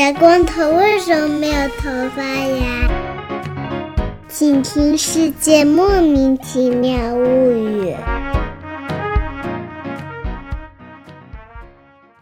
[0.00, 2.88] 小光头为什么没有头发呀？
[4.28, 7.92] 请听《世界莫名其妙物语》。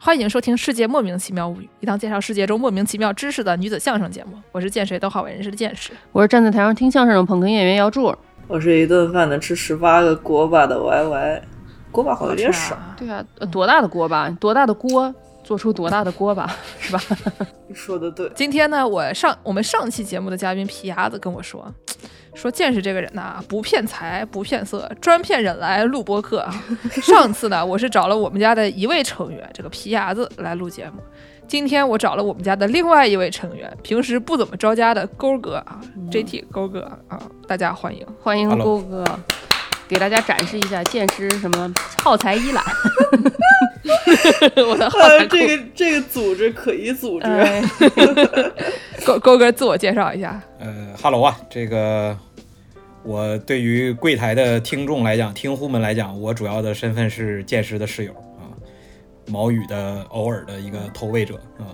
[0.00, 4.32] 欢迎收听《世界莫名其妙物语》，一档介绍世界中莫名其妙知识的女子相声节目。
[4.50, 5.92] 我是见谁都好为人师的见识。
[6.10, 8.12] 我是站在台上听相声的捧哏演员姚柱。
[8.48, 11.42] 我是一顿饭能吃十八个锅巴的 Y Y，
[11.92, 12.76] 锅巴好像有点少。
[12.96, 14.28] 对啊，呃多大的锅巴？
[14.40, 15.14] 多大的锅
[15.48, 16.46] 做出多大的锅巴，
[16.78, 17.00] 是吧？
[17.68, 21.72] 你说的对，今天呢，我上我们上期节目的嘉宾皮牙子跟我说，
[22.34, 26.54] 说见识这个人呐，不骗财不骗色，专骗人来录播客啊。
[26.90, 31.00] 上次呢，我是找了我们家的一位成员，这个皮牙子来录节目。
[31.46, 38.06] 今天我找了我们家的另外一位成员，平时不怎么着家的勾哥啊，JT 勾哥啊，大家欢迎。
[38.22, 39.02] 欢迎勾哥，
[39.88, 42.62] 给大家展示一下剑师什么耗材一览。
[44.68, 45.26] 我的耗材。
[45.26, 47.62] 这个这个组织可疑组织，哎
[49.06, 50.40] 勾勾哥自我介绍一下。
[50.60, 52.16] 呃哈喽啊，这个
[53.02, 58.52] 我对于柜台的听众来讲，听户们来讲，我主要的身份是剑师的室友啊，
[59.26, 61.72] 毛羽的偶尔的一个投喂者啊。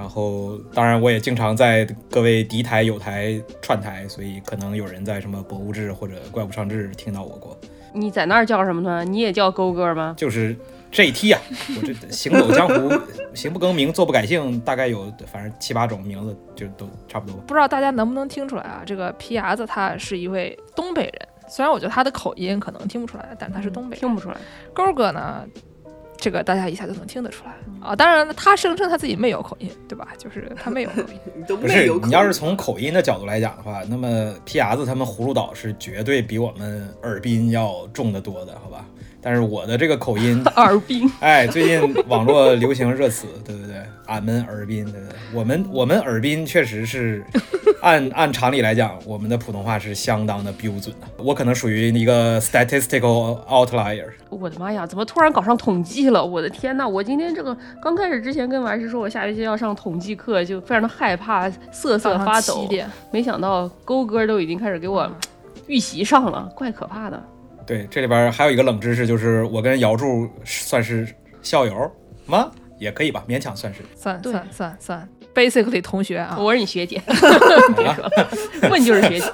[0.00, 7.54] 然后，当然我也经常在各位敌台、友台串台，所以可能有人在什么博物志或者怪物上志听到我过，
[7.92, 9.04] 你在那儿叫什么呢？
[9.04, 10.14] 你也叫勾哥吗？
[10.16, 10.56] 就是
[10.90, 11.40] JT 啊，
[11.76, 12.90] 我这行走江湖，
[13.34, 17.38] 行不更名，坐不改姓，大概有反正七八种名字，就都差不多。
[17.42, 18.82] 不知道大家能不能听出来啊？
[18.86, 24.00] 这个皮牙子他是一位东北人，虽然我觉得他的口音可能听不出来，但他是东北人。
[24.00, 24.36] 听不出来。
[24.72, 25.44] 勾哥呢，
[26.20, 27.96] 这个大家一下就能听得出来啊。
[27.96, 30.08] 当然，他声称他自己没有口音，对吧？
[30.18, 31.18] 就是他没有口音。
[31.34, 38.84] 你都不是没有口你要是从口音的角度来讲的话，那么皮牙子他们葫芦岛是绝对比我们尔滨要重得多的，好吧？
[39.22, 43.76] 但是我的这个口音， 耳鬓， 哎，最近网络流行热词， 对不对？
[44.06, 45.16] 俺们尔滨，对不对？
[45.32, 47.24] 我们我们尔滨确实是
[47.80, 51.06] 按按常理来讲，我们的普通话是相当的标准的。
[51.22, 54.06] 我可能属于一个 statistical outlier。
[54.28, 56.24] 我的妈呀，怎么突然搞上统计了？
[56.24, 62.62] 我的天呐，我今天这个刚开始之前跟完师说我下学期要上统计课，就非常的害怕，瑟瑟发抖。
[62.62, 65.08] 七点，没想到勾哥都已经开始给我
[65.68, 67.22] 预习上了，怪可怕的。
[67.70, 71.06] 对，这里边还有一个冷知识，就是我跟姚柱算是
[71.40, 71.88] 校友
[72.26, 72.50] 吗？
[72.80, 73.80] 也可以吧，勉强算是。
[73.94, 76.36] 算算算算，basically 同学啊。
[76.36, 78.10] 我是你学姐， 好了，
[78.72, 79.30] 问就是学姐。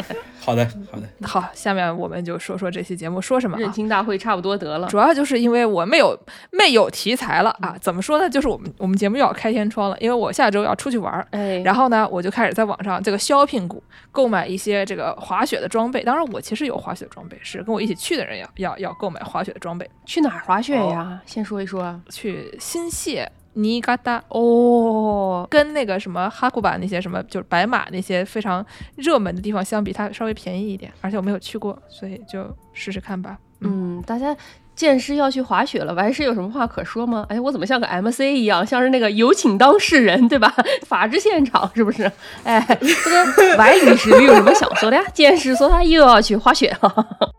[0.46, 1.26] 好的，好的。
[1.26, 3.72] 好，下面我们就说说这期节目说什么认啊？
[3.72, 4.86] 亲大会差不多得了。
[4.86, 6.16] 主要就是因为我没有
[6.52, 8.30] 没有题材了啊，怎么说呢？
[8.30, 16.04] 就是我们我们节目又要开天窗了，因为我下周要出去玩儿，哎，然后呢，我就开始在网上这个 shopping 股购买一些这个滑雪的装备。
[16.04, 19.90] 当然，我其实有滑雪的装备，是跟我一起去的人要要要购买滑雪的装备。
[20.04, 21.20] 去哪儿滑雪呀？
[21.26, 22.00] 先说一说。
[22.08, 28.64] 去新泻、尼嘎达哦，跟那个什么哈库巴那些什么就是白马那些非常
[28.96, 33.38] 热门的地方相比，它稍微便宜一点，而且我没有去过，所以就试试看吧。
[33.60, 34.36] 嗯，大家
[34.74, 37.24] 见师要去滑雪了，完师有什么话可说吗？
[37.30, 40.54] 哎，我怎么像个 MC 一样，像是那个有请当事人，对吧？
[40.86, 42.10] 法制现场是不是？
[42.44, 43.10] 哎，这
[43.50, 45.02] 个歪律师有什么想说的呀？
[45.14, 47.32] 见师说他又要去滑雪了。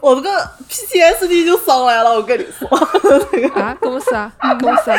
[0.00, 2.68] 我这个 PTSD 就上来了，我跟你说，
[3.54, 4.98] 啊，公司啊，公司啊，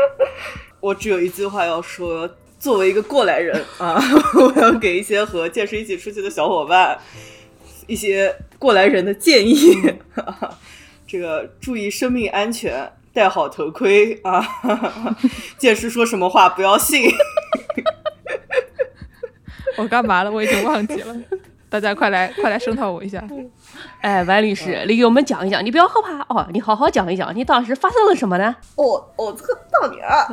[0.80, 2.28] 我只有一句话要说。
[2.58, 4.02] 作为一个过来人啊，
[4.34, 6.98] 我要给一些和剑师一起出去的小伙伴
[7.86, 9.76] 一些过来人的建议。
[11.06, 14.42] 这个注意生命安全，戴好头盔啊！
[15.58, 17.08] 剑师说什么话不要信。
[19.76, 20.32] 我干嘛了？
[20.32, 21.14] 我已经忘记了。
[21.68, 23.22] 大家快来快来声讨我一下！
[24.00, 28.54] 哎，王律师，你给我们讲一讲，你不要害怕哦，你好好讲一讲，你当时发生了什么呢？
[28.76, 30.26] 我我这个当年啊，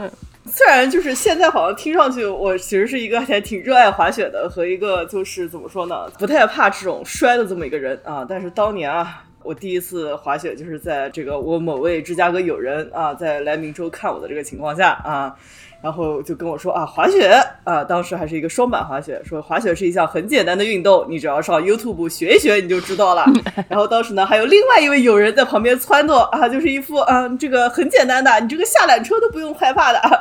[0.46, 9.24] 虽然就是现在好像听上去我其实是一个还挺热爱滑雪的和一个就是怎么说呢，不太怕这种摔的这么一个人啊，但是当年啊。
[9.46, 15.36] 我第一次滑雪就是在这个我某位芝加哥友人啊，在来明州看我的这个情况下啊，
[15.84, 23.26] 然后就跟我说啊，滑雪啊，当时还是一个双板滑雪，说滑雪是一项很简单的运动，你只要上 YouTube 学一学你就知道了。
[23.68, 30.00] 然后当时呢，还有另外一位友人在旁边撺掇啊，就是一副啊，这个很简单的，你这个下缆车都不用害怕的。
[30.00, 30.20] 啊、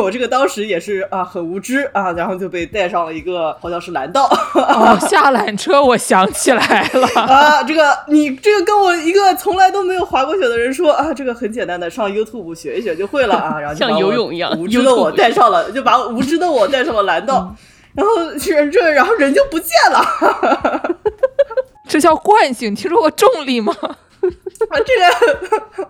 [0.00, 4.24] 我这个当时也是啊，很无知啊，然后就被带上了一个好像是蓝道
[4.54, 7.06] 哦，下缆车，我想起来了。
[7.20, 17.54] 啊，这个你这个跟我一个从来都没有滑过雪的人说啊，这个很简单的，上 YouTube 学一学就会了啊，然后就像游泳一样无知的我带上了，就把无知的我带上了蓝道。
[17.94, 20.96] 然后人这，然后人就不见了。
[21.88, 23.74] 这叫惯性，听说过重力吗？
[24.68, 25.88] 啊，这个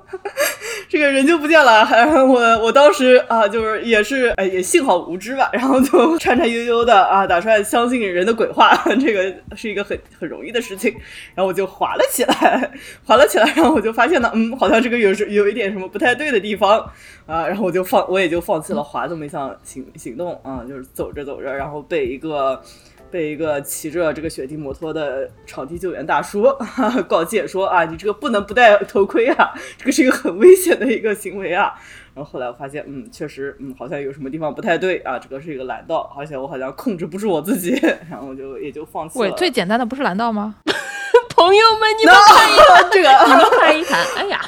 [0.88, 1.88] 这个人就不见了。
[1.90, 10.92] 然后我我当时啊，就是也是哎，也幸好无知吧，然后就颤颤悠悠的啊，打算相信人的鬼话， 这个是一个很很容易的事情。
[11.34, 12.70] 然后我就滑了起来，
[13.04, 16.78] 滑了起来，然后我就发现呢，嗯，好像这个有时有一点什么不太对的地方
[17.26, 22.62] 啊，然后我就放，我也就放弃了滑这么一项行行动啊，就是走着走着，然后被一个。
[23.10, 26.44] 被一个骑着这个雪地摩托的场地救援大叔
[27.08, 31.75] 告诫说啊，你这个不能不戴头盔啊，这个是一个很危险的一个行为啊。
[32.14, 37.70] 然后后来我发现，嗯，确实，嗯，好像有什么地方不太对啊，这个是一个蓝道，而且我好像控制不住我自己，
[38.10, 39.25] 然后我就也就放弃了。
[39.25, 40.56] 喂，最简单的不是蓝道吗？
[41.37, 44.40] 朋友们，你们看一看这个，你们看一看，哎呀。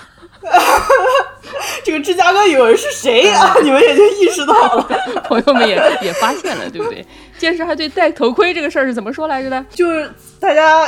[1.85, 3.55] 这个芝加哥有人是谁啊？
[3.63, 4.89] 你们也就意识到了，
[5.25, 7.05] 朋友们也也发现了，对不对？
[7.39, 9.65] 剑士还对戴头盔这个事儿是怎么说来着的？
[9.71, 10.87] 就是大家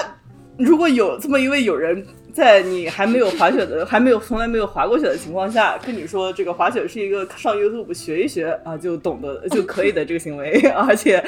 [0.58, 11.22] 如果有这么一位友人，在你还没有滑雪的、还没有从来没有滑过雪的情况下，跟你说这个滑雪是一个上 YouTube 学一学啊就懂得就可以的这个行为， 而且。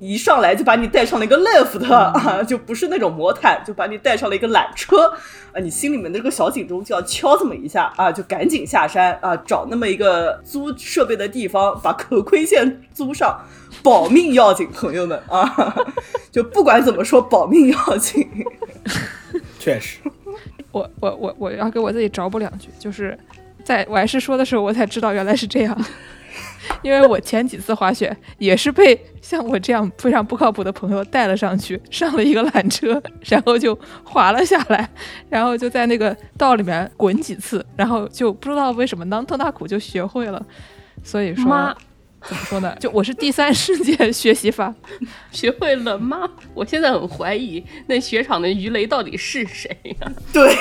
[0.00, 5.12] 一上来就把你带上了一个 lift 啊，就不是那种魔毯，就把你带上了一个缆车
[5.52, 13.40] 啊，你心里面的这个小警钟就要敲这么一下啊，就赶紧下山啊，找那么一个租设备的地方，把头盔线租上，
[13.82, 15.74] 保命要紧，朋友们啊，
[16.30, 18.28] 就不管怎么说，保命要紧。
[19.58, 19.98] 确实，
[20.70, 23.18] 我我我我要给我自己找补两句，就是
[23.64, 25.76] 在我还是说的时候，我才知道原来是这样。
[26.82, 28.94] 因为我前几次滑雪也是被
[29.28, 34.88] 像我这样非常不靠谱的朋友带了上去，上了一个缆车，然后就滑了下来，
[35.28, 40.42] 然后就在那个道里面滚几次，然后就不知道为什么当特大苦就学会了。
[41.04, 41.76] 所以说。
[42.20, 42.74] 怎么说呢？
[42.80, 44.74] 就我是第三世界学习法，
[45.30, 46.28] 学会了吗？
[46.52, 49.70] 我现在很怀疑那雪场的鱼雷到底是谁
[50.00, 50.12] 呀？
[50.32, 50.52] 对，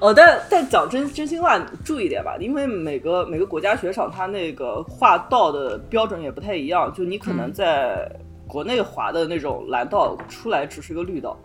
[0.00, 8.10] 哦，但但讲真真心话，注意点吧，因为每个每个国家雪场它那个划道的标准也不太一样，就你可能在
[8.46, 11.38] 国内滑的那种蓝道出来只是个绿道，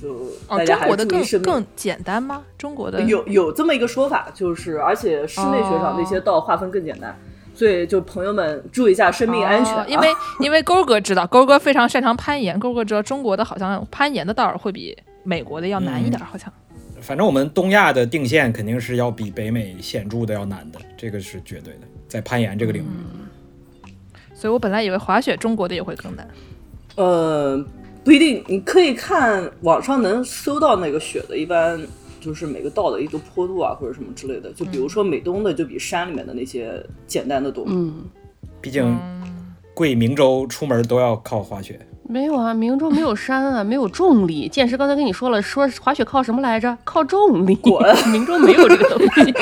[0.00, 2.42] 就大家还注意是更简单吗？
[2.58, 7.18] 中国的有有这么一个说法，就是而且室内雪场那些道划分更简单。
[7.52, 9.90] 所以，就朋友们注意一下生命安全。
[9.90, 10.08] 因为，
[10.40, 12.58] 因为勾哥知道，勾哥非常擅长攀岩。
[12.58, 16.50] 勾哥知道，中国的好像攀岩的道儿会比美国的要难一点，好像。
[17.00, 23.90] 反正我们东亚的定线肯定是要比北美显著的要难的，这个是绝对的，在攀岩这个领域。
[24.34, 26.28] 所以我本来以为滑雪中国的也会更难。
[26.96, 27.64] 呃，
[28.04, 31.80] 不一定，你可以看网上能搜到那个雪的，一般。
[32.22, 34.52] 就是每个道的一个坡度啊，或者什么之类的。
[34.52, 37.64] 就比如说美东的，就比山里面的那些简单的多。
[37.66, 38.04] 嗯，
[38.60, 38.94] 毕竟
[39.72, 41.80] 贵明州出门都要靠滑雪。
[42.10, 44.48] 没有啊，明州没有山啊，没有重力。
[44.48, 46.76] 剑师刚才跟你说了，说滑雪靠什么来着？
[46.82, 47.54] 靠重力。
[47.54, 47.80] 滚
[48.10, 49.32] 明州没有这个东西。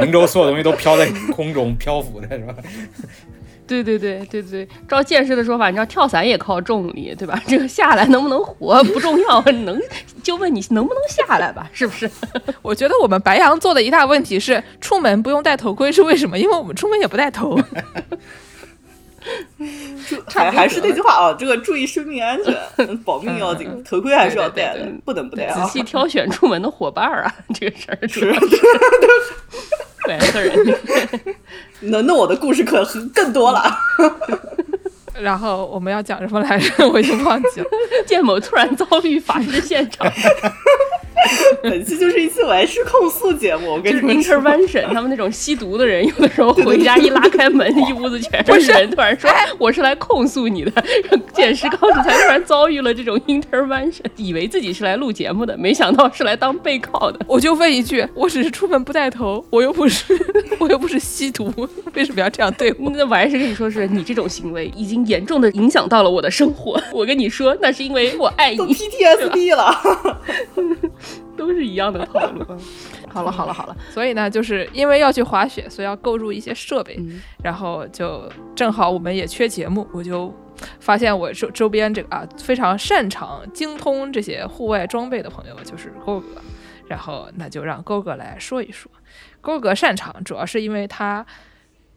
[0.00, 2.54] 明州所有东西都飘在空中漂浮的是吧？
[3.68, 7.40] 对对对对对，照剑士的说法，你知道跳伞也靠重力，对吧？
[7.46, 9.80] 这个下来能不能活不重要，能
[10.24, 12.10] 就问你能不能下来吧，是不是？
[12.62, 16.36] 我觉得我们白羊座的一大问题是出门不用戴头盔，是为什么？
[16.36, 17.56] 因为我们出门也不戴头。
[20.26, 25.64] 还还是那句话啊，这个注意生命安全，保命要紧， 头盔还是要戴的，不能不戴啊。
[25.64, 28.34] 仔细挑选出门的伙伴啊， 这个事儿是。
[30.06, 30.76] 两个人，
[31.80, 32.82] 那那我的故事可
[33.14, 33.70] 更多了。
[35.20, 36.88] 然后我们要讲什么来着？
[36.88, 37.66] 我已经忘记了。
[38.06, 40.10] 建某突然遭遇法制现场。
[41.62, 44.36] 本期就是一次完事控诉节目，我跟你们说。
[44.36, 50.72] intervention，他们那种吸毒的人，有的时候回家一拉开门，一屋子全是人，突然说我是来控诉你的。
[51.32, 57.20] 剑师告诉他，突然遭遇了这种 intervention，以为自己是来录节目的，没想到是来当被告的。
[57.26, 60.16] 我就问一句，我只是出门不带头，我又不是，
[60.58, 61.52] 我又不是吸毒，
[61.94, 62.90] 为什么要这样对我？
[62.90, 66.80] 那完事跟你说，是你这种行为已经严重的影响到了我的生活。
[66.92, 68.74] 我跟你说，那是因为我爱你。
[68.74, 69.74] PTSD 了。
[71.36, 72.44] 都是一样的套路。
[73.08, 76.98] 好了好了好了， 所以呢，就是因为要去滑雪，所以要购入一些设备，
[77.42, 80.32] 然后就正好我们也缺节目，我就
[80.78, 86.40] 发现我周周边这个啊非常擅长、精通这些户外装备的朋友就是勾哥，
[86.86, 88.90] 然后那就让勾哥来说一说。
[89.40, 91.24] 勾哥擅长，主要是因为他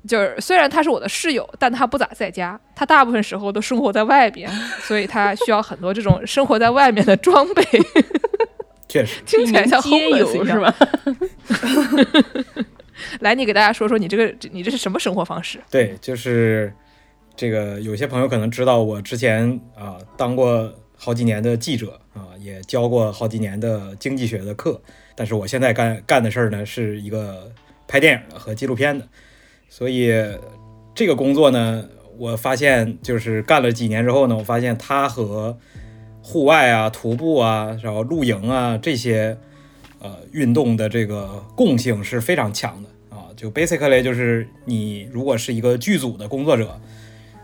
[0.08, 7.64] 就是虽然他是我的室友，但他不咋在家，他大部分时候都生活在外边，所以他需要很多这种生活在外面的装备。
[8.94, 10.76] 确实，听起来像街友是吧？
[13.22, 15.60] 来，你给大家说说你这个，你这是什么生活方式？
[15.72, 16.72] 对，就是
[17.36, 24.80] 这个，有些朋友可能知道，我之前啊当过好几年的记者啊，也教过好几年的经济学的课。
[25.16, 27.52] 但是我现在干干的事儿呢，是一个
[27.88, 29.08] 拍电影的和纪录片的。
[29.70, 30.14] 所以
[30.94, 31.84] 这个工作呢，
[32.20, 35.58] 我发现就是干了几年之后呢，我发现它和
[36.24, 39.38] 户外啊、徒步啊、然后露营啊这些
[40.00, 43.28] 呃运动的这个共性是非常强的啊。
[43.36, 46.80] 就 basically 就是你如果是一个剧组的工作者，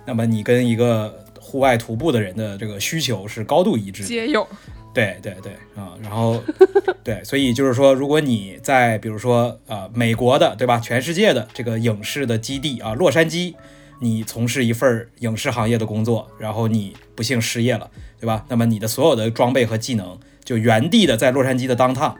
[0.05, 4.07] 那么你跟一个户外徒步的人的这个需求是高度一致的。
[4.07, 4.48] 皆有。
[4.91, 6.41] 对对对啊，然后
[7.03, 13.53] 对，所以就是说，如果你在比如说呃美国的对吧，全世界的这个影视的基地啊，洛杉矶，
[13.99, 17.89] 你从事一份影视行业的工作，然后你不幸失业了，
[18.19, 18.45] 对吧？
[18.49, 22.15] 那么你的所有的装备和技能就原地的在洛杉矶的当趟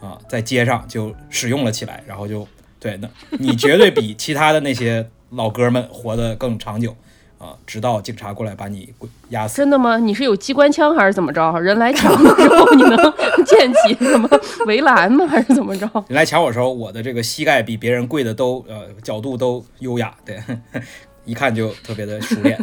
[0.00, 2.46] 啊，在街上就使用了起来，然后就
[2.78, 3.08] 对，那
[3.38, 6.94] 你绝对比其他的那些老哥们活得更长久。
[7.38, 7.58] 啊！
[7.66, 8.94] 直到警察过来把你
[9.30, 9.56] 压死。
[9.56, 9.98] 真的吗？
[9.98, 11.58] 你是有机关枪还是怎么着？
[11.58, 12.96] 人来抢的时候，你能
[13.44, 14.28] 建起什么
[14.64, 15.26] 围栏吗？
[15.26, 15.90] 还是怎么着？
[16.06, 20.40] 人来抢我的时候，我的这个膝盖比别人跪的都呃角度都优雅，对，
[21.24, 22.58] 一看就特别的熟练。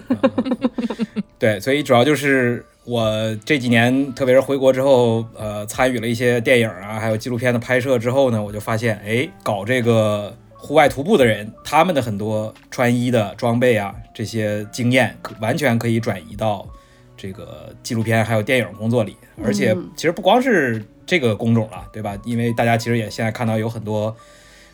[1.39, 10.35] 对，所以主要就是我这几年，特别是回国之后，呃，参与了一些电影啊，还有纪录片的拍摄之后呢，我就发现，哎，搞这个。
[10.61, 16.67] 户外徒步的人，他们的很多穿衣的装备啊，这些经验可完全可以转移到
[17.15, 19.15] 这个纪录片还有电影工作里。
[19.41, 22.17] 而且，其实不光是这个工种了，对吧？
[22.25, 24.13] 因为大家其实也现在看到有很多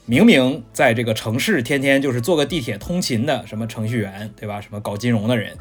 [0.05, 4.61] 明明在这个城市天天就是坐个地铁通勤的什么程序员，对吧？
[4.61, 5.57] 什么搞金融的人，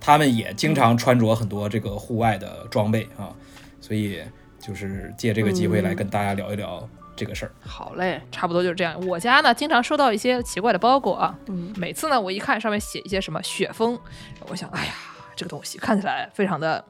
[0.00, 3.34] 他们也经常穿着很多这个户外的装备啊。
[3.80, 4.22] 所以，
[4.60, 6.88] 就是借这个机会来跟大家聊一聊。
[7.16, 8.94] 这个事儿好嘞，差不多就是这样。
[9.04, 11.36] 我家呢，经常收到一些奇怪的包裹啊。
[11.48, 13.98] 嗯，每次呢，我一看上面写一些什么雪峰，
[14.46, 14.92] 我想，哎呀，
[15.34, 16.84] 这个东西看起来非常的。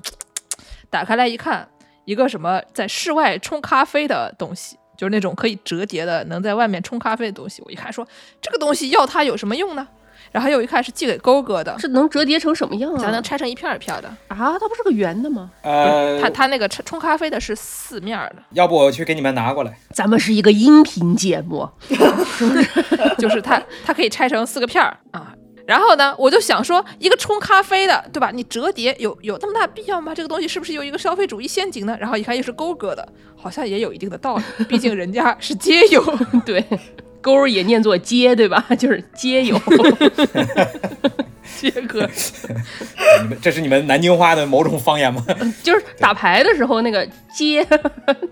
[0.91, 1.67] 打开来一看，
[2.05, 7.63] 一个什么在室外冲咖啡的东西，就是那种可以折叠的，能在外面冲咖啡的东西。
[7.65, 8.07] 我一看说，
[8.43, 9.89] 这个东西要它有什么用呢？
[10.31, 12.99] 然后又一看是寄给勾哥的，是能折叠成什么样啊？
[12.99, 14.59] 咱能拆成一片一片的啊？
[14.59, 15.51] 它不是个圆的吗？
[15.63, 18.43] 呃，它它那个冲咖啡的是四面的。
[18.51, 19.79] 要不我去给你们拿过来？
[19.95, 21.67] 咱们是一个音频节目，
[23.17, 25.33] 就是它它可以拆成四个片儿啊。
[25.69, 28.31] 然后呢，我就想说，一个冲咖啡的，对吧？
[28.33, 30.15] 你折叠有有那么大必要吗？
[30.15, 31.95] 这个东西是不是有一个消费主义陷阱呢？
[32.01, 33.07] 然后一看又是勾哥的，
[33.37, 36.03] 好像也有一定的道理，毕竟人家是街友，
[36.47, 36.65] 对。
[37.29, 38.65] 勾也念作接，对吧？
[38.79, 39.61] 就是街友，
[41.61, 42.09] 接哥。
[43.23, 45.23] 你们这是你们南京话的某种方言吗？
[45.63, 47.63] 就是打牌的时候那个街，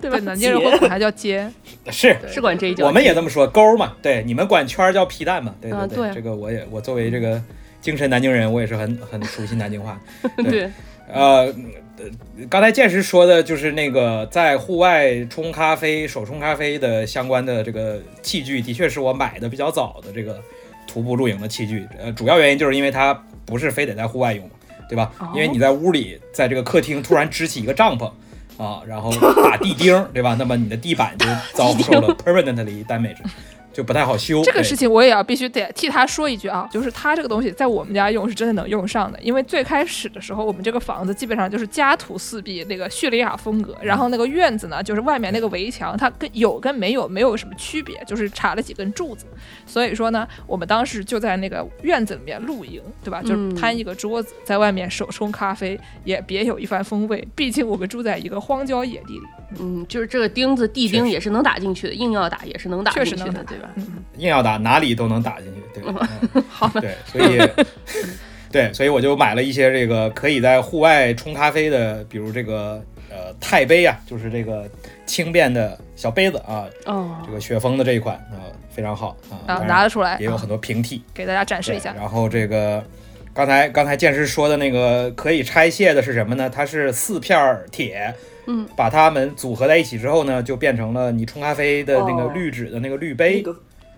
[0.01, 0.19] 对吧？
[0.21, 1.47] 南京人会管它叫接，
[1.91, 2.87] 是是管这一叫。
[2.87, 3.93] 我们也这么说，勾嘛。
[4.01, 5.55] 对，你们管圈叫皮蛋嘛？
[5.61, 6.15] 对对对。
[6.15, 7.43] 这个我也，我作为这个
[7.83, 10.01] 精神南京人，我也是很很熟悉南京话。
[10.39, 10.71] 对，
[11.13, 11.55] 呃。
[11.99, 12.05] 呃，
[12.49, 20.41] 刚才剑师说的就是那个在户外冲咖啡、手冲咖啡的相关的这个器具，的确是我买的比较早的这个
[20.87, 21.87] 徒步露营的器具。
[21.99, 24.49] 呃，主要原因就是因为它不是非得在户外用，
[24.89, 25.11] 对吧？
[25.35, 28.11] 因为你在屋里，在这个客厅突然支起一个帐篷
[28.63, 29.11] 啊，然后
[29.43, 30.37] 打地钉，对吧？
[30.39, 33.17] 那么你的地板就遭受了 permanently damage。
[33.77, 34.43] 就不太好修。
[34.43, 49.27] 这个事情我也要必须得替他说一句啊，就是他这个东西在我们家用是真的能用上的，因为最开始的时候我们这个房子基本上就是家徒四壁那个叙利亚风格，然后那个院子呢就是外面那个围墙它跟有跟没有没有什么区别，就是插了几根柱子，
[49.67, 53.21] 所以说呢我们当时就在那个院子里面露营，对吧？
[53.21, 57.27] 就是摊一个桌子在外面手冲咖啡，也别有一番风味。
[57.35, 59.27] 毕竟我们住在一个荒郊野地里，
[59.59, 63.69] 嗯，就是这个钉子地钉也是能打进去的，硬要打也是能打进去的，对吧？
[64.19, 66.09] 硬要打哪里都能打进去，对吧？
[66.49, 66.81] 好的。
[66.81, 67.39] 对，所以，
[68.51, 74.69] 对，所以我就买了一些这个可以在户外冲咖啡的，比如这个呃钛杯啊，就是这个
[75.07, 76.65] 轻便的小杯子啊。
[76.87, 77.23] 哦。
[77.25, 79.39] 这个雪峰的这一款啊，非常好啊。
[79.47, 80.17] 啊，拿得出来。
[80.19, 81.95] 也有很多平替，给大家展示一下。
[81.95, 82.83] 然后这个
[83.37, 86.49] 刚才刚才剑师说的那个可以拆卸的是什么呢？
[86.49, 87.39] 它是四片
[87.71, 88.15] 铁。
[88.49, 93.45] 嗯，把它们组合在一起之后呢，就变成了你冲咖啡的那个滤纸的那个滤杯。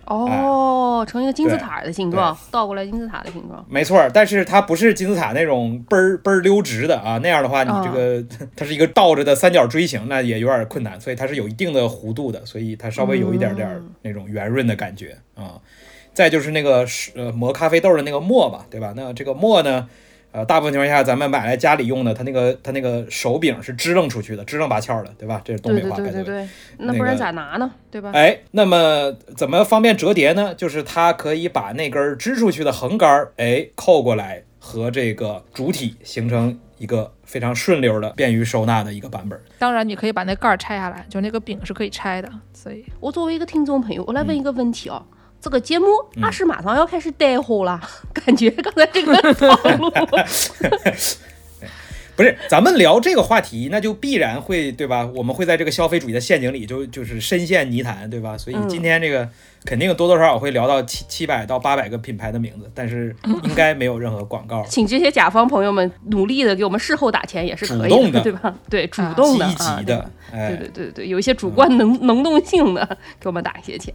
[0.05, 3.63] 哦，成一个金字塔的形状，倒过来金字塔的形状。
[3.69, 8.25] 没错，但是它不是金字塔那种嘣儿嘣儿溜直的啊，那样的话你这个
[8.57, 13.69] 它是一个倒着的三角锥形，那也有点困难，所以它是有一定的弧度的，所以它稍微有一点点
[14.01, 15.61] 那种圆润的感觉啊。
[16.19, 18.91] 再就是那个是呃磨咖啡豆的那个磨吧，对吧？
[18.93, 19.87] 那这个磨呢？
[20.33, 25.41] 呃，大部分情况下，咱们买来家里用的，它那个它那个手柄是支棱出去的，支棱八翘的，对吧？
[25.45, 26.49] 这是东北话，对对对对。
[26.79, 27.71] 那不然咋拿呢？
[27.89, 28.11] 对吧？
[28.13, 30.53] 哎，那么怎么方便折叠呢？
[30.55, 39.39] 就是它可以把那根支出去的横杆儿，哎，扣过来，和这个主体形成一个非常顺溜的、便于收纳的一个版本。
[39.57, 45.01] 当然，你可以把那盖儿拆下来，就那个柄是可以拆的，所以我作为一个听众朋友，我来问一个问题哦。
[45.41, 47.79] 这个节目嗯阿是马上要开始带货了，
[48.13, 49.89] 感觉刚才这个套路，
[52.15, 55.05] 不是，咱们聊这个话题，那就必然会对吧？
[55.15, 58.37] 我们会在这个消费主义的陷阱里就就是深陷泥潭，对吧？
[58.37, 59.29] 所以嗯今天这个
[59.63, 64.65] 肯定多多少少会聊到七七百到八百个品牌的名字，但是应该没有任何广告。
[64.67, 68.53] 请这些甲方朋友们努力的给我们事后打钱也是可以主动的对吧？
[68.69, 72.85] 对，主动的积极的对，对对对，有一些主观能能动性的，
[73.17, 73.93] 给我们打一些钱。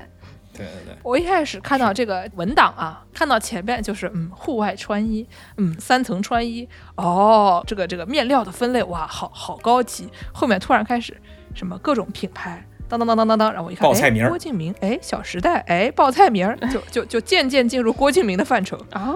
[0.57, 10.09] 对对对，我一开始看到这个文档啊，看到前面就是嗯，户外穿衣，嗯，三层穿衣，哦，这个这个面料的分类，哇，好好高级。
[10.33, 11.17] 后面突然开始
[11.55, 18.79] 什么各种品牌，当当当当当当，然后我一看，哎报菜名郭敬明，哎，小时代，哎，报菜名儿， 就就就渐渐进入郭敬明的范畴。
[18.93, 19.15] 啊，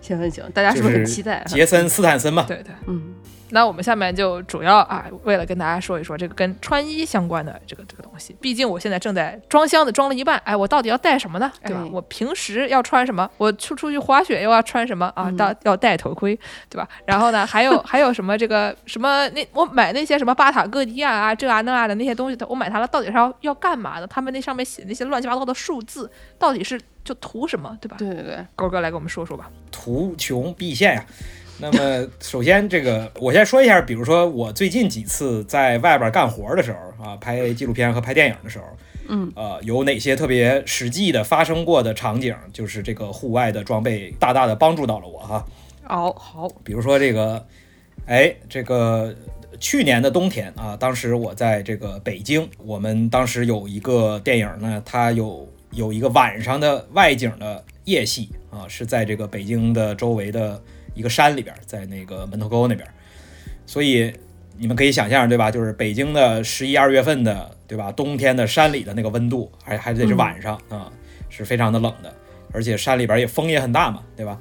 [0.00, 1.44] 行行行，大家是不是很期待啊？
[1.46, 3.14] 杰森斯坦森嘛，对对，嗯，
[3.54, 8.34] 那我们下面就主要啊，为了跟大家说一说这个跟穿衣相关的这个这个东西。
[8.40, 11.52] 毕竟我现在正在装箱子，装了一半，哎，我到底要带什么呢？
[11.64, 11.80] 对吧？
[11.84, 13.30] 哎我平时要穿什么？
[13.36, 15.26] 我出出去滑雪又要穿什么啊？
[15.28, 16.36] 嗯到要戴头盔，
[16.68, 16.88] 对吧？
[17.06, 24.06] 然后呢，还有还有什么这个什么那我买那些什么巴塔哥尼亚啊这啊那啊的那些东西，我买它了到底是要要干嘛的？
[24.08, 27.96] 他们那上面写那些乱七八糟的数字，到底是就图什么，对吧？
[28.00, 29.48] 对对对，高哥来给我们说说吧。
[29.70, 31.04] 图穷匕现呀。
[31.58, 38.64] 那么，首先这个我先说一下，比如说我最近几次在外边干活的时候啊，拍纪录片和拍电影的时候，
[39.08, 45.46] 嗯，呃，有哪些特别实际的发生过的场景，就是这个户外的装备大大的帮助到了我哈。
[45.88, 47.46] 哦好，比如说这个，
[48.06, 49.14] 哎，这个
[49.60, 60.60] 去年的冬天啊，当时我在这个北京，我们当时有一个电影呢，它有有一个晚上的外景的夜戏啊，是在这个北京的周围的
[60.94, 62.88] 一个山里边，在那个门头沟那边，
[63.66, 64.12] 所以
[64.56, 65.50] 你们可以想象对吧？
[65.50, 67.90] 就是北京的十一二月份的对吧？
[67.92, 70.90] 冬天的山里的那个温度，还还得是晚上啊，
[71.28, 72.14] 是非常的冷的，
[72.52, 74.38] 而且山里边也风也很大嘛，对吧？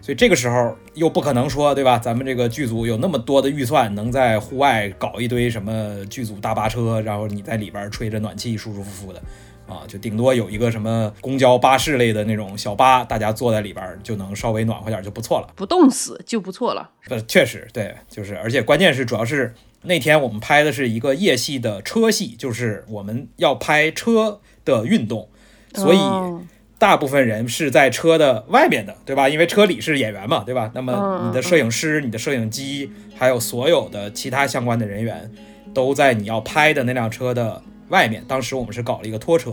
[0.00, 1.98] 所以这个时候又不可能说，对吧？
[1.98, 9.20] 咱们这个剧组有那么多的预算，能在户外搞一堆什么剧组大巴车，然后你在里边吹着暖气，舒舒服服的，
[9.66, 15.48] 啊，就顶多有一个什么公交巴士类的那种小巴，大家坐在里边就能稍微暖和点就不错了。
[15.54, 16.90] 不冻死就不错了。
[17.08, 25.28] 不，确实对，就是，而且关键是主要是那天我们拍的是一个夜戏的车戏，就是我们要拍车的运动，
[25.74, 25.98] 所以。
[25.98, 26.42] 哦
[26.78, 29.30] 大部分人是在车的外面的，对吧？
[29.30, 30.70] 因为车里是演员嘛，对吧？
[30.74, 35.32] 那么嗯你的摄影师、你的摄影机，还有所有的其他相关的人员，
[35.72, 38.24] 都在你要拍的那辆车的外面。
[38.26, 39.52] 当时我们是搞了一个拖车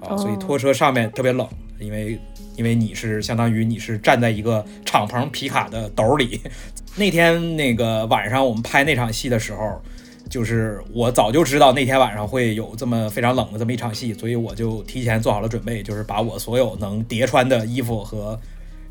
[0.00, 2.18] 啊，哦所以拖车上面特别冷，因为
[2.56, 6.40] 因为你是相当于你是站在一个敞篷皮卡的斗里。
[6.96, 9.80] 那天那个晚上我们拍那场戏的时候，
[10.28, 18.38] 就是我早就知道那天晚上会有这么非常冷的这么一场戏，所以我就提前做好了准备，就是把我所有能叠穿的衣服和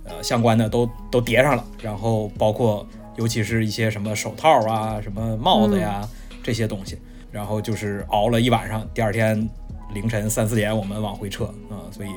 [0.05, 6.07] 呃相关的都 都叠上了，然后包括尤其是一些什么手套啊、什么帽子呀、
[6.41, 6.97] 这些东西，
[7.31, 9.49] 然后就是熬了一晚上，第二天
[9.93, 12.09] 凌晨三四点我们往回撤啊、所以。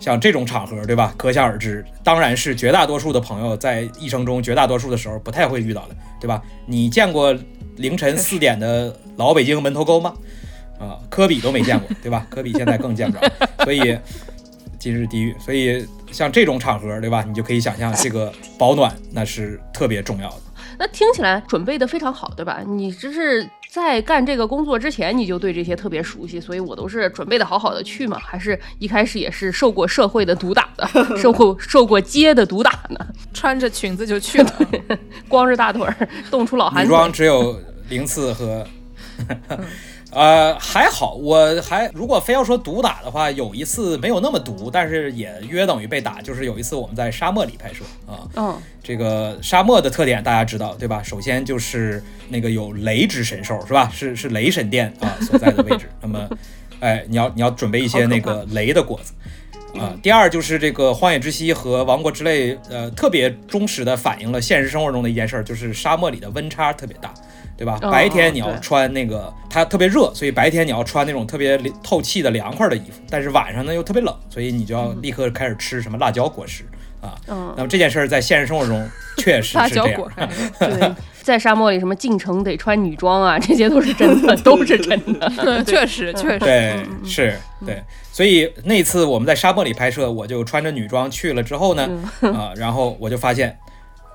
[0.00, 1.12] 像这种场合，对吧？
[1.16, 6.40] 可想而知，当然是绝大多数的朋友在一生中绝大多数的时候不太会遇到的，对吧？
[6.66, 7.36] 你见过
[7.78, 10.14] 凌晨四点的老北京门头沟吗？
[10.78, 12.24] 啊，科比都没见过，对吧？
[12.30, 13.28] 科比现在更见不着，
[13.64, 13.98] 所以
[14.78, 15.34] 今日地狱。
[15.40, 17.24] 所以像这种场合，对吧？
[17.26, 20.36] 你就可以想象这个保暖那是特别重要的。
[20.78, 22.62] 那听起来准备的非常好，对吧？
[22.66, 28.18] 你这是在干这个工作之前你就对这些特别熟悉，所以我都是准备的好好的去嘛？
[28.18, 30.88] 还是一开始也是受过社会的毒打的，
[31.18, 33.06] 受过受过街的毒打呢？
[33.34, 34.54] 穿着裙子就去了，
[35.28, 36.96] 光着大腿儿冻出老寒女腿。
[36.96, 38.66] 装只有零次和，
[40.10, 48.26] 呃，还好，我还如果非要说毒打的话，有一次没有那么毒，但是也约等于被打，就是有一次我们在沙漠里拍摄啊。
[48.36, 51.02] 嗯，这个沙漠的特点大家知道对吧？
[51.02, 53.90] 首先就是那个有雷之神兽是吧？
[53.94, 55.90] 是是雷神殿啊所在的位置。
[56.00, 56.28] 那么，
[56.80, 59.12] 哎，你要你要准备一些那个雷的果子。
[59.78, 67.12] 啊，第二就是这个《荒野之息》和《王国之泪》，呃，特别忠实的反映了现实生活中的一件事儿，就是沙漠里的温差特别大，
[67.58, 67.78] 对吧？
[67.82, 76.64] 哦白天你要穿那个，它特别热，所以白天你要穿那种特别透气的凉快的衣服，但是晚上呢又特别冷，所以你就要立刻开始吃什么辣椒果实
[77.00, 77.18] 啊。
[77.26, 80.10] 嗯那么这件事儿在现实生活中确实是这样 椒果。
[80.60, 85.28] 对，在沙漠里什么进城得穿女装啊，这些都是真的，都是真的。
[85.66, 86.38] 确实确实。
[86.38, 91.88] 对，是对，所以那次我们在沙漠里拍摄，我就穿着女装去了之后呢，
[92.20, 93.58] 啊，然后我就发现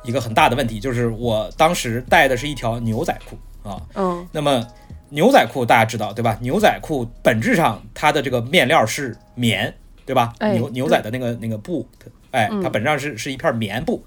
[0.04, 4.66] 一个很大的问题，就是我当时带的是一条牛仔裤啊，嗯那么
[5.10, 6.38] 牛仔裤大家知道对吧？
[6.42, 9.74] 牛仔裤本质上它的这个面料是棉，
[10.06, 10.34] 对吧？
[10.40, 11.88] 哎牛牛仔的那个那个布，
[12.32, 14.04] 哎，它嗯本质上是是一片棉布，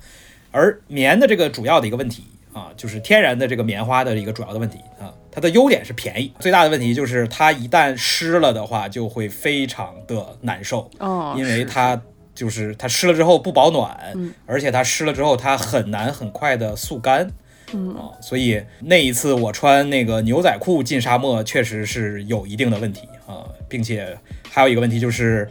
[0.50, 5.12] 而棉的这个主要的一个问题啊，就是天然的这个棉花的一个主要的问题啊。
[5.30, 12.00] 它的优点是便宜，最大的问题就是它一旦湿了的话，就会非常的难受，哦，因为它
[12.36, 17.28] 就是它湿了之后不保暖，嗯而且它湿了之后它很难很快的速干。
[17.72, 24.16] 嗯啊，所以那一次我穿那个牛仔裤进沙漠，确实是有一定的问题啊，并且
[24.48, 25.48] 还有一个问题就是，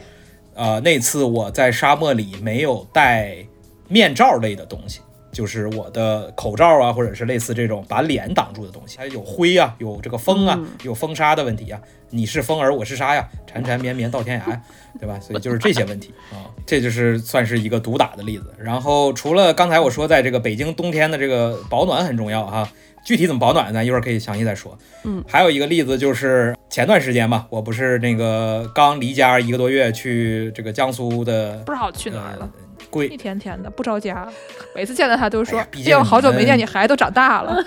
[0.54, 3.36] 呃，那次我在沙漠里没有带
[3.86, 5.00] 面罩类的东西，
[5.36, 14.62] 就是我的口罩啊，或者是类似这种把脸挡住的东西，还有灰啊，有这个风啊，有风沙的问题啊，你是风儿，我是沙呀，缠缠绵绵到天涯呀，
[14.98, 15.20] 对吧？
[15.20, 18.46] 所以就是这些问题啊，这就是算是一个毒打的例子。
[18.58, 22.66] 然后除了刚才我说在这个北京冬天的这个保暖很重要哈，
[23.04, 24.78] 具体怎么保暖，咱一会儿可以详细再说。
[25.04, 32.65] 嗯，还有一个例子就是前段时间吧，我不是那个刚离家一个多月去这个江苏的不知道去哪儿了呃，
[32.96, 34.26] 贵一天天的不着家，
[34.74, 37.64] 每次见到他都说哎呀：“毕竟，好久没见，你你孩子都长大了。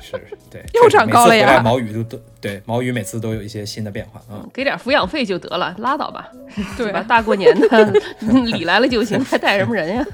[0.00, 4.46] 是对， 又长高了呀毛雨都都对毛雨每次都有一些新的变化啊。
[4.54, 6.28] 给点抚养费就得了，拉倒吧，”
[6.78, 7.04] 对吧？
[7.06, 10.06] 大过年的，礼来了就行，还带什么人呀？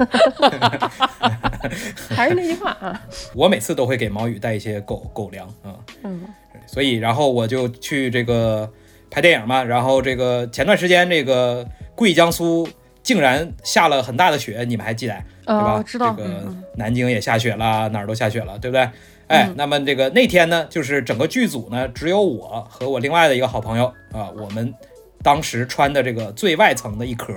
[2.10, 3.00] 还是那句话啊，
[3.34, 5.76] 我每次都会给毛雨带一些狗狗粮啊。
[6.02, 6.22] 嗯，
[6.66, 8.68] 所以然后我就去这个
[9.10, 12.66] 拍电影嘛，然后这个前段时间这个贵江苏
[13.04, 15.14] 竟然下了很大的雪，你们还记得
[15.44, 15.74] 对吧？
[15.74, 18.88] 哦，知道，这个嗯南京也下雪了，哪儿都下雪了，对不对？
[19.28, 24.74] 哎，那么这个那天呢，就是整个剧组呢，只有我和我另外的一个好朋友啊，我们
[25.22, 27.32] 当时穿的这个最外层的一壳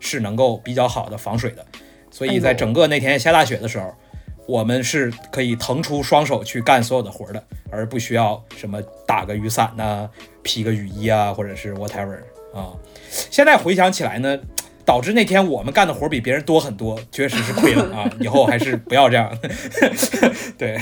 [0.00, 1.64] 是能够比较好的防水的，
[2.10, 3.94] 所以在整个那天下大雪的时候，
[4.46, 10.08] 我们是可以腾出双手去干所有的活儿的，而不需要什么打个雨伞呐、
[10.42, 12.18] 披个雨衣啊，或者是 whatever
[12.54, 12.72] 啊。
[13.08, 14.38] 现在回想起来呢，
[14.84, 18.10] 导致那天我们干的活儿比别人多很多，确实是亏了啊！
[18.20, 19.30] 以后还是不要这样。
[20.58, 20.78] 对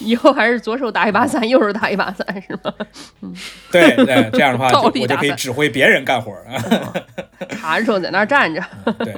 [0.00, 2.74] 以后还是左手打一把伞，右手打一把伞，是吗？
[3.72, 6.92] 对对，这样的话就我就可以指挥别人干活儿啊。
[7.48, 8.62] 卡着手在那儿站着，
[8.98, 9.14] 对，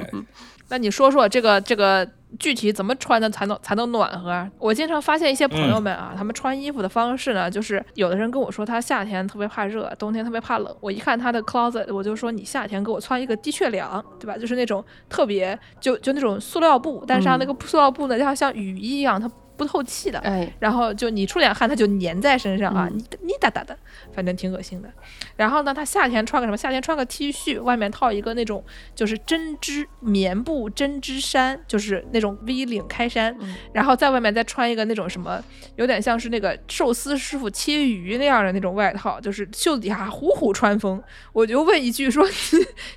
[0.69, 2.07] 那你说说这个这个
[2.39, 4.49] 具体怎么穿的才能才能暖和啊？
[4.59, 10.75] 我经常发现一些朋友们啊，他们穿衣服的方式呢，就是有的人跟我说他夏天特别怕热，冬天特别怕冷。
[10.79, 14.37] 我一看他的 closet，我就说你夏天给我穿一个的确凉，对吧？
[14.37, 20.19] 就是那种特别就就那种塑料布，但是它那个塑料布呢，它像雨衣一样，它不透气的。
[20.19, 23.77] 哎，然后就你出点汗，它就粘在身上啊，嗯你你哒哒的，
[24.13, 24.89] 反正挺恶心的。
[25.35, 26.57] 然后呢，他夏天穿个什么？
[26.57, 28.63] 夏天穿个 T 恤，外面套一个那种
[28.95, 35.43] 就是针织棉布针织衫，就是那种 V 领开衫，嗯然后在外面再穿一个那种什么，
[35.75, 41.01] 有点像是那个寿司师傅切鱼那样的那种外套，就是袖子底下虎虎穿风。
[41.31, 42.27] 我就问一句说，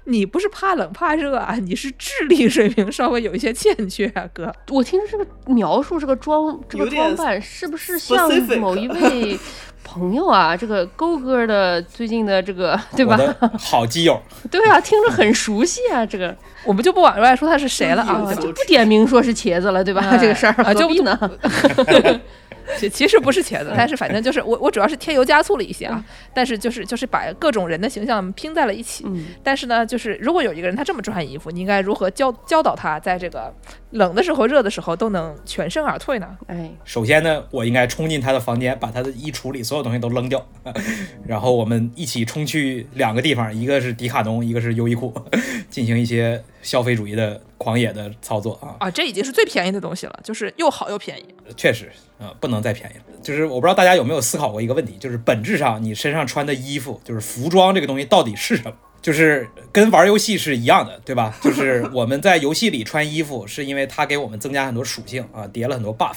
[0.05, 1.57] 你不是怕冷怕热啊？
[1.57, 4.55] 你是智力水平稍微有一些欠缺啊，哥。
[4.69, 6.15] 我听这个描述，这个
[6.53, 9.39] 装这个装扮是不是像某一位
[9.83, 10.57] 朋友啊？
[10.57, 13.19] 这个勾哥的最近的这个对吧？
[13.59, 20.03] 好基友， 对啊，听着很熟悉啊，这个我们就不往外说他是谁了啊，就不点名说是茄子了，对吧？
[20.11, 21.19] 哎这个事儿啊就何必呢？
[22.77, 26.05] 其其实不是茄子，但是反正就是我我主要是添油加醋了一些啊，
[26.35, 29.05] 但是就是就是把各种人的形象拼在了一起。
[29.07, 33.55] 嗯，但是呢，就是如果有一个人他这么穿衣服，你应该如何教教导他，在这个
[33.91, 36.37] 冷的时候、热的时候都能全身而退呢？
[36.49, 40.45] 哎，首先呢，我应该冲进他的房间，把他的衣橱里所有东西都扔掉，
[41.27, 45.15] 然后我们一起冲去两个地方，一个是迪卡侬，一个是优衣库，
[45.71, 48.75] 进行一些消费主义的狂野的操作啊。
[48.81, 51.25] 啊，这已经是最便宜的东西了，就是又好又便宜。
[51.57, 53.05] 确实啊、不能再便宜了。
[53.23, 58.73] 就是我不知道大家有没有思考过一个问题，就是本质上你身上穿的衣服，就是服装这个东西到底是什么？
[59.07, 61.33] 就是跟玩游戏是一样的，对吧？
[61.41, 66.17] 就是我们在游戏里穿衣服，是因为它给我们增加很多属性啊，叠了很多 buff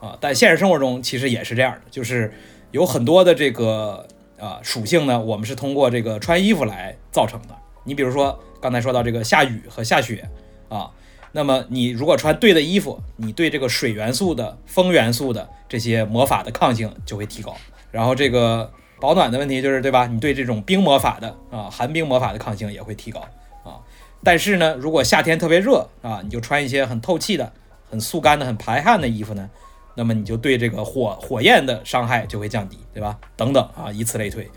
[0.00, 0.16] 啊。
[0.22, 2.32] 但现实生活中其实也是这样的，就是
[2.70, 4.08] 有很多的这个
[4.40, 7.54] 啊属性呢，我们是通过这个穿衣服来造成的。
[7.84, 10.26] 你比如说刚才说到这个下雨和下雪
[10.70, 10.90] 啊，
[11.32, 17.54] 那么你如果穿对的衣服，你对这个水元素的、风元素的这些魔法的抗性就会提高。
[17.90, 18.72] 然后这个
[19.04, 20.06] 保暖的问题就是，对吧？
[20.06, 23.20] 你对这种冰魔法的啊、寒冰魔法的抗性也会提高
[23.62, 23.76] 啊。
[24.22, 27.52] 但是呢，如果夏天特别热啊，你就穿一些很透气的、
[27.90, 29.50] 很速干的、很排汗的衣服呢，
[29.94, 33.18] 那么你就对这个火火焰的伤害就会降低，对吧？
[33.36, 34.50] 等等啊，以此类推。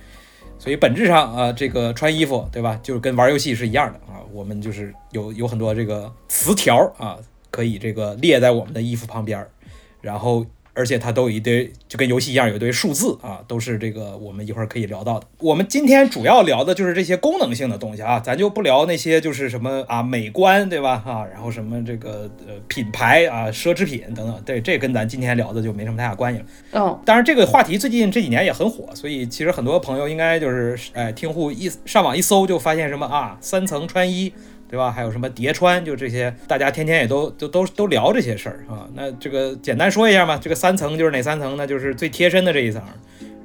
[0.57, 4.23] 所以本质上啊，这个穿衣服对吧，就是跟玩游戏是一样的啊。
[4.31, 7.17] 我们就是有有很多这个词条啊，
[7.51, 9.49] 可以这个列在我们的衣服旁边儿，
[9.99, 10.45] 然后。
[10.77, 15.25] 而且它都有一堆，就跟游戏一样，有一堆数字啊，都是这个我们一会儿可以聊到的。
[15.39, 26.45] 我们今天主要聊的就是这些功能性的东西啊，咱就不聊那些就是什么啊美观对吧啊，然后什么这个呃品牌啊奢侈品等等，对，这跟咱今天聊的就没什么太大关系了。
[26.73, 34.31] 嗯，当然这个话题最近这几年也很火，所以其实很多朋友应该就是哎听户一上网一搜就发现什么啊三层穿衣。
[34.69, 34.91] 对吧？
[34.91, 38.87] 还有什么叠穿，就这些，大家天天也都都都都聊这些事儿啊。
[38.93, 41.65] 那这个简单说一下嘛，这个三层就是哪三层呢？
[41.65, 42.81] 就是最贴身的这一层。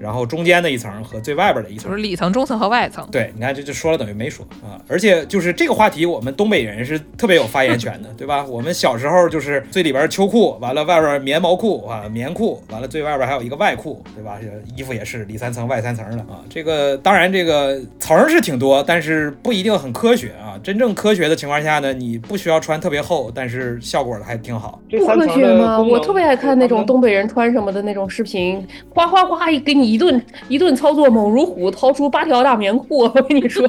[0.02, 3.06] 然后中间的一层和最外边的一层，就是里层、中层和外层。
[3.12, 4.74] 对，你看这就说了等于没说啊！
[4.88, 8.44] 而且就是这个话题，我们东北人是特别有发言权的， 对吧？
[8.44, 14.40] 我们小时候就是最里边秋裤，完了外边棉毛裤啊，棉裤，完了最外边还有一个外裤，对吧？
[14.76, 16.42] 衣服也是里三层外三层的啊。
[16.50, 20.58] 这个当然这个层是挺多，但是不一定很科学啊。
[20.64, 24.80] 真正科学的情况下呢，你不需要穿特别厚，但是效果还挺好。
[24.90, 25.80] 不科学吗？
[25.80, 29.91] 我特别爱看那种东北人穿什么的那种视频，哗哗哗一给你。
[29.92, 33.68] 一顿一顿操作猛如虎，掏出八条大棉裤， 我跟你说，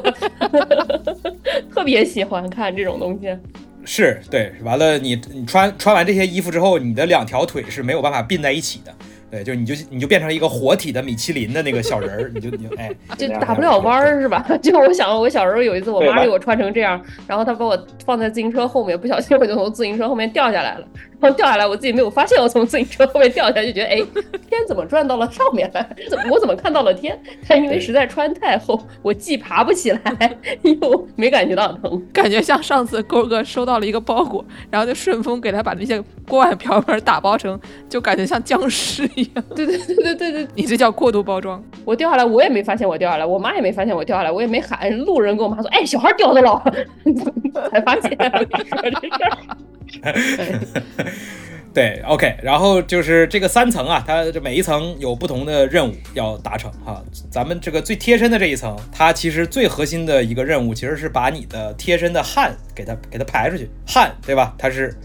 [1.74, 3.28] 特别喜欢看这种东西。
[3.86, 8.96] 是对，完了你你穿穿完这些衣服之后，你的两条腿是没有办法并在一起的。
[9.34, 14.46] 对，就你就你就变成一个活体的米其林的那个小人儿，你就你就哎， 就打不了弯儿是吧？
[14.62, 20.86] 就我想，我小时候有一次，我妈给我穿成这样，然后她把我放在自行车后面，不小心我就从自行车后面掉下来了。
[21.20, 23.96] 然后掉下来，我自己没有发现我从自行车后面掉下来，就觉得哎，
[24.50, 25.82] 天怎么转到了上面来？
[26.12, 27.18] 怎么我怎么看到了天？
[27.48, 37.58] 但因为实在穿太厚，我既爬不起来，又没感觉到疼，感觉像上次勾哥收到了一个包裹，然后就顺丰给他把那些锅碗瓢盆打包成，
[37.90, 39.23] 就感觉像僵尸一样。
[39.56, 41.64] 对对对对对对，你这叫过度包装。
[41.86, 46.64] 我掉下来，我也没发现我掉下来，我妈也没发现我掉下来，我也没喊路人跟我妈说，哎，小孩掉的了，
[47.72, 48.12] 才发现。
[48.12, 51.12] 说这事儿。
[51.74, 57.04] 对，OK，然后就是这个三层啊，它这每一层有不同的任务要达成哈。
[57.32, 63.68] 咱们这个最贴身的这一层，它其实最核心的一个任务，其实是把你的贴身的汗给它给它排出去。
[63.88, 64.54] 汗，对吧？
[64.56, 64.96] 它是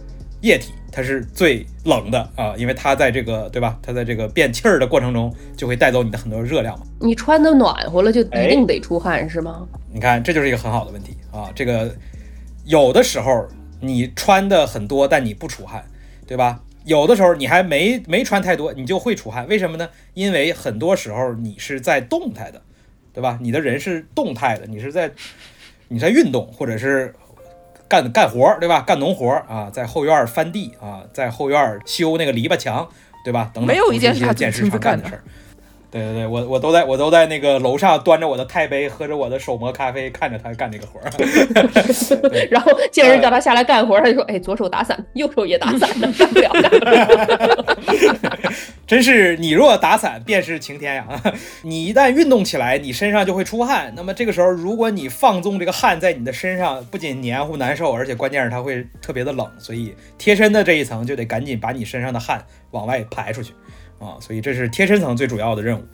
[0.43, 3.79] 液体，它是最冷的啊，因为它在这个对吧？
[3.83, 6.87] 它在这个变气儿的过程中，就会带走你的很多热量嘛。
[7.01, 9.67] 你穿的暖和了，就一定得出汗是吗？
[9.93, 11.51] 你看，这就是一个很好的问题啊。
[11.55, 11.95] 这个
[12.65, 13.47] 有的时候。
[13.81, 15.85] 你穿的很多，但你不出汗，
[16.27, 16.61] 对吧？
[16.85, 19.89] 有的时候你还没没穿太多，你就会出汗，为什么呢？
[20.15, 22.61] 因为很多时候你是在动态的，
[23.13, 23.39] 对吧？
[23.41, 25.13] 你的人是动态的，你是在
[25.87, 27.15] 你在运动，或者是
[27.89, 28.83] 干干活，对吧？
[28.83, 32.87] 干农活啊，在后院翻地啊，在后院修那个篱笆墙，
[33.25, 33.51] 对吧？
[33.55, 35.23] 等等，没有一件是他健身常干的事儿。
[35.91, 41.11] 对对对，我我都在我都在那个楼上端着我的钛杯，喝着我的手磨咖啡，看着他干这个活儿。
[42.51, 47.77] 然后见人叫他下来干活，他就说：“哎，左手打伞，右手也打伞呢，干不了，干不了。
[48.87, 51.07] ”真是你若打伞，便是晴天呀！
[51.63, 53.93] 你一旦运动起来，你身上就会出汗。
[53.95, 59.47] 那么这个时候，如果你放纵这个汗在你的身上，不仅黏糊难受，而且关键是它会特别的冷。
[59.59, 63.53] 所以贴身的这一层就得赶紧把你身上的汗往外排出去。
[63.99, 65.85] 啊，所以这是贴身层最主要的任务。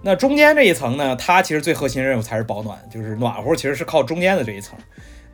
[0.00, 4.78] 那中间这一层呢，它其实最核心任务才是保暖，就是暖和，其实是靠中间的这一层。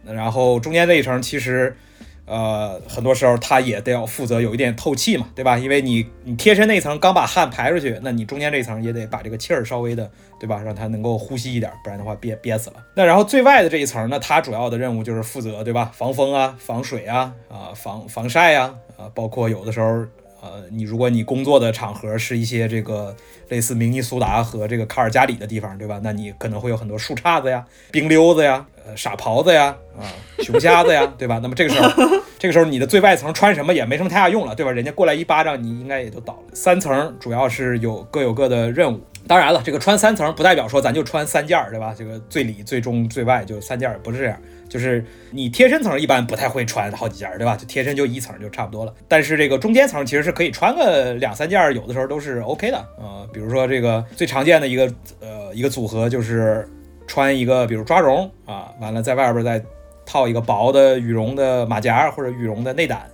[0.06, 1.76] 然后中间这一层其实，
[2.24, 5.58] 呃，很多时候它也得要负责有一点透气嘛，对吧？
[5.58, 10.62] 因为你你贴身那一层刚把汗排出去，那你中间这一层也得把这个气儿稍微的，对吧？
[10.64, 12.76] 让它能够呼吸一点，不然的话憋憋死了。
[12.94, 15.90] 那然后最外的这一层呢，它主要的任务就是负责，对吧？
[15.94, 20.06] 防风啊，防水啊，啊，防防晒啊，啊，包括有的时候。
[20.44, 23.16] 呃，你如果你工作的场合是一些这个
[23.48, 25.98] 类似明尼苏达和这个卡尔加里的地方，对吧？
[26.04, 30.04] 那你可能会有很多树杈子呀、冰溜子呀、呃傻狍子呀、啊
[30.40, 31.40] 熊瞎子呀，对吧？
[31.42, 31.88] 那么这个时候，
[32.38, 34.70] 这个时候你的最外层穿什么也没什么太大用了，对吧？
[34.70, 36.42] 人家过来一巴掌，你应该也就倒了。
[36.52, 41.94] 三层主要是有各有各的任务，当然了，这个穿三层不代表说咱就穿三件儿，对吧？
[41.96, 44.38] 这个最里、最中、最外就三件儿，不是这样。
[44.68, 47.56] 就是你贴身层一般不太会穿好几件，对吧？
[47.56, 48.94] 就贴身就一层就差不多了。
[49.06, 53.26] 但是这个中间层其实是可以穿个两三件，有的时候都是 OK 的啊。
[53.32, 56.68] 比如说这个最常见的一个呃一个组合就是
[57.06, 59.62] 穿一个比如抓绒啊，完了在外边再
[60.06, 63.08] 套一个薄的羽绒的马甲或者羽绒的内胆，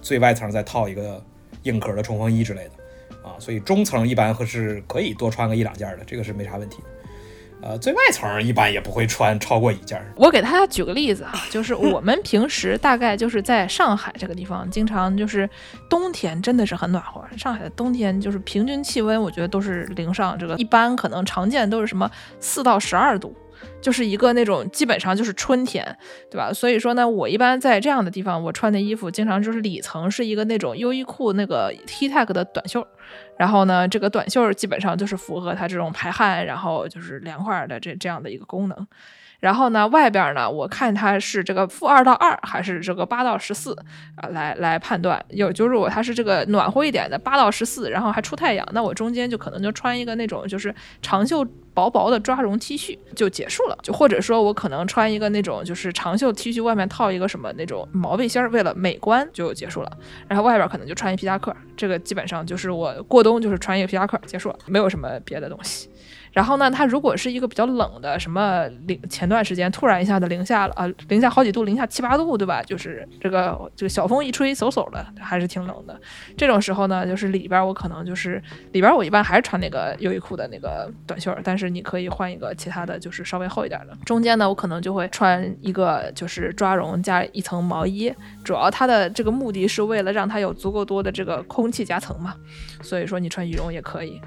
[0.00, 1.22] 最外层再套一个
[1.64, 3.34] 硬壳的冲锋衣之类的啊。
[3.38, 6.78] 所以中层一般是可以多穿个一两件的，这个是没啥问题。
[7.62, 10.00] 呃，最外层一般也不会穿超过一件。
[10.16, 15.48] 我给大家举个例子啊，就是我们平时大概就是在上海这个地方，经常就是
[15.88, 17.22] 冬天真的是很暖和。
[17.36, 23.34] 上海的冬天就是平均气温，我觉得都是零上，这个一般可能常见都是什么四到十二度。
[23.82, 25.84] 就是一个那种基本上就是春天，
[26.30, 26.50] 对吧？
[26.50, 32.86] 所以说呢，我一般在这样的地方，我穿的衣服经常就是里层是一个那种优衣库那个 T Tech 的短袖，
[33.40, 38.86] 然后呢，这个短袖基本上就是符合它这种排汗，然后就是凉快的这这样的一个功能。
[39.40, 43.74] 然后呢，外边呢，我看它是这个负二到二，还是这个八到十四
[44.16, 44.28] 啊？
[44.28, 53.78] 来来判断，有就如果它是这个暖和一点的八到十四，然后还出太阳，那我中间就可能就穿一个那种就是长袖薄薄的抓绒 T 恤就结束了。
[53.82, 59.90] 就或者说我可能穿一个那种就是长袖 T 恤，外面套一个什么那种毛背心儿，为了美观就结束了。
[60.28, 65.88] 然后外边可能就穿一皮夹克，这个基本上就是我过冬就是穿一个皮夹克结束了，没有什么别的东西。
[66.32, 72.62] 然后呢，它如果是一个比较冷的，什么零前段时间突然一下子零下了啊，零下好几度，零下七八度，对吧？
[72.62, 76.00] 就是这个这个小风一吹，嗖嗖的，还是挺冷的。
[76.36, 83.96] 这种时候呢，就是里边我可能就是里边我一般还是穿那个优衣库的那个短袖，但是你可以换一个其他的就是稍微厚一点的。
[84.04, 88.12] 中间呢，我可能就会穿一个就是抓绒加一层毛衣，
[88.44, 92.34] 主要它的这个目的是为了让它有足够多的这个空气夹层嘛。
[92.82, 94.20] 所以说你穿羽绒也可以。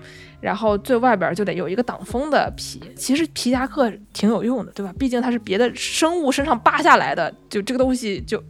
[0.44, 4.94] 然后最外边就得有一个挡风的皮，其实皮夹克挺有用的，对吧？
[5.00, 8.44] 毕竟它是别的生物身上扒下来的，就这个东西就，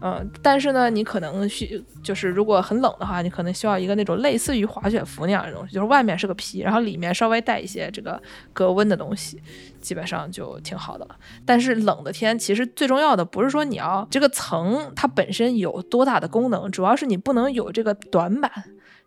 [0.00, 8.18] 嗯，但是呢，你可能需就是如果很冷的话，你可能需要一个那种类似于滑雪服那样的东西，就是外面是个皮，然后里面稍微带一些这个
[8.54, 9.38] 隔温的东西，
[9.78, 11.14] 基本上就挺好的了。
[11.44, 18.50] 但是冷的天，其实最重要的不是说你要这个层它本身有多大的功能，主要是你不能有这个短板。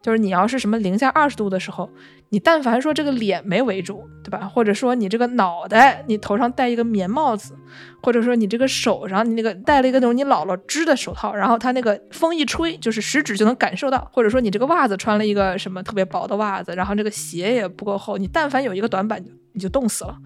[0.02, 1.90] 就是你要是什么零下二十度的时候，
[2.30, 4.48] 你但凡说这个脸没围住，对吧？
[4.48, 7.54] 或者说你这个脑袋，你头上戴一个棉帽子，
[8.02, 20.18] 或者说你这个手上你那个戴了一个那种你姥姥织的手套，然后它那个风一吹，就是食指就能感受到，或者说你这个袜子穿了一个什么特别薄的袜子，然后这个鞋也不够厚，你但凡有一个短板，你就冻死了。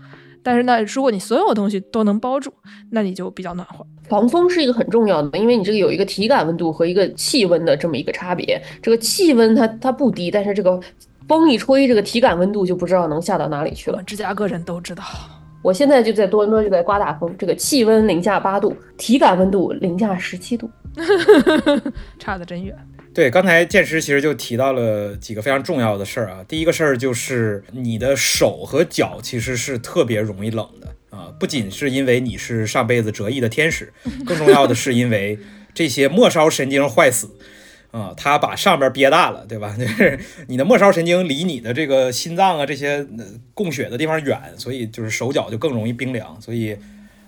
[0.43, 2.53] 但是呢，如果你所有东西都能包住，
[2.91, 3.86] 那你就比较暖和。
[4.10, 8.62] 防风是一个很重要的，因为你这个有一个体感温度和一个气温的这么一个差别。
[8.82, 10.79] 这个气温它它不低，但是这个
[11.27, 14.03] 风一吹，这个体感温度就不知道能下到哪里去了。
[14.03, 15.03] 芝加哥人都知道，
[15.62, 20.69] 我现在就在多伦多，就在刮大风，这个气温零下八度，体感温度零下十七度，
[22.19, 22.75] 差得真远。
[23.13, 26.43] 对，刚才剑师其实就提到了几个非常重要的事儿啊。
[26.47, 33.93] 第一个事儿就是你的手和脚其实是特别容易冷的啊，不仅是因为你是上辈子折翼的天使，
[34.26, 35.38] 更重要的是因为
[35.76, 37.30] 这些末梢神经坏死
[37.91, 39.76] 啊，它把上边憋大了，对吧？
[39.78, 43.06] 就是你的末梢神经离你的这个心脏啊这些
[43.54, 46.41] 供血的地方远，所以就是手脚就更容易冰凉。
[46.41, 46.76] 所以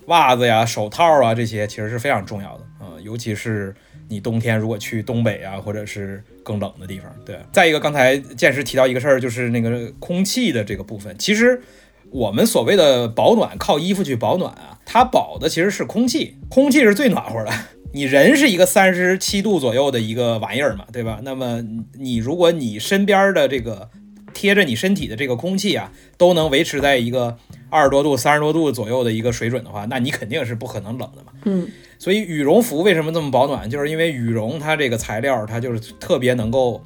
[0.07, 3.75] 袜子呀、手套啊这些其实是非常重要的啊，尤其是。
[4.07, 7.37] 你冬天如果去东北啊，或者是更冷的地方，对。
[7.51, 11.15] 再一个，刚才剑师提到一个事儿，就是那个空气的这个部分。
[11.17, 11.61] 其实
[12.11, 17.51] 我们所谓的保暖，靠衣服去保暖啊，它保的其实是空气，空气是最暖和的。
[17.93, 21.21] 你人是一个三十七度左右的一个玩意儿嘛，对吧？
[21.23, 21.63] 那么
[21.97, 23.89] 你如果你身边的这个
[24.33, 27.37] 贴着你身体的这个空气啊，都能维持在一个
[27.69, 31.31] 二十多度、三十多度左右的一个水准的话，那你肯定是不可能冷的嘛。
[31.43, 31.67] 嗯。
[31.97, 33.69] 所以羽绒服为什么这么保暖？
[33.69, 36.83] 就是因为羽绒它这个材料，它就是特别能够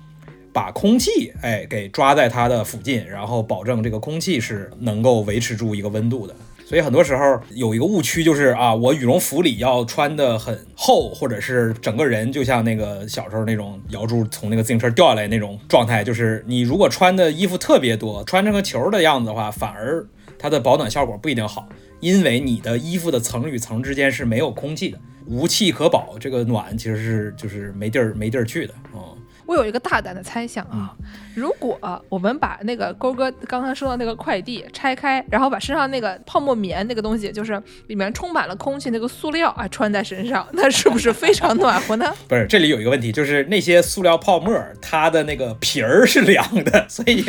[0.53, 6.35] 把空气哎给抓在它的附近，然后保证这个空气是能够维持住一个温度的。
[6.63, 16.03] 所以很多时候有一个误区就是啊，我羽绒服里要穿的很厚，或者是整个人就像那个小时候那种摇柱从那个自行车掉下来那种状态。
[16.03, 20.05] 就是你如果穿的衣服特别多，穿成个球的样子的话，反而
[20.39, 21.69] 它的保暖效果不一定好。
[21.99, 29.11] 因为你的衣服的层与层之间是没有空气的，无气可保，这个暖其实是就是没地儿没地儿去的啊。
[29.49, 30.93] 我有一个大胆的猜想啊，
[31.33, 42.13] 如果我们把那个勾哥刚刚说的那个快递拆开，然后把身上那个泡沫棉那个东西，就是里面充满了空气那个塑料啊，穿在身上， 那是不是非常暖和呢？
[42.27, 47.25] 不是，这里有一个问题，就是那些塑料泡沫，它的那个皮儿是凉的，所以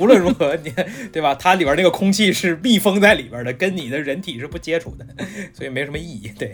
[0.00, 0.72] 无论如何，你
[1.12, 1.34] 对吧？
[1.34, 5.04] 它里边那个空气是密封在里边的，跟你的人体是不接触的，
[5.52, 6.32] 所以没什么意义。
[6.38, 6.52] 对，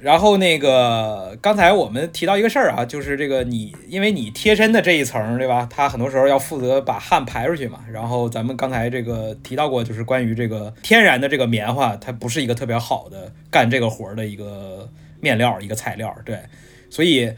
[0.00, 4.27] 然后那个刚才我们提到一个事儿啊，就是这个你因为你。
[4.30, 5.68] 贴身的这一层，对吧？
[5.70, 7.80] 它很多时候要负责把汗排出去嘛。
[7.92, 14.88] 然后咱们刚才这个提到过，就是关于这个天然的这个棉花，它不是一个特别好的干这个活儿的一个
[15.20, 16.14] 面料，一个材料。
[16.24, 16.38] 对，
[16.90, 17.32] 所以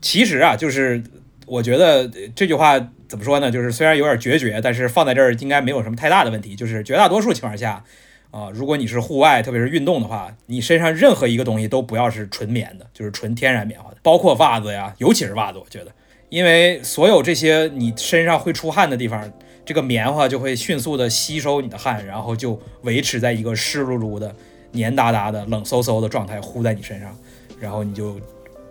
[0.00, 1.02] 其实啊，就是
[1.46, 2.78] 我觉得这句话
[3.08, 3.50] 怎么说呢？
[3.50, 6.54] 就是虽然有点决绝，但是放在这儿应该没有什么太大的问题。
[6.54, 7.84] 就是绝大多数情况下，
[8.30, 15.92] 啊，如果你是户外，特别是运动的话，你身上任何一个东西都不要是纯棉的，就是纯天然棉花的，包括袜子呀，尤其是袜子，我觉得，
[16.30, 19.30] 因为所有这些你身上会出汗的地方，
[19.64, 24.34] 这个棉花就会迅速的吸收你的汗，然后就维持在一个湿漉漉的、
[24.72, 27.14] 黏哒哒的、冷飕飕的状态，呼在你身上，
[27.60, 28.18] 然后你就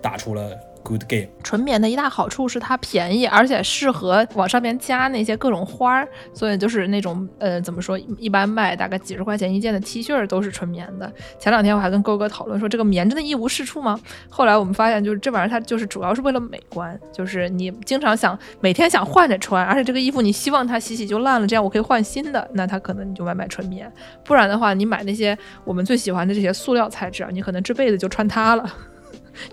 [0.01, 0.57] 打出了。
[0.89, 11.13] Good game，纯棉的一大好处是它便宜，而且适合往上面加那些各种花儿，所以就是那种呃怎么说，一般卖大概几十块钱一件的 T 恤都是纯棉的。
[11.37, 13.99] 前两天我还跟勾哥讨论说，这个棉真的一无是处吗？
[14.31, 23.93] 后来我们发现，就是这玩意儿它就是主要是为了美观，就是你经常想每天想换着穿，而且这个衣服你希望它洗洗就烂了，这样我可以换新的，那它可能你就买买纯棉。
[24.25, 28.67] 不然的话，你买那些我们最喜欢的这些塑料材质，你可能这辈子就穿它了。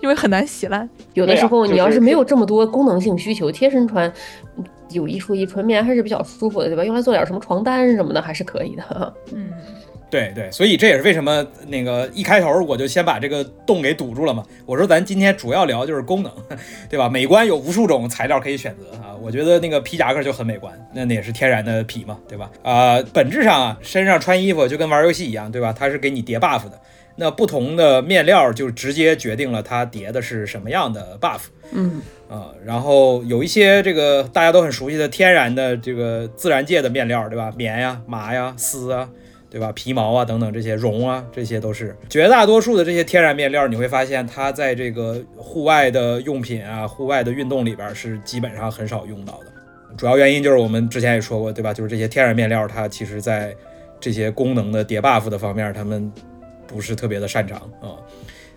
[0.01, 4.11] 因为很难洗烂，有的时候你要是没有这么多功能性需求，贴身穿
[4.89, 6.83] 有一说一，纯棉还是比较舒服的，对吧？
[6.83, 9.13] 用来做点什么床单什么的还是可以的。
[9.33, 9.49] 嗯，
[10.09, 14.43] 对对，所以这也是为什么那个一开头我就先把这个洞给堵住了嘛。
[14.65, 16.31] 我说咱今天主要聊就是功能，
[16.89, 17.09] 对吧？
[17.09, 19.13] 美观有无数种材料可以选择啊。
[19.21, 22.49] 我觉得那个皮夹克就很美观，那那也是天然的皮嘛，对吧？
[22.63, 25.75] 啊，本质上啊，身上穿衣服就跟玩游戏一样，对吧？
[25.77, 26.79] 它是给你叠 buff 的。
[27.19, 31.39] 那不同的面料就直接决定了它叠的是什么样的 buff，
[31.71, 31.99] 嗯
[32.29, 37.51] 啊，然后有一些这个大家都很熟悉的天然的这个自然界的面料，对吧？
[37.57, 39.09] 棉呀、麻呀、丝啊，
[39.49, 39.71] 对吧？
[39.71, 49.95] 皮毛啊等等这些绒啊，这些都是绝大多数的这些天然面料，你会发现它在这个户外的用品啊、户外的运动里边是基本上很少用到的。
[49.97, 51.73] 主要原因就是我们之前也说过，对吧？
[51.73, 53.55] 就是这些天然面料它其实在
[53.99, 56.13] 这些功能的叠 buff 的方面，它们。
[56.67, 57.95] 不是特别的擅长啊，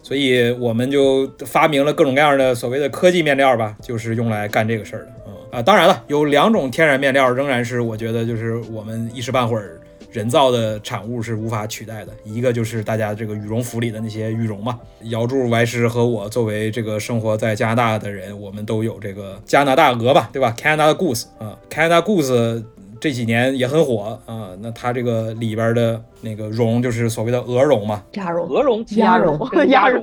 [0.03, 5.63] 所以我们就发明了各种各样的所谓的科技面料吧，就是用来干这个事儿的啊啊！
[5.63, 9.81] 当然了，有两种天然面料仍然是我觉得就是我们一时半会儿
[10.11, 14.79] 人造的产物是无法取代的，一个就是大家这个羽绒服里的那些羽绒嘛。
[15.03, 22.65] 姚柱、歪师和我作为这个生活在加拿大的人，我们都有这个加拿大鹅吧，对吧？Canada Goose 啊，Canada Goose。
[23.01, 29.39] 这几年也很火啊，那它这个里边的那个绒就是所谓的鹅绒嘛，鸭绒，鹅绒，鸭绒，
[29.69, 30.03] 鸭绒。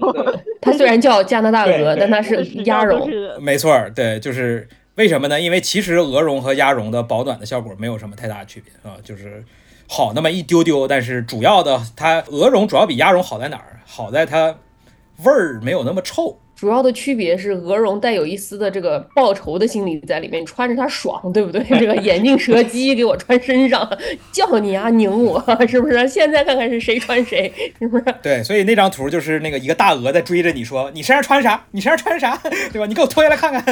[0.60, 3.08] 它虽然叫加拿大鹅，但它是鸭绒。
[3.39, 5.39] 没错，对，就是为什么呢？
[5.39, 9.43] 因为其实鹅绒和鸭绒的保暖的效果没有什么太大区别啊，就是
[9.88, 10.88] 好那么一丢丢。
[10.88, 13.80] 但是主要的，它鹅绒主要比鸭绒好在哪儿？
[13.86, 14.56] 好在它
[15.24, 16.38] 味儿没有那么臭。
[16.58, 21.64] 主要的区别是鹅绒带有一丝的这个报仇的心理在里面，你穿着它爽，对不对？
[21.80, 23.88] 这个眼镜蛇鸡给我穿身上，
[24.32, 25.39] 叫你啊，拧我，
[25.70, 26.08] 是不是？
[26.08, 28.03] 现在看看是谁穿谁，是不是？
[28.24, 31.64] 对，所以那张图就是那个一个大鹅在追着你说，你身上穿啥？
[31.72, 32.36] 你身上穿啥？
[32.74, 32.88] 对吧？
[32.88, 33.64] 你给我脱下来看看。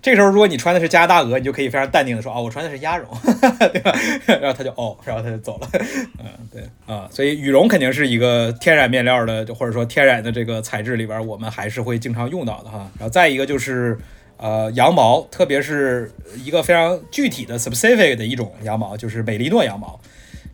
[0.00, 3.08] 这时候，如果你穿的是加拿大鹅，你就可以非常淡定的说，哦，我穿的是鸭绒，
[3.72, 3.92] 对吧？
[4.26, 5.68] 然后他就哦，然后他就走了。
[6.18, 12.90] 嗯，对啊，所以羽绒肯定是一个天然面料的，或者说天然的这个材质里边，我们还是会经常用到的哈。
[12.98, 13.98] 然后再一个就是，
[14.36, 16.10] 呃，羊毛，特别是
[16.44, 20.00] 一个非常具体的 specific 的一种羊毛，就是美利诺羊毛。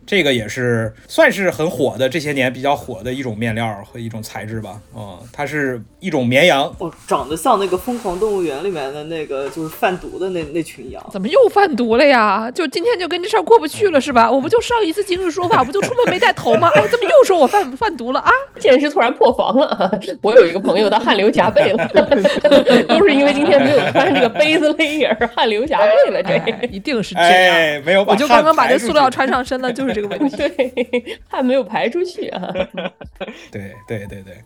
[0.05, 4.79] 这个也是算是很火的，这些年比较火的一种面料和一种材质吧。
[4.95, 11.03] 嗯，它是一种绵羊，哦，长得像那个《疯狂动物园》里面的那个就是贩毒的那那群羊。
[11.11, 12.51] 怎么又贩毒了呀？
[12.51, 14.31] 就今天就跟这事儿过不去了是吧？
[14.31, 16.69] 我不就上一次今日说法不就出门没带头吗？
[16.77, 18.29] 哎，怎么又说我贩贩毒了啊？
[18.59, 19.91] 现实突然破防了。
[20.21, 21.87] 我有一个朋友他汗流浃背了，
[22.87, 26.21] 都是因为今天没有穿这个杯子 layer，汗流浃背了。
[26.21, 29.94] 这一定是这样，没有，我就刚刚把这塑料穿上身了，就是。
[29.95, 32.53] 这个问题，对，汗没有排出去啊。
[33.49, 34.37] 对对对对，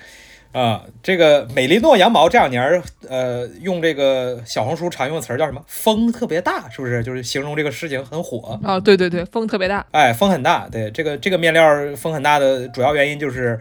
[0.52, 5.62] 啊，这个美利诺羊毛这两年呃，用这个小红书常用的词儿叫什么？
[5.68, 7.04] 风特别大，是不是？
[7.04, 8.80] 就是形容这个事情很火啊。
[8.80, 9.86] 对对对，风特别大。
[9.92, 10.70] 哎，风很大。
[10.72, 13.60] 对，这个这个面料风很大的主要原因就是。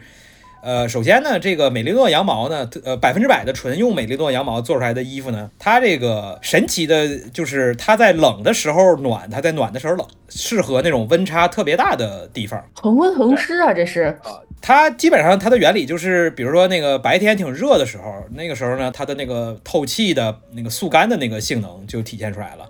[0.61, 22.69] 呃，首先呢，这个美利诺羊毛呢，呃，百分之百的纯用美利诺羊毛做出来的衣服呢，它这个神奇的就是它在冷的时候暖，它在暖的时候冷，适合那种温差特别大的地方，恒温恒湿啊，这是啊，它基本上它的原理就是，比如说那个白天挺热的时候，那个时候呢，它的那个透气的那个速干的那个性能就体现出来了，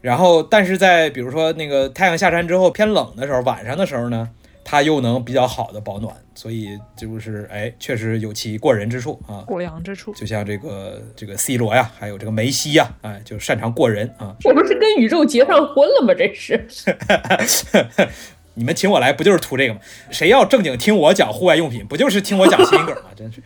[0.00, 4.30] 然后但是在比如说那个太阳下山之后偏冷的时候，晚上的时候呢。
[4.70, 10.12] 它又能比较好的保暖，所以就是哎，确实有其过人之处啊，过洋之处。
[10.12, 14.36] 就像这个这个 C 罗呀，还有这个梅西呀，哎，就擅长过人啊。
[14.44, 16.12] 我不是跟宇宙结上婚了吗？
[16.12, 16.68] 这是。
[18.58, 19.80] 你们请我来不就是图这个吗？
[20.10, 23.04] 谁要正经听我讲户外用品，不就是听我讲谐音梗吗？
[23.16, 23.40] 真是。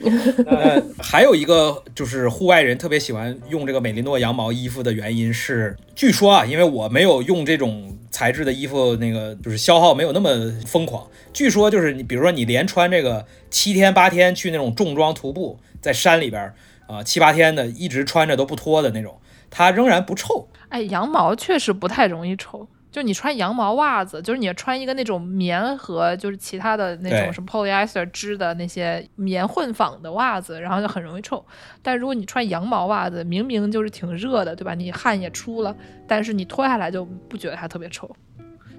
[0.47, 10.31] 呃，还有一个就是户外人特别喜欢用这个美利诺羊毛衣服的原因是，据说啊，因为我没有用这种材质的衣服，那个就是消耗没有那么
[10.67, 11.07] 疯狂。
[11.35, 16.53] 据说就是你，比如说你连穿这个七天八天去那种重装徒步，在山里边
[16.87, 19.19] 啊七八天的，一直穿着都不脱的那种，
[19.51, 20.49] 它仍然不臭。
[20.71, 22.67] 哎，羊毛确实不太容易臭。
[22.93, 31.43] 就你穿羊毛袜子，就是你穿一个那种棉和就是其他的那种什么 polyester 织的那些棉混纺的袜子，然后就很容易臭。
[31.81, 34.75] 但如果你穿羊毛袜子，明明就是挺热的，对吧？
[34.75, 35.75] 你汗也出了，
[36.07, 38.15] 但是你脱下来就不觉得它特别臭。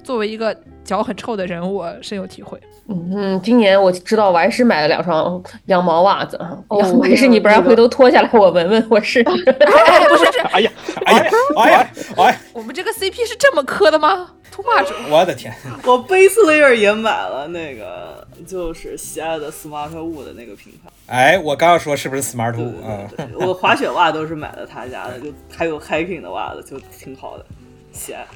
[0.04, 2.60] 作为一个脚很臭的人，我深有体会。
[2.90, 6.38] 嗯，今年我知道我还是买了两双羊毛袜子。
[6.68, 9.24] 哦，还是你不然回头脱下来我闻闻，我试试。
[9.24, 10.72] 不是，哎呀，
[11.06, 14.92] 哎呀，哎呀，哎，我们这个 CP 是这么磕的吗？Too much！
[15.10, 15.54] 我的天，
[15.86, 20.92] 我 base layer 也买了那个，就是喜爱的 Smart Wool 的那个品牌。
[21.08, 23.10] 哎，我刚要说是不是 Smart Wool 啊？
[23.40, 27.46] 我滑雪袜都是买的他家的，就还有 hiking 的袜子，就挺好的，
[27.94, 28.28] 喜爱。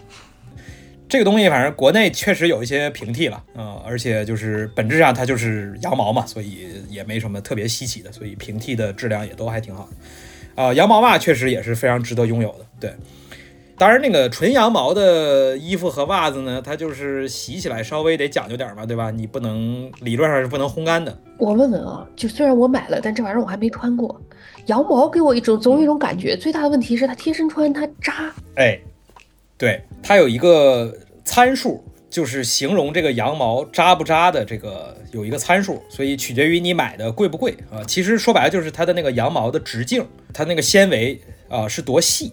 [1.10, 10.62] 这个东西反正国内确实有一些平替了，嗯，而且就是本质上它就是羊毛嘛，所以也没什么特别稀奇的，所以平替的质量也都还挺好的。
[10.62, 12.66] 啊，羊毛袜确实也是非常值得拥有的。
[12.80, 12.94] 对，
[13.78, 19.10] 当然那个纯羊毛的衣服和袜子呢，它就是洗起来稍微得讲究点嘛，对吧？
[19.10, 21.18] 你不能理论上是不能烘干的。
[21.38, 24.20] 我问问啊，就虽然我买了，但这玩意儿我还没穿过。
[24.66, 28.34] 羊毛给我一种总有一种感觉，最大的问题是它贴身穿它扎。
[28.56, 28.78] 哎。
[29.58, 30.96] 对，它有一个
[31.26, 37.84] 参数，就是形容这个羊毛扎不扎的这个有一个参数，所以取决于你买的贵不贵啊。
[37.88, 42.32] 其实说白了就是它的那个羊毛的直径，它那个纤维啊是多细。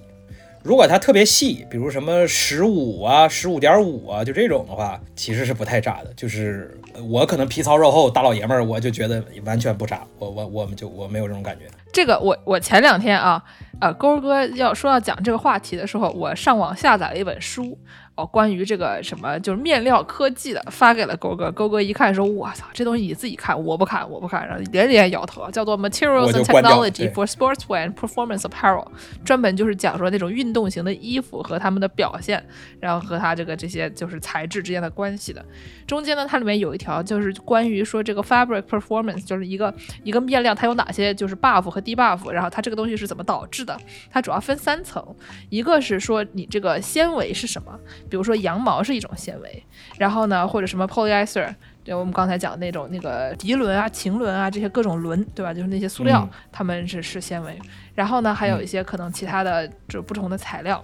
[0.65, 6.11] 如果它特别细，比如什么十五啊、十五点五啊，就这种的话，其实是不太炸的。
[6.17, 6.75] 就是
[7.07, 10.03] 我可能皮糙肉厚大老爷们儿，我就觉得完全不炸。
[10.19, 11.67] 我我我们就我没有这种感觉。
[11.93, 13.45] 这个我我前两天啊，
[13.79, 17.79] 呃，勾哥要说要讲这个话题的时候，我上网下载了一本书。
[18.17, 21.51] 哦，关于这个什么就是面料科技的，发给了勾哥。
[21.51, 25.51] 勾哥一看说：“我操，这东西你自己看，我不看，我不看。”然后连连摇头。
[25.51, 28.87] 叫做 Materials and Technology for Sportswear and Performance Apparel，
[29.25, 32.45] 专门就是讲说那种运动型的衣服和他们的表现，
[32.79, 35.45] 然后和它这个这些就是材质之间的关系的。
[35.85, 43.77] 中间呢，它里面有一条就是关于说这个 fabric performance，就是一个一个面料它有哪些就是 buff 和低 buff，然后它这个东西是怎么导致的？
[44.09, 45.05] 它主要分三层，
[45.51, 47.77] 一个是说你这个纤维是什么。
[48.09, 49.65] 比如说羊毛是一种纤维，
[49.99, 55.53] 然后呢，或者什么 polyester，对，我们刚才讲的那种那个涤纶啊、腈纶啊这些各种纶，对吧？
[55.53, 57.59] 就是那些塑料，它们是是纤维。
[57.95, 60.83] 然后呢，还有一些可能其他的就不同的材料。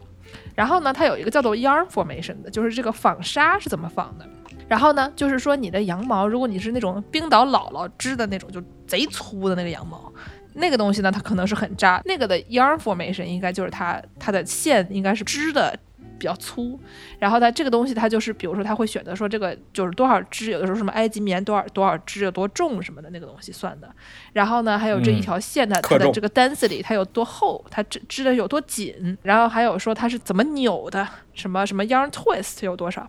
[0.55, 4.27] 然后呢，它有一个叫做 yarn formation 的，就是这个纺纱是怎么纺的。
[4.69, 10.13] 然后呢，就是说你的羊毛，如果你是那种冰岛姥姥织的那种，就贼粗的那个羊毛，
[10.55, 12.01] 那个东西呢，它可能是很扎。
[12.05, 15.77] 那个的 yarn formation 应该就是它它的线应该是织的。
[16.21, 16.79] 比较粗，
[17.19, 23.89] 然后它这个东西它就是，比如说它会选择说这个就是多少支，有的时候什么埃及棉多少多少支有多重什么的那个东西算的。
[24.35, 29.17] 然后呢，还有这一条线的它的这个 density 它有多厚，它织织的有多紧。
[29.23, 33.09] 然后还有说它是怎么扭的，什么什么 yarn twist 有多少。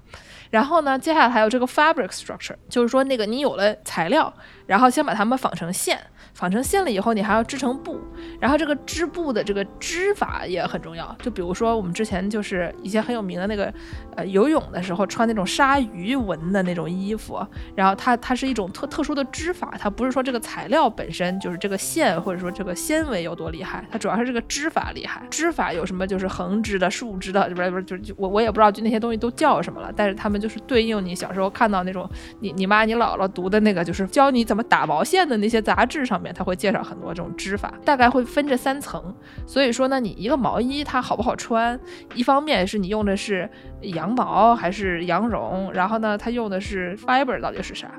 [0.52, 4.32] 然后呢，接下来还有这个 fabric structure，就是说那个你有了材料，
[4.68, 6.00] 然后先把它们纺成线。
[6.34, 8.00] 纺成线了以后，你还要织成布，
[8.40, 11.14] 然后这个织布的这个织法也很重要。
[11.22, 13.72] 就比如说我们之前就是以前很有名的那个，
[14.16, 17.46] 呃，游泳的时候穿那种鲨鱼纹的那种衣服，
[17.76, 25.22] 然后它它是一种特特殊的织法，它不是说这个材料本身就是这个线或者说这个纤维有多厉害，它主要是这个织法厉害。
[25.30, 36.32] 织法有什么就是横织的、竖织的，不是不是就是我我也不知道就那些东西都叫什么了，但是他们就是对应你小时候看到那种你你妈你姥姥读的那个就是教你怎么打毛线的那些杂志上面。
[36.34, 39.14] 他会介绍很多这种织法，大概会分这三层。
[39.46, 41.80] 所以说呢，你一个毛衣它好不好穿，
[42.16, 43.48] 一方面是你用的是
[43.82, 47.92] 羊毛还是羊绒，然后呢，它用的是 fiber 到底是啥，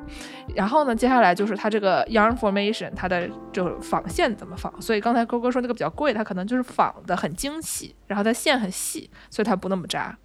[0.56, 4.72] 然后呢，接下来就是它这个 yarn formation，它的就纺线怎么纺。
[4.80, 10.16] 所以刚才勾哥说那个比较贵，它可能就是纺的很精细，然后它线很细，所以它不那么扎。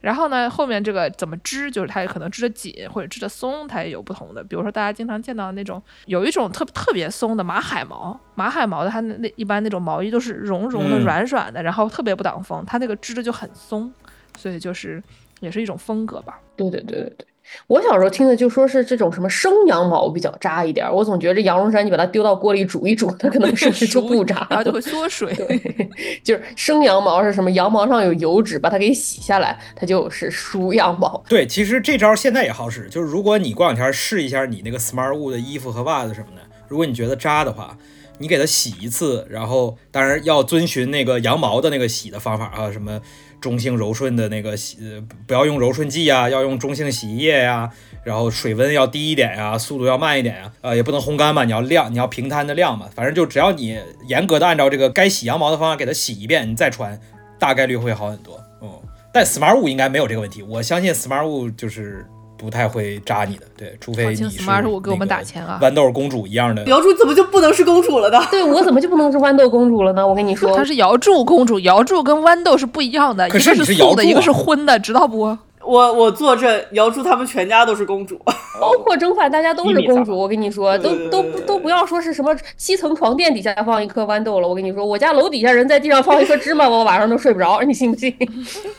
[0.00, 4.42] 然后呢，后面这个怎么织，就是它可能织的紧或者织的松，它也有不同的。
[4.42, 13.92] 比如说大家经常见到那种，有一种特特别松的马海毛，马海毛的它那一般那种毛衣都是绒绒的、软软的，然后特别不挡风，它那个织的就很松，
[14.38, 15.02] 所以就是
[15.40, 16.40] 也是一种风格吧。
[16.56, 17.26] 对对对对对。
[17.66, 25.34] 我小时候听的就说是这种什么生羊毛比较扎一点儿，我总觉得羊绒衫你把它丢到锅里煮一煮，它可能是不是就 不扎然后就会缩水。
[25.34, 25.90] 对，
[26.22, 27.50] 就是生羊毛是什么？
[27.52, 31.22] 羊毛上有油脂，把它给洗下来，它就是熟羊毛。
[31.28, 37.76] 对，其实这招现在也好使，就是如果你过两天试一下你那个 Smart Wool 的衣服和袜子什么的，如果你觉得扎的话，
[38.18, 43.00] 你给它洗一次，然后当然要遵循那个羊毛的那个洗的方法啊，什么
[43.40, 47.70] 中性柔顺的那个洗，呃不要用柔顺剂啊，要用中性洗衣液呀，
[48.04, 57.00] 然后水温要低一点呀，速度要慢一点呀，呃，也不能烘干嘛，你要晾，你要平摊的晾嘛，反正就只要你严格的按照这个该洗羊毛的方法给它洗一遍，你再穿，
[57.38, 58.36] 大概率会好很多。
[58.60, 58.82] 哦，
[59.12, 62.06] 但 Smart Wool 应该没有这个问题，我相信 Smart Wool 就是
[62.40, 66.64] 不太会扎你的，对，除非你是 Smart Wool 给我们打钱啊豌豆公主一样的。
[66.64, 68.18] 瑶柱怎么就不能是公主了呢？
[68.30, 70.06] 对 我怎么就不能是豌豆公主了呢？
[70.06, 75.36] 我跟你说她，是瑶柱公主，瑶柱跟豌豆是不一样的，一个是个素的，一个是啊荤的，知道不？
[75.70, 78.20] 我我坐镇，瑶柱他们全家都是公主。
[78.60, 80.18] 包括蒸饭，大家都是公主。
[80.18, 84.48] 我跟你说，都都都不要说是什么七层床垫底下放一颗豌豆了。
[84.48, 88.12] 我跟你说，我家楼底下人在地上放一颗芝麻，我晚上都睡不着，你信不信？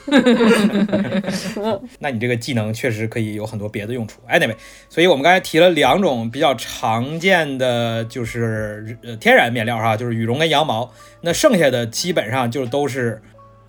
[1.99, 4.19] 那你这个技能确实可以有很多别的用处。
[4.29, 4.55] Anyway，
[4.89, 10.91] 所以我们刚才提了两种比较常见的，就是呃天然面料哈，就是羽绒跟羊毛。
[11.21, 13.21] 那剩下的基本上就都是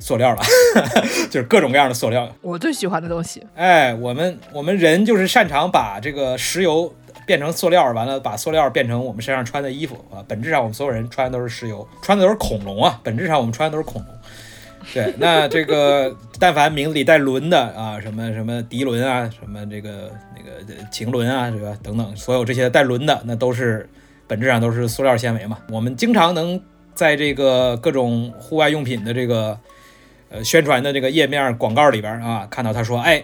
[0.02, 0.42] 塑料了，
[1.30, 2.28] 就是各种各样的塑料。
[2.40, 3.46] 我最喜欢的东西。
[3.54, 6.92] 哎，我们我们人就是擅长把这个石油
[7.24, 10.18] 变成塑料，完了把塑料变成我们身上穿的衣服啊。
[10.26, 13.00] 本质上我们所有人穿的都是石油，穿的都是恐龙啊。
[13.04, 14.10] 本质上我们穿的都是恐龙。
[14.92, 23.88] 对，那这个但凡名字里带轮的啊，什么什么涤纶啊，什么这个那个呃腈纶啊，这个等等，所有这些带轮的，那都是
[24.26, 25.58] 本质上都是塑料纤维嘛。
[25.70, 26.60] 我们经常能
[26.94, 29.56] 在这个各种户外用品的这个
[30.32, 33.22] 呃宣传的这个页面广告里边啊，看到他说，哎，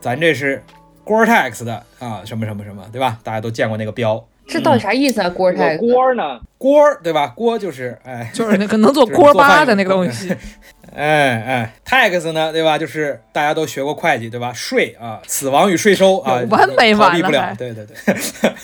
[0.00, 0.62] 咱这是
[1.06, 3.18] Gore-Tex 的啊，什么什么什么，对吧？
[3.22, 5.30] 大家都见过那个标这到底啥意思啊？
[5.30, 7.28] 锅儿太锅呢，锅儿，对吧？
[7.28, 10.34] 锅就是哎，就是那个能做 锅巴的那个东西，
[10.98, 12.76] 哎哎，tax 呢，对吧？
[12.76, 14.52] 就是大家都学过会计，对吧？
[14.52, 17.54] 税啊，死亡与税收啊，有完美逃避不了。
[17.56, 18.14] 对对对，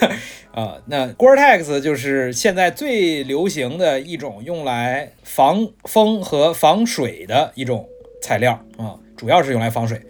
[0.51, 7.89] 啊，那 Gore-Tex 就是现在最流行的一种用来防风和防水的一种
[8.21, 10.01] 材料啊，主要是用来防水。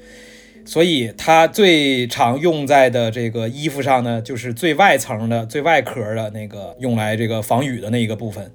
[0.66, 8.50] 所以它最常用在的这个衣服上呢，就是最外层的、最外壳的那个用来这个防雨的那一个部分。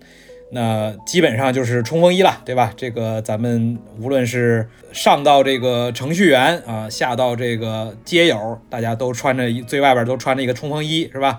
[0.51, 2.73] 那基本上就是冲锋衣了，对吧？
[2.75, 11.37] 这个咱们无论是上到这个程序员啊，下到这个街友，大家都穿着最外边都穿着一个冲锋衣，是吧？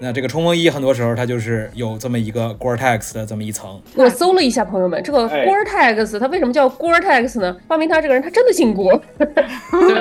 [0.00, 7.56] 那这个冲锋衣很多时候它就是有这么一个 Gore-Tex 的这么一层，我搜了一下，朋友们，这个哎 Gore-Tex 它为什么叫 Gore-Tex 呢？
[7.68, 9.00] 发明他这个人他真的姓郭，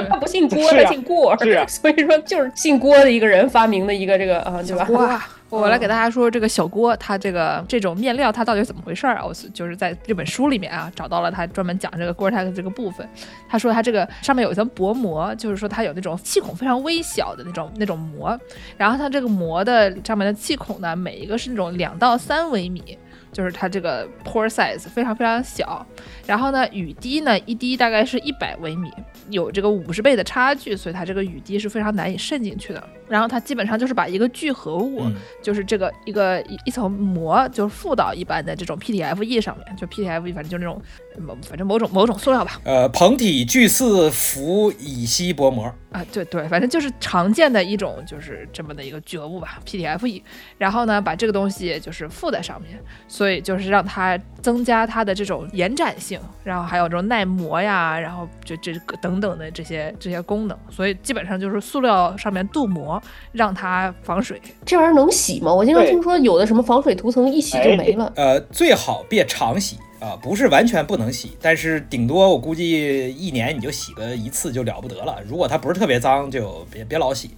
[0.10, 5.30] 他不姓郭，他姓郭，是啊 所以说就是姓郭的一个人发明的一个这个啊，对吧？
[5.62, 9.26] 我来给大家说这个小锅，它这个这种面料它到底怎么回事儿啊？
[9.26, 13.08] 我是就是在这本书里面啊找到了它专门讲这个 Gore-Tex 这个部分。
[13.48, 18.38] 他说它这个上面有一层薄膜，就是说它有那种气孔非常微小的那种那种膜，
[18.78, 22.98] 然后它这个膜的上面的气孔呢，每一个是那种两到三微米。
[23.32, 25.84] 就是它这个 pore size 非常非常小，
[26.28, 28.92] 然后呢，雨滴呢一滴大概是一百微米，
[29.32, 32.84] 有这个五十倍的差距，所以它这个雨滴是非常难以渗进去的。
[33.14, 40.82] 然后它基本上就是把一个聚合物，嗯就是这个一个一一层膜，就是附到一般的这种 PTFE 上面，就 PTFE 反正就那种
[41.20, 45.72] 某反正某种某种塑料吧，呃，膨体聚四氟乙烯薄膜。
[45.92, 50.24] 啊，对对，反正就是常见的一种，就是这么的一个聚合物吧，PTFE。
[50.58, 60.58] 然后呢，把这个东西就是附在上面，所以就是让它增加它的这种延展性，然后还有这种耐磨呀，然后就这个等等的这些这些功能。
[60.68, 63.00] 所以基本上就是塑料上面镀膜，
[63.32, 64.42] 让它防水。
[64.66, 65.54] 这玩意儿能洗吗？
[65.54, 68.12] 我经常听说有的什么防水涂层一洗就没了。
[68.16, 75.18] 呃，最好别常洗啊，不是完全不能洗，但是顶多我估计一年你就洗个一次就了不得了。
[75.28, 77.32] 如果它不是特别脏，就别别老洗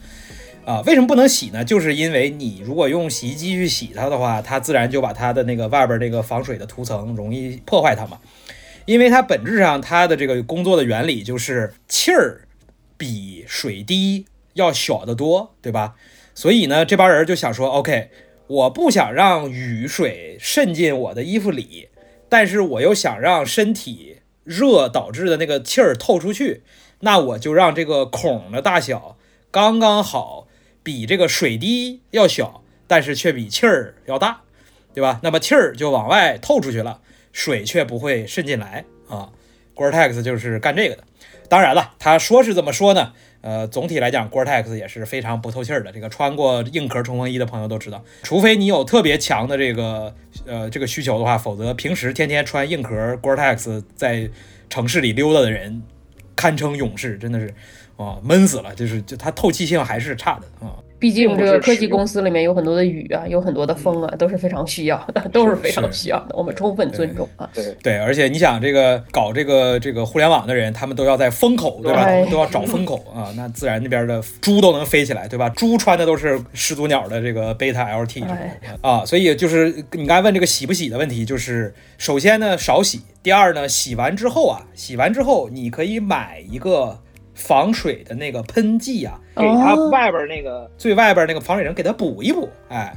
[0.65, 0.81] 啊。
[0.85, 1.63] 为什么不能洗呢？
[1.63, 8.17] 就是因为你如果用洗衣机去洗它的话，它自然就把它的那个外边这个防水的涂层容易破坏它嘛。
[8.85, 12.41] 因为它本质上它的这个工作的原理就是气儿
[12.97, 14.25] 比水滴
[14.55, 15.95] 要小得多，对吧？
[16.33, 18.09] 所以呢，这帮人就想说，OK，
[18.47, 21.87] 我不想让雨水渗进我的衣服里，
[22.27, 26.63] 但是我又想让身体热导致的那个气儿透出去，
[26.99, 29.17] 那我就让这个孔的大小
[29.51, 30.47] 刚刚好，
[30.83, 34.41] 比这个水滴要小，但是却比气儿要大，
[34.93, 35.19] 对吧？
[35.23, 36.99] 那么气儿就往外透出去了，
[37.31, 39.29] 水却不会渗进来啊。
[39.75, 41.03] Gore-Tex 就是干这个的。
[41.47, 43.13] 当然了，他说是这么说呢，
[43.45, 45.91] 呃，总体来讲，Gore-Tex 也是非常不透气儿的。
[45.91, 50.15] 这个穿过硬壳冲锋衣的朋友都知道，除非你有特别强的这个
[50.47, 54.27] 呃这个需求的话，否则平时天天穿硬壳 Gore-Tex 在
[54.67, 55.83] 城市里溜达的人，
[56.35, 57.53] 堪称勇士，真的是
[57.97, 58.73] 啊闷死了。
[58.73, 60.73] 就是就它透气性还是差的啊。
[60.97, 66.35] 毕竟这个科技公司里面有很多的雨啊，有很多的风啊，都是非常需要的，都是非常需要的。
[66.35, 67.49] 我们充分尊重啊。
[67.53, 72.01] 对对，而且你想，这个搞这个这个互联网的人，他们都要在风口，对吧？
[72.01, 75.49] 哎都要找风口啊，那自然那边的猪都能飞起来，对吧？
[75.49, 86.99] 猪穿的都是始祖鸟的这个贝塔 LT 哎啊，所以就是你刚才问这个洗不洗的问题，就是首先呢少洗，第二呢洗完之后啊，洗完之后你可以买一个
[87.35, 92.91] 防水的那个喷剂啊，给它哦外边那个最外边那个防水层给它补一补，哎，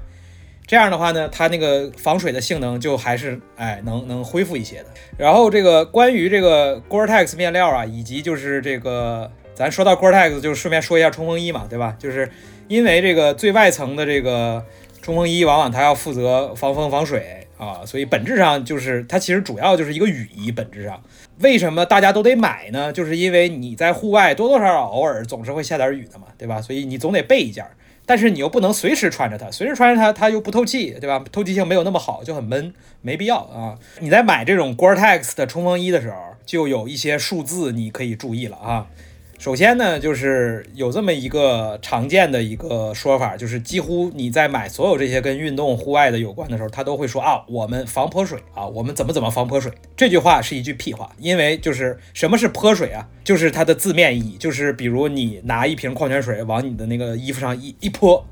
[0.67, 4.87] 这样的话呢，它那个防水的性能就还是哎能能恢复一些的。
[5.17, 11.97] 然后这个关于这个 Gore-Tex 面料啊，以及就是这个咱说到 Gore-Tex，就顺便说一下冲锋衣嘛，对吧？
[11.99, 12.31] 就是
[12.69, 14.65] 因为这个最外层的这个
[15.03, 21.03] 冲锋衣，往往它要负责防风防水啊，所以本质上就是它其实主要就是一个雨衣，本质上。
[21.41, 22.93] 为什么大家都得买呢？
[22.93, 26.63] 就是因为你在户外多多少少偶尔总是会下点雨的嘛，对吧？
[26.63, 27.71] 所以你总得备一件儿，
[28.07, 31.25] 但是你又不能随时穿着它，随时穿着它它又不透气，对吧？
[31.31, 33.77] 透气性没有那么好，就很闷，没必要啊。
[34.01, 38.87] 你在买这种 Gore-Tex 的冲锋衣的时候，就有一些数字你可以注意了啊。
[39.39, 49.71] 首先呢，就是有这么一个常见的一个说法，就是几乎你在买所有这些跟运动户外的有关的时候，他都会说啊，我们防泼水啊，我们怎么怎么防泼水。
[49.97, 53.07] 这句话是一句屁话，因为就是什么是泼水啊？
[53.23, 58.27] 就是它的字面意义，就是比如你拿一瓶矿泉水往你的那个衣服上一一泼，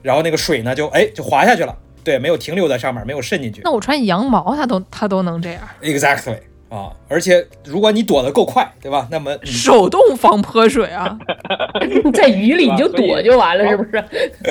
[0.00, 3.62] 然后那个水呢就哎就滑下去了，对，没有停留在上面，没有渗进去。
[3.64, 6.38] 那我穿羊毛，它都它都能这样， Exactly
[6.68, 9.06] 啊，而且如果你躲得够快，对吧？
[9.10, 11.16] 那么手动防泼水啊！
[12.12, 14.04] 在雨里你就躲就完了，是不是？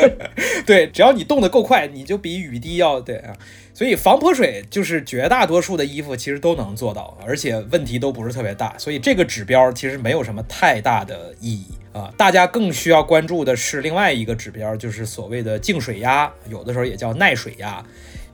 [0.66, 3.34] 对，只要你动得够快，你就比雨滴要对啊。
[3.74, 8.74] 所以防泼水就是绝大多数的衣服其实都能做到，而且问题都不是特别大。
[8.78, 12.10] 所以这个指标其实没有什么太大的意义啊。
[12.16, 17.84] 大家更需要关注的是另外一个指标，就是所谓的净水压，有的时候也叫耐水压。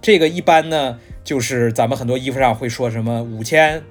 [0.02, 3.82] 这个一般呢，就是咱们很多衣服上会说什么五千、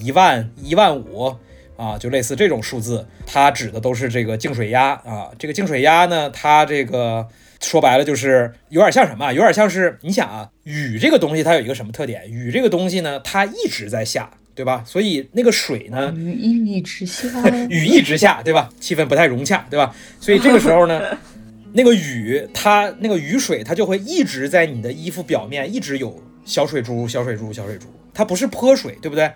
[0.00, 1.34] 一万、一万五
[1.76, 5.30] 啊，就类似这种数字，它指的都是这个净水压啊。
[5.38, 7.26] 这个净水压呢，它这个
[7.60, 9.32] 说白了就是有点像什么啊？
[9.32, 12.30] 有点像是你想啊，雨这个东西它有一个什么特点？
[12.30, 14.84] 雨这个东西呢，它一直在下，对吧？
[14.86, 17.28] 所以那个水呢，雨一直下，
[17.68, 18.70] 雨一直下，对吧？
[18.78, 19.92] 气氛不太融洽，对吧？
[20.20, 21.02] 所以这个时候呢，
[21.76, 29.30] 那个雨它那个雨水它就会一直在你的衣服表面一直有小水珠、小水珠、小水珠，它不是泼水，对不对？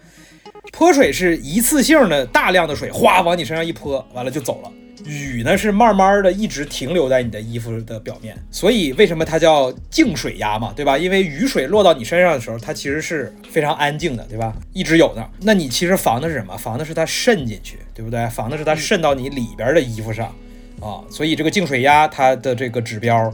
[0.73, 4.73] 泼水是一次性的大量的水，哗往你身上一泼，完了就走了。
[5.05, 10.97] 雨呢是慢慢的一直停留在你的衣服的表面，所以为什么它叫静水压嘛，对吧？
[10.97, 14.57] 因为雨水落到你身上的时候，它其实是非常安静的，对吧？
[14.73, 15.31] 一直有的。
[15.43, 16.57] 那你其实防的是什么？
[16.57, 18.27] 防的是它渗进去，对不对？
[18.29, 20.35] 防的是它渗到你里边的衣服上
[20.81, 21.05] 啊。
[21.11, 23.33] 所以这个静水压它的这个指标，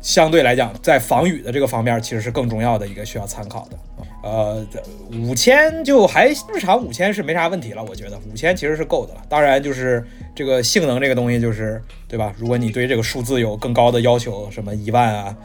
[0.00, 3.78] 相对来讲，在防雨的这个方面，其实是更重要的一个需要参考的。
[4.20, 4.66] 呃，
[5.12, 9.22] 五千就还日常五千是没啥问题了，我觉得五千其实是够的了。
[9.28, 10.04] 当然，就是
[10.34, 12.34] 这个性能这个东西，就是对吧？
[12.36, 15.36] 如果你对这个数字有更高的要求，什么一万啊、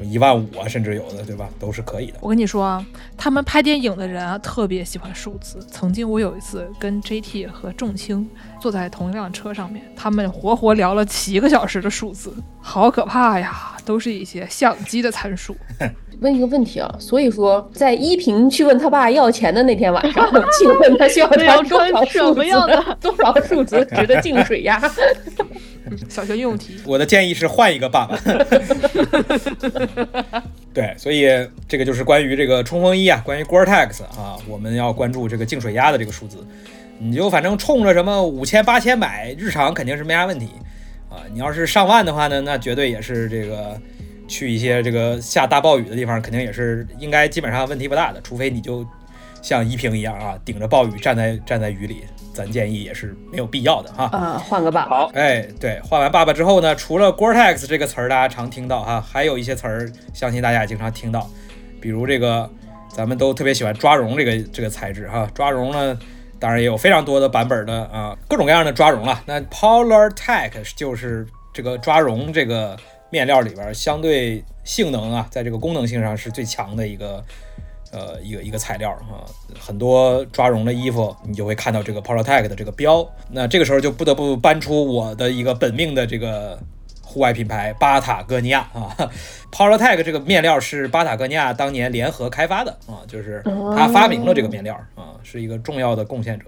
[0.00, 1.48] 一万五啊，甚至有的，对吧？
[1.58, 2.18] 都是可以的。
[2.20, 5.58] 我跟你说啊，他们拍电影的人啊，特别喜欢数字。
[5.68, 8.26] 曾经我有一次跟 JT 和仲青
[8.60, 13.74] 坐在同一辆车上面，他们活活聊了七个小时的数字，好可怕呀！
[13.84, 15.56] 都是一些相机的参数。
[16.20, 22.84] 问一个问题啊，所以说在依萍去问他爸要钱的那天晚上，请问他需要要穿多少数字么样的？
[23.00, 24.78] 多少数字值的净水压？
[26.08, 28.16] 小学应用题，我的建议是换一个爸爸。
[30.74, 31.26] 对，所以
[31.66, 36.46] 这个就是关于这个冲锋衣啊，关于 Gore-Tex 啊，我们要关注这个净水压的这个数字。
[37.02, 40.50] 你就反正冲着什么五千八千买，日常肯定是没啥问题
[41.08, 41.24] 啊。
[41.32, 43.80] 你要是上万的话呢，那绝对也是这个
[44.28, 48.86] 去一些这个下大暴雨的地方，肯定也是应该基本上问题不大的，除非你就
[49.40, 54.04] 像依萍一样啊，顶着暴雨站在站在雨里，咱建议也是没有必要的哈。
[54.12, 54.98] 啊，换个爸爸。
[54.98, 61.26] 好，哎，对，换完爸爸之后呢，除了 Gore-Tex 这个词儿大家常听到哈，还有一些词儿，相信大家也经常听到，
[61.80, 62.48] 比如这个
[62.90, 65.98] 咱们都特别喜欢抓绒这个这个材质哈，抓绒呢，
[66.40, 69.22] 当然也有非常多的版本的啊，各种各样的抓绒了。
[69.26, 72.76] 那 Polar Tech 就是这个抓绒这个
[73.10, 77.22] 面料里边相对性能啊，在这个功能性上是最强的一个
[77.92, 79.28] 呃一个一个材料啊，
[79.58, 83.06] 很多抓绒的衣服你就会看到这个 Polar Tech 的这个标。
[83.30, 86.58] 那这个时候就不得不搬出我的一个本命的这个
[87.10, 88.94] 户外品牌巴塔哥尼亚啊
[89.50, 93.42] ，Polartec 这个面料是巴塔哥尼亚当年联合开发的啊，就是
[93.76, 96.46] 他发明了这个面料啊，是一个重要的贡献者。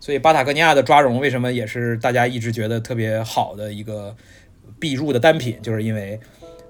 [0.00, 4.16] 所以巴塔哥尼亚的抓绒为什么也是大家一直觉得特别好的一个
[4.80, 6.18] 必入的单品，就是因为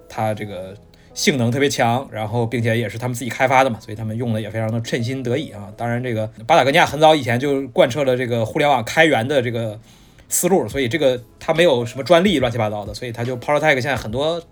[0.09, 0.75] 它这个
[1.15, 5.73] 性能特别强，然后并且也是他们自己开发的嘛，所以他们用的也非常的称心得意啊。
[5.77, 9.79] 当然，这个巴塔哥尼亚很早以前就贯彻了这个互联网开源的这个
[10.33, 14.43] 思路，所以这个它没有什么专利乱七八糟的，所以它就 Polartec 现在很多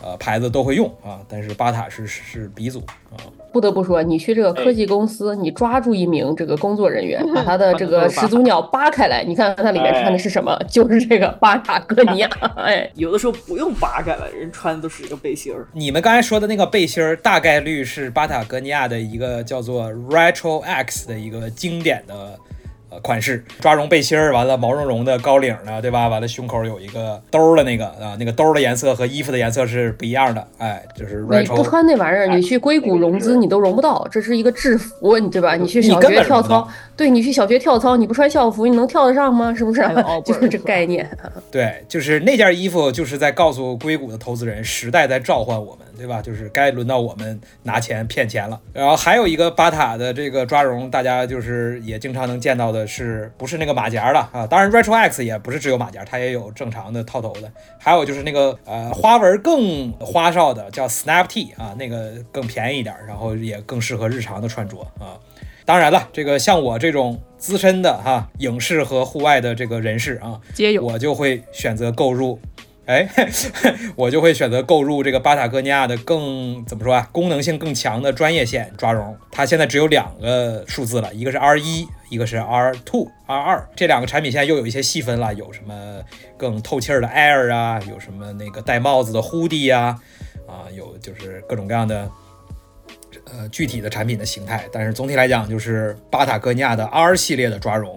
[0.00, 2.78] 呃牌子都会用啊，但是巴塔是是鼻祖
[3.10, 3.18] 啊。
[3.50, 12.28] 不得不说，你去这个科技公司，你抓住一名这个工作人员， 把他的这个始祖鸟扒开来，你看看它里面穿的是什么，就是这个巴塔哥尼亚。
[12.56, 15.66] 哎，有的时候不用扒开了，人穿的都是一个背心儿。
[15.72, 22.38] 你们刚才说的那个背心儿，大概率是巴塔哥尼亚的一个叫做 Retro X 的一个经典的
[22.90, 26.08] 呃款式，抓绒背心儿，完了毛茸茸的高领的，对吧？
[26.08, 31.68] 完了胸口有一个兜儿的那个啊，那个兜儿的颜色和衣服的颜色是不一样的，哎，就是你不。
[31.68, 35.54] 穿那玩意儿，你去硅谷融资你都融不到，这是一个制服，你对吧？
[35.54, 36.66] 你去小你根学跳操，
[36.96, 39.54] 对你去小学跳操，你不穿校服，你能跳得上吗？
[39.54, 39.82] 是不是
[40.24, 41.06] 就是这概念。
[41.50, 46.22] 对，就是那件衣服，就是在告诉硅谷的投资人，时代在召唤我们，对吧？
[46.22, 48.58] 就是该轮到我们拿钱骗钱了。
[48.72, 54.46] 然后还有一个巴塔的这个抓绒，大家就是也经常能见到的是，不是那个马甲了啊？
[54.46, 57.50] 当然，Retro X 也不是只有马甲，它也有正常的套头的。
[57.78, 65.18] 还有就是那个呃花纹更花哨的叫 Snap T 啊，那个更便宜一点，然后也更适合日常的穿着啊。
[65.64, 70.40] 当然了，这个像我这种资深的哈影视和户外的这个人士啊。
[70.80, 72.40] 我就会选择购入，
[72.88, 73.06] 哎，
[73.94, 79.14] 我就会选择购入这个巴塔哥尼亚的更怎么说啊，功能性更强的专业线抓绒。
[79.30, 83.68] 它现在只有两个数字了，一个是 R 一，一个是 R two R 二。
[83.76, 86.00] 这两个产品现在又有一些细分了，有什么
[86.38, 89.94] 更透气儿的 Air 啊，有什么那个戴帽子的 Hoodie 呀，
[90.46, 92.10] 啊，有就是各种各样的。
[93.30, 97.94] 呃，具体的产品的形态，但是总体来讲，就是巴塔哥尼亚的 R 系列的抓绒，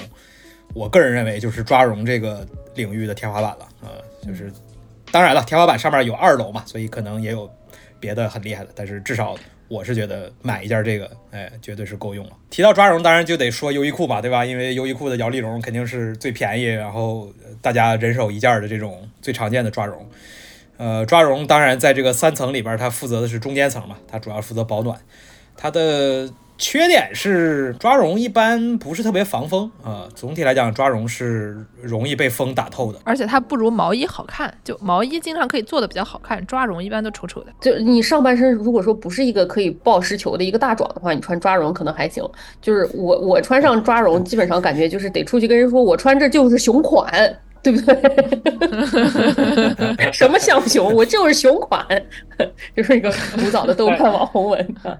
[0.74, 4.52] 我个人认为就是抓绒这个领域的天花板了啊、就是
[5.12, 7.50] 当然了，天花板上面有二楼嘛，所以可能也有
[8.00, 9.36] 别的很厉害的，但是至少
[9.68, 12.32] 我是觉得买一件这个，哎，绝对是够用了。
[12.50, 14.46] 提到抓绒，当然就得说优衣库吧，对吧？
[14.46, 17.32] 因为优衣库的摇粒绒肯定是最便宜，然后
[17.62, 20.06] 大家人手一件的这种最常见的抓绒。
[20.78, 25.00] 呃，抓绒当然在这个三层里边，它负责的是中间层嘛，它主要负责保暖。
[25.56, 26.28] 它的
[26.62, 33.00] 缺点是抓绒一般不是特别防风啊、总体来讲，抓绒是容易被风打透的。
[33.04, 37.52] 而且它不如毛衣好看，就毛衣经常可以做的比较好看，抓绒一般都丑丑的。
[37.60, 42.24] 就你上半身如果说不是一个可以抱实球的一个大壮的话，你穿抓绒可能还行。
[42.62, 47.36] 就是我我穿上抓绒，基本上感觉就是得出去跟人说我穿这就是熊款。
[47.64, 47.94] 对不对？
[50.12, 50.92] 什么像熊？
[50.96, 51.86] 我就是熊款，
[52.76, 54.98] 就是一个古早的豆瓣网红文啊。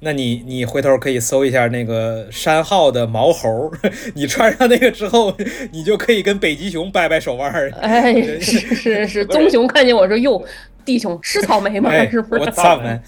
[0.00, 3.70] 那你你回头可以搜一下那个山号的毛猴，
[4.14, 5.36] 你穿上那个之后，
[5.72, 7.70] 你就可以跟北极熊掰掰手腕儿。
[7.80, 10.40] 哎，是是是，棕熊看见我说哟，
[10.84, 11.90] 弟兄吃草莓吗？
[11.90, 12.42] 哎是不是？
[12.42, 13.02] 我操们！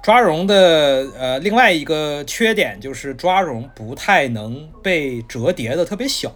[0.00, 6.32] 抓绒的呃另外一个缺点就是抓绒不太能被折叠的特别小，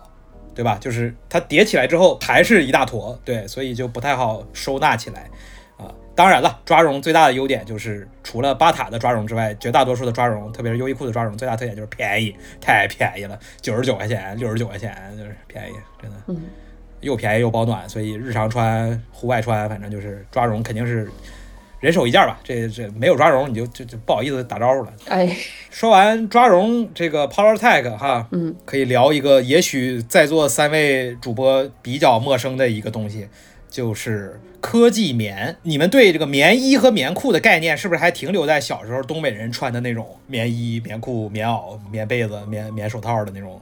[0.52, 0.76] 对吧？
[0.80, 5.30] 就是它叠起来之后还是一大坨，对，所以就不太好收纳起来。
[6.14, 16.16] 当然了，抓绒最大的优点就是除了巴塔的抓绒之外，绝大多数的抓绒，特别是优衣库的抓绒，最大特点就是便宜，太便宜了，九十九块钱、六十九块钱，就是便宜，真的。
[16.28, 16.40] 嗯
[17.02, 21.10] 又便宜又保暖，所以日常穿、户外穿，反正就是抓绒肯定是
[21.80, 22.38] 人手一件吧。
[22.44, 24.92] 这这没有抓绒，你就就就不好意思打招呼了。
[25.08, 25.36] 哎，
[25.68, 33.26] 说完抓绒这个 Power Tech 哈，嗯，可以聊一个也许在座三位主播比较陌生的一个东西，
[33.72, 35.56] 就是科技棉。
[35.62, 43.58] 你们对这个棉衣和棉裤的概念是不是还停留在小时候东北人穿的那种棉衣、棉裤、棉袄、棉被子、棉棉手套的那种？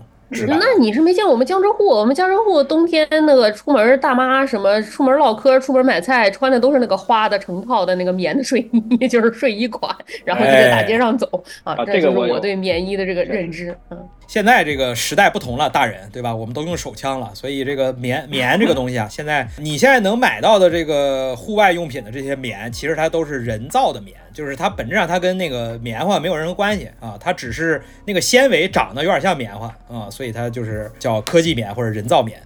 [0.46, 11.26] 那你是没见过我们江浙沪，我们江浙沪冬天那个出门大妈什么出门唠嗑、出门买菜穿的都是那个花的成套的那个棉的睡衣， 就是睡衣款，然后就在大街上走
[11.64, 13.76] 啊，啊这就是我对棉衣的这个认知。
[13.90, 16.34] 嗯，现在这个时代不同了，大人对吧？
[16.34, 32.38] 我们都用手枪了，所以这个棉棉这个东西啊，现在你现在能买到的这个户外用品的这些棉，其实它都是人造的棉，就是它本质上它跟那个棉花没有任何关系啊，它只是那个纤维长得有点像棉花啊，所以它就是叫科技棉或者人造棉。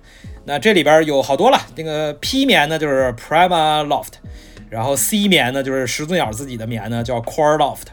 [0.44, 4.12] 那这里边有好多了，那个 P 棉呢就是 Prima Loft。
[4.70, 7.86] 然后 C 棉呢，就是始祖鸟自己的棉呢，叫 Coreloft。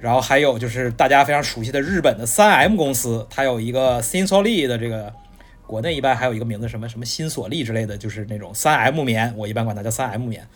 [0.00, 5.12] 然后还有就是大家非常熟悉的日本的三 M 公司，它有一个 Sinsoli 的这个，
[5.66, 10.46] 国内一般还有一个名字什么什么新索利之类的，就是那种三 M 棉，我一般管它叫三 M 棉，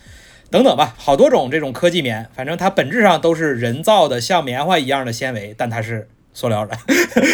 [0.49, 6.77] 等等吧，好多种这种科技棉，反正它本质上都是人造的像棉花一样的纤维，但它是塑料的，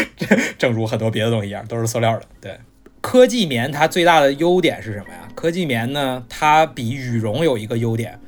[0.57, 2.25] 正如很多别的东西一样，都是塑料的。
[2.41, 2.59] 对，
[3.01, 5.27] 科技棉它最大的优点是什么呀？
[5.35, 8.19] 科技棉呢，它比羽绒有一个优点。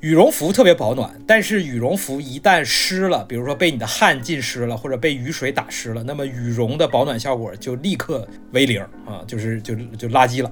[0.00, 10.50] 羽绒服特别保暖，但是羽绒服一旦湿了，比如说被你的汗浸湿了，或者被雨水打湿了，那么羽绒的保暖效果就立刻为零啊，就是就就垃圾了。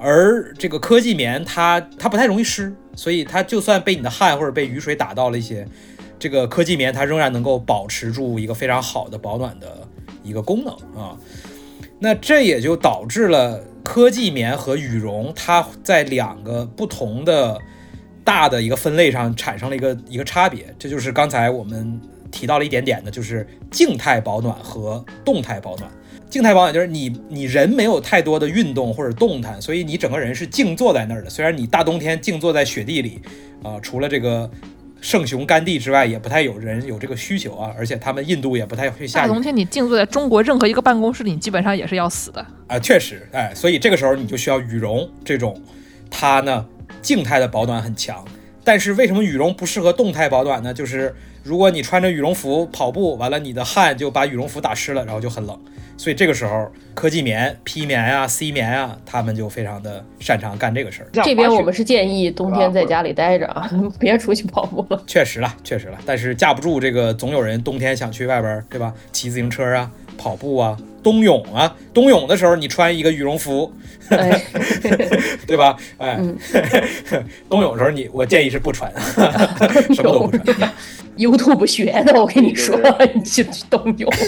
[0.00, 5.68] 而这个科技棉，它它不太容易湿，所以它就算被你的汗或者被雨水打到了一些，
[6.18, 9.86] 这个科技棉它仍然能够保持住一个非常好的保暖的
[10.22, 11.16] 一个功能啊。
[11.98, 17.58] 那这也就导致了科技棉和羽绒它在两个不同的。
[18.24, 21.98] 大的一个分类上产生了一个一个差别，这就是刚才我们
[22.30, 25.90] 提到了一点点的，就是静态保暖和动态保暖。
[26.28, 31.30] 静态保暖就是你你人没有太多的运动或者动弹，所以你整个人是静坐在那儿的。
[31.30, 33.22] 虽然你大冬天静坐在雪地里，
[33.62, 34.50] 啊，除了这个
[35.00, 37.72] 圣雄甘地之外，也不太有人有这个需求啊。
[37.76, 39.20] 而且他们印度也不太会下。
[39.20, 42.78] 大冬天你静坐在中国任何一个办公室里，你基本上也是要死的啊。
[42.78, 45.60] 确实，哎，所以这个时候你就需要羽绒这种，
[46.10, 46.66] 它呢。
[47.00, 48.24] 静态的保暖很强，
[48.64, 50.74] 但是为什么羽绒不适合动态保暖呢？
[50.74, 55.58] 就是如果你穿着羽绒服跑步，完了你的汗就把羽绒服打湿了，然后就很冷。
[55.96, 61.08] 所以这个时候，科技棉、P 棉啊、C 棉啊，他们就非常的擅长干这个事儿。
[61.12, 63.68] 这边我们是建议冬天在家里待着啊，
[63.98, 65.02] 别出去跑步了。
[65.06, 68.94] 确实了，确实了，但是架不住这个总有人冬天想去外边，对吧？
[69.10, 70.76] 骑自行车啊，跑步啊。
[71.00, 73.72] 冬泳啊，冬泳的时候你穿一个羽绒服，
[75.46, 75.76] 对吧？
[75.96, 76.20] 哎，
[77.48, 78.92] 冬泳的时候你，我建议是不穿，
[79.94, 80.70] 什么都不穿。
[81.18, 82.78] YouTube 学的，我跟你说，
[83.14, 84.10] 你去冬泳。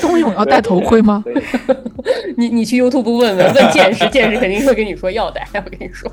[0.00, 1.22] 冬泳要戴头盔吗？
[2.38, 5.46] 你你去 YouTube 问问问见识，见识肯定会跟你说要戴。
[5.54, 6.10] 我跟你说。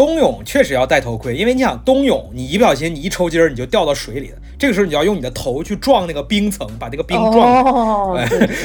[0.00, 4.38] 冬泳确实要戴头盔，因为你想冬泳，你一不小心你一抽筋儿，你就掉到水里了。
[4.58, 7.62] 这个时候你要用你的头去撞那个冰层，把那个冰撞。
[7.62, 8.18] 哦，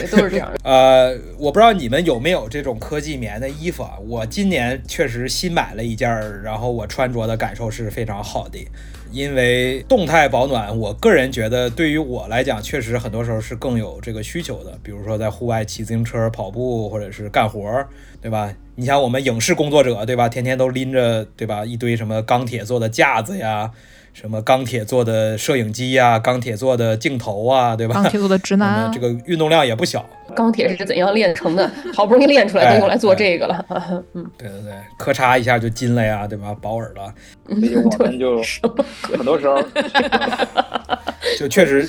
[0.10, 0.50] 都是这样。
[0.64, 3.96] 呃，我不知道你们有没有这种科技棉的衣服啊？
[4.08, 8.58] 我今年确实新买了一件儿，然后我穿着的感受是非常好的。
[9.16, 14.78] 因为动态保暖，我个人觉得对于我来讲，确实很多时候是更有这个需求的。
[14.84, 17.88] 比如说在户外骑自行车、跑步，或者是干活儿，
[18.22, 18.54] 对吧？
[18.76, 20.28] 你像我们影视工作者，对吧？
[20.28, 21.64] 天天都拎着，对吧？
[21.64, 23.72] 一堆什么钢铁做的架子呀。
[24.16, 27.96] 什么钢铁做的摄影机呀，钢铁做的镜头啊，对吧？
[27.96, 30.08] 钢铁做的直男， 这个运动量也不小。
[30.34, 31.70] 钢铁是怎样炼成的？
[31.94, 33.66] 好不容易炼出来，都用来做这个了。
[34.14, 36.56] 嗯，对对对，咔嚓一下就金了呀，对吧？
[36.62, 37.14] 保尔了。
[37.50, 38.42] 所以我们就
[39.04, 39.62] 很多时候
[41.38, 41.86] 就确实，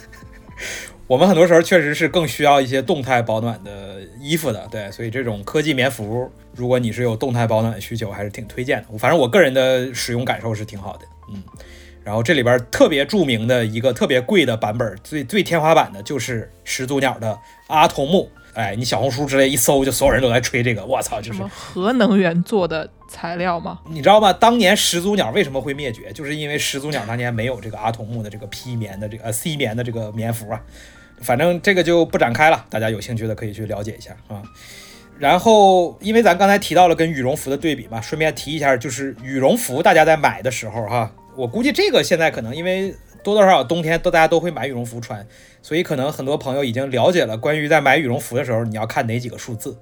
[1.08, 4.68] 我们很多时候确实是更需要一些动态保暖的衣服的。
[4.70, 8.98] 对，所以这种科技棉服，如果你是有动态保暖的需求，还是挺推荐的。
[8.98, 11.06] 反正我个人的使用感受是挺好的。
[11.32, 11.42] 嗯，
[12.04, 18.30] 然后这里边特别著名的一个特别贵的版本，最最天花板的就是始祖鸟的阿童木。
[18.54, 20.84] 哎，你小红书之类一搜，就所有人都在吹这个。
[20.84, 23.78] 我操，就是核能源做的材料吗？
[23.88, 24.32] 你知道吗？
[24.32, 26.10] 当年始祖鸟为什么会灭绝？
[26.12, 30.60] 就是因为始祖鸟当年没有这个阿童木的这个 P 棉的这个呃 C 棉的这个棉服啊。
[31.20, 34.42] 反正这个就不展开了，大家有兴趣的可以去了解一下啊。
[35.18, 42.94] 然后，因为咱刚才提到了跟羽绒服的对比嘛，顺便提一下，就是羽绒服大家在买的时候哈，我估计这个现在可能因为
[43.24, 45.26] 多多少少冬天都大家都会买羽绒服穿，
[45.60, 49.76] 所以可能很多朋友已经了解了关于在买羽绒服的时候你要看哪几个数字。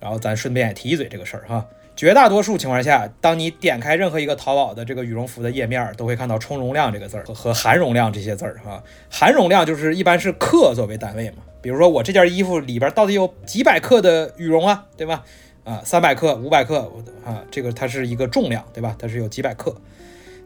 [0.00, 1.66] 然后咱顺便也提一嘴这个事儿哈，
[1.96, 8.80] 绝大多数情况下，当你点开任何一个淘宝的这个羽绒服的页面，都会看到充容量这个字儿和含容量这些字儿哈。
[9.10, 11.38] 含容量就是一般是克作为单位嘛。
[11.68, 15.22] 比如说我这件衣服里边到底有几百克的羽绒啊，对吧？
[15.64, 16.90] 啊，三百克、五百克
[17.22, 18.96] 啊，这个它是一个重量，对吧？
[18.98, 19.76] 它是有几百克。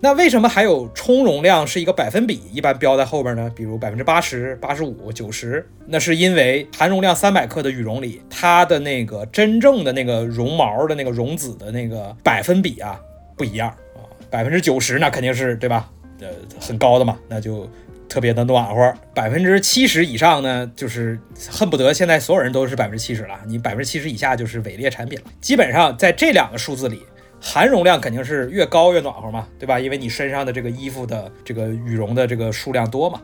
[0.01, 3.49] 那为什么还有充绒量是一个百分比，一般标在后边呢？
[3.55, 13.01] 比如百分之八十八十五、九十，那是因为含绒量三百克的羽绒里，它的那个真正的那个绒毛的那个绒子的那个百分比啊
[13.37, 14.03] 不一样啊。
[14.29, 15.89] 百分之九十那肯定是对吧？
[16.21, 16.27] 呃，
[16.59, 17.71] 很高的嘛，那就。
[18.13, 21.19] 特别的暖和，百分之七十以上呢，就是
[21.51, 23.41] 恨不得现在所有人都是百分之七十了。
[23.47, 25.25] 你百分之七十以下就是伪劣产品了。
[25.41, 27.01] 基本上在这两个数字里，
[27.41, 29.81] 含容量肯定是越高越暖和嘛，对吧？
[29.81, 33.19] 因为你身上的这个衣服的这个羽绒的这个数量多嘛。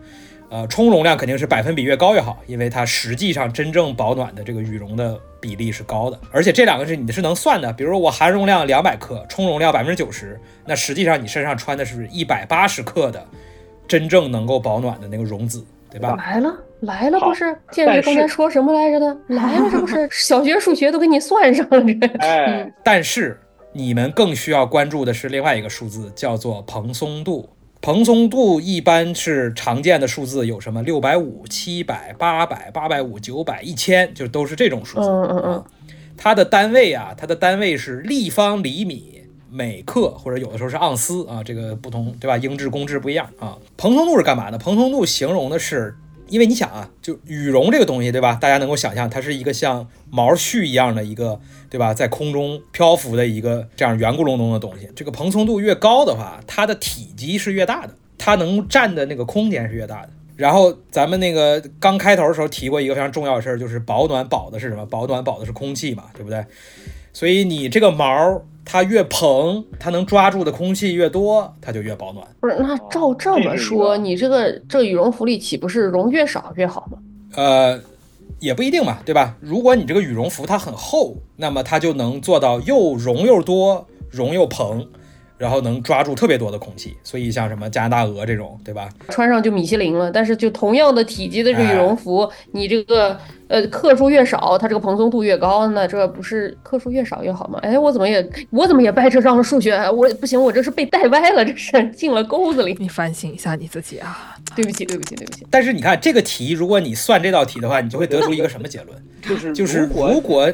[0.49, 7.71] 呃，充容量肯定是百分比越高越好，因为它实际上真正保暖的这个羽绒的比例是高的，而且这两个是你是能算的。
[7.75, 13.27] 比如我含绒量两百克，充容量百分之九十，那实际上你身上穿的是一百八十克的
[13.89, 16.15] 真正能够保暖的那个绒子，对吧？
[16.17, 17.45] 来了来了，不是？
[17.73, 19.17] 建师但刚才说什么来着的？
[19.35, 22.07] 来了，这不是小学数学都给你算上了这。
[22.19, 23.41] 哎，但是
[23.73, 27.49] 你们更需要关注的是另外一个数字，叫做蓬松度。
[27.81, 35.09] 蓬松度一般是常见的数字有什么六百五、七百、八百、八百五、九百、一千，就都是这种数字。
[35.09, 35.65] 嗯嗯嗯啊，
[36.17, 39.18] 它的单位啊，它的单位是立方厘米
[39.51, 42.37] 每克，或者有的时候是盎司啊，这个不同，对吧？
[42.37, 43.57] 英制、公制不一样啊。
[43.77, 44.59] 蓬松度是干嘛的？
[44.59, 45.95] 蓬松度形容的是，
[46.29, 48.39] 因为你想啊，就羽绒这个东西，对吧？
[48.41, 51.41] 大家能够想象，它是一个像毛絮一样的一个，
[51.71, 51.95] 对吧？
[51.95, 54.89] 在空中漂浮的一个这样圆咕隆咚的东西。
[54.95, 60.11] 这个蓬松度越高的话，它的体积是越大的，它能占的那个空间是越大的。
[60.37, 64.87] 然后咱们那个刚开头的时候提过一个非常重要的事儿，就是保暖保的是什么？
[64.87, 66.45] 保暖保的是空气嘛，对不对？
[67.13, 68.41] 所以你这个毛
[68.71, 72.25] 它越蓬，它能抓住的空气越多，它就越保暖。
[72.39, 76.99] 不是，那照这么说，个你这个这羽绒服里岂不是绒越少越好吗？
[77.35, 77.81] 呃，
[78.41, 79.35] 也不一定嘛，对吧？
[79.41, 84.87] 如果你这个羽绒服它很厚，那么它就能做到又绒又多，绒又蓬，
[85.39, 86.97] 然后能抓住特别多的空气。
[87.03, 88.89] 所以像什么加拿大鹅这种，对吧？
[89.09, 90.11] 穿上就米其林了。
[90.11, 93.19] 但是就同样的体积的这羽哎绒服，你这个
[93.49, 97.59] 呃克数越少，它这个蓬松度越高，那这不是克数越少越好吗？
[97.63, 99.75] 哎，我怎么也我怎么也掰扯上了数学？
[99.91, 102.77] 我不行，我这是被带歪了，这是进了沟子里。
[102.79, 104.37] 你反省一下你自己啊！
[104.55, 105.47] 对不起，对不起，对不起。
[105.51, 108.99] 但是你看这个题，如果你算这道题的话，你就会得出一个什么结论？
[109.23, 110.51] 就是就是如果如果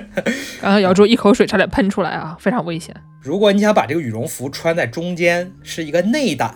[0.60, 2.94] 刚刚姚柱一口水差点喷出来啊，非常危险。
[3.22, 6.54] 如果你想把这个羽绒服穿在中间是一个内胆，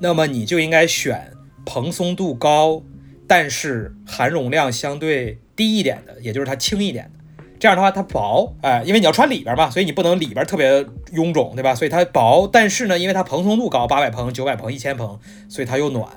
[0.00, 1.32] 那么你就应该选
[1.64, 2.82] 蓬松度高，
[3.26, 7.10] 但是含绒量相对低一点的，也就是它轻一点的。
[7.58, 10.82] 这样的话它薄，哎，因为你要穿里边嘛，所以你不能里边特别
[11.12, 11.72] 臃肿，对吧？
[11.74, 16.08] 所以它薄，但是呢，因为它蓬松度高，八百蓬、九百蓬、一千蓬，所以它又暖。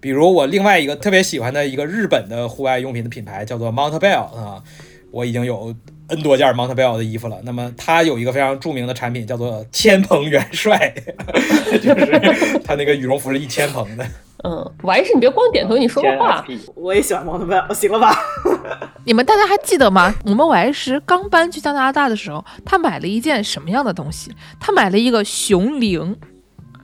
[0.00, 4.62] 比如我另外一个特别喜欢的一个日本的户外用品的品牌叫做 Mount Bell 啊，
[5.14, 5.72] 我已经有
[6.08, 7.38] N 多件 Montbell 的衣服了。
[7.44, 10.92] 那么他有一个非常著名的产品叫做千蓬元帅，
[11.80, 14.04] 就是他那个羽绒服是一千蓬的。
[14.46, 16.44] 嗯，我还是你别光点头，你说个话。
[16.74, 18.14] 我也喜欢 Montbell，行了吧？
[19.06, 20.14] 你们大家还记得吗？
[20.26, 24.30] 我们 Y 十刚搬去加拿大的时候，他买了一件什么样的东西？
[24.60, 26.16] 他买了一个熊铃，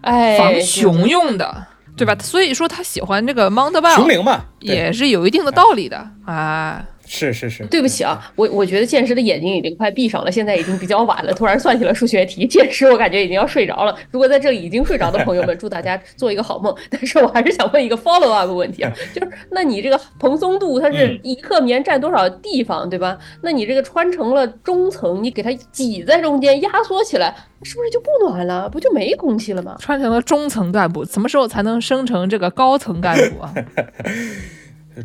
[0.01, 1.66] 哎，防熊用的，
[1.99, 2.16] 对吧？
[2.22, 6.83] 所以说他喜欢这个 Mount 熊 Bell 铃嘛，也是有一定的道理的啊。
[7.12, 7.66] 是是是。
[7.66, 13.94] 对不起啊，我我觉得剑师的眼睛已经快闭上了，现在已经比较晚了，突然算起了数学题，剑师我感觉已经要睡着了。
[14.12, 16.74] 如果在这里已经睡着的朋友们，祝大家做一个好梦。
[16.88, 23.18] 但是我还是想问一个 follow up 问题啊， 就是那你这个蓬松度它是嗯一克棉占多少地方，对吧？
[23.42, 27.34] 那你这个穿成了中层，你给它挤在中间压缩起来，
[27.64, 28.68] 是不是就不暖了？
[28.68, 29.76] 不就没空气了吗？
[29.82, 33.52] 穿成了中层干部，什么时候才能升成这个高层干部啊？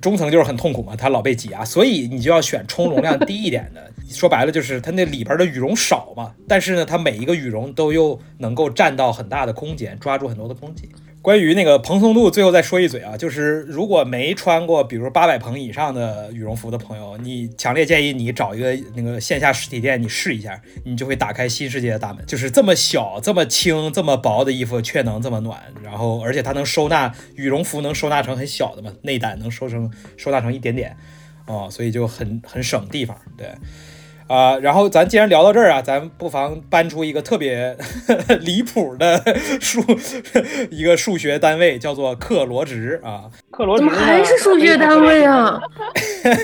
[0.02, 3.92] 中层就是很痛苦嘛，它老被挤压，所以你就要选充容量低一点的。
[4.08, 10.90] 说白了就是它那里边的羽绒少嘛，但是呢，它每一个羽绒都又能够占到很大的空间，抓住很多的空气。
[11.26, 22.24] 关于那个蓬松度，最后再说一嘴啊，就是如果没穿过，比如八百蓬以上的羽绒服的朋友，你强烈建议你找一个那个线下实体店，你试一下，你就会打开新世界的大门。
[22.28, 30.96] 就是这么小、这么轻、这么薄的衣服，却能这么暖，然后而且它能收纳羽绒服，能收纳成很小的嘛，内胆能收成收纳成一点点，
[31.48, 33.48] 哦，所以就很很省地方，对。
[34.28, 37.78] 啊、然后咱既然聊到这儿啊，咱不妨搬出一个特别
[38.42, 39.22] 离谱的
[39.62, 39.82] 数
[40.72, 43.26] 一个数学单位，叫做克罗值啊。
[43.52, 45.62] 克罗值怎么还是数学单位啊？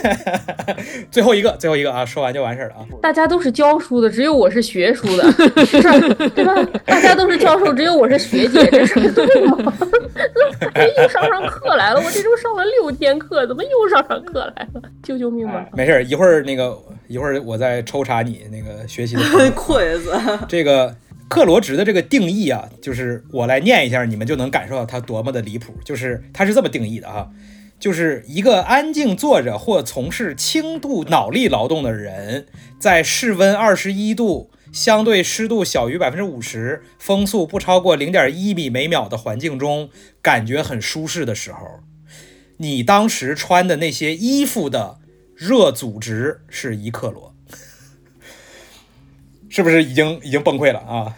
[1.10, 2.86] 最后一个，最后一个啊，说完就完事儿了啊。
[3.02, 5.32] 大家都是教书的，只有我是学书的，
[5.66, 6.00] 是吧？
[6.36, 6.54] 对吧？
[6.86, 9.58] 大家都是教授，只有我是学姐，这是对吗？
[9.80, 12.00] 怎么又上上课来了？
[12.00, 14.82] 我这周上了六天课，怎么又上上课来了？
[15.04, 15.66] 救救命吧！
[15.74, 16.78] 没事儿，一会儿那个
[17.08, 19.22] 一会儿我再抽查你那个学习的
[19.54, 20.96] quiz，这个
[21.30, 25.76] 克罗值的这个定义啊，就是我来念一下，你们就能感受到它多么的离谱。
[25.86, 27.30] 就是它是这么定义的啊，
[27.80, 32.48] 就是一个安静坐着或从事轻度脑力劳动的人，
[32.80, 39.90] 在室温二十一度、相对湿度小于百分之五十、风速不超过零点一米每秒的环境中，
[40.22, 41.60] 感觉很舒适的时候，
[42.58, 45.00] 你当时穿的那些衣服的
[45.36, 47.31] 热阻值是一克罗。
[49.52, 51.14] 是不是已经已经崩溃了啊？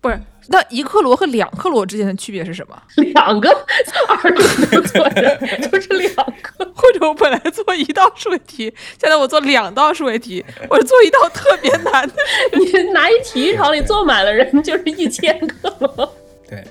[0.00, 2.80] 不是，那一克罗和两克罗之间的区别是什么？
[2.96, 3.50] 两个
[4.08, 12.14] 二度做人就是两个，或者我本来做一道数学题，现在我做两道数学题，或者做一道特别难的。
[12.56, 16.14] 你拿一体育场里坐满了人就是一千克罗。
[16.48, 16.62] 对，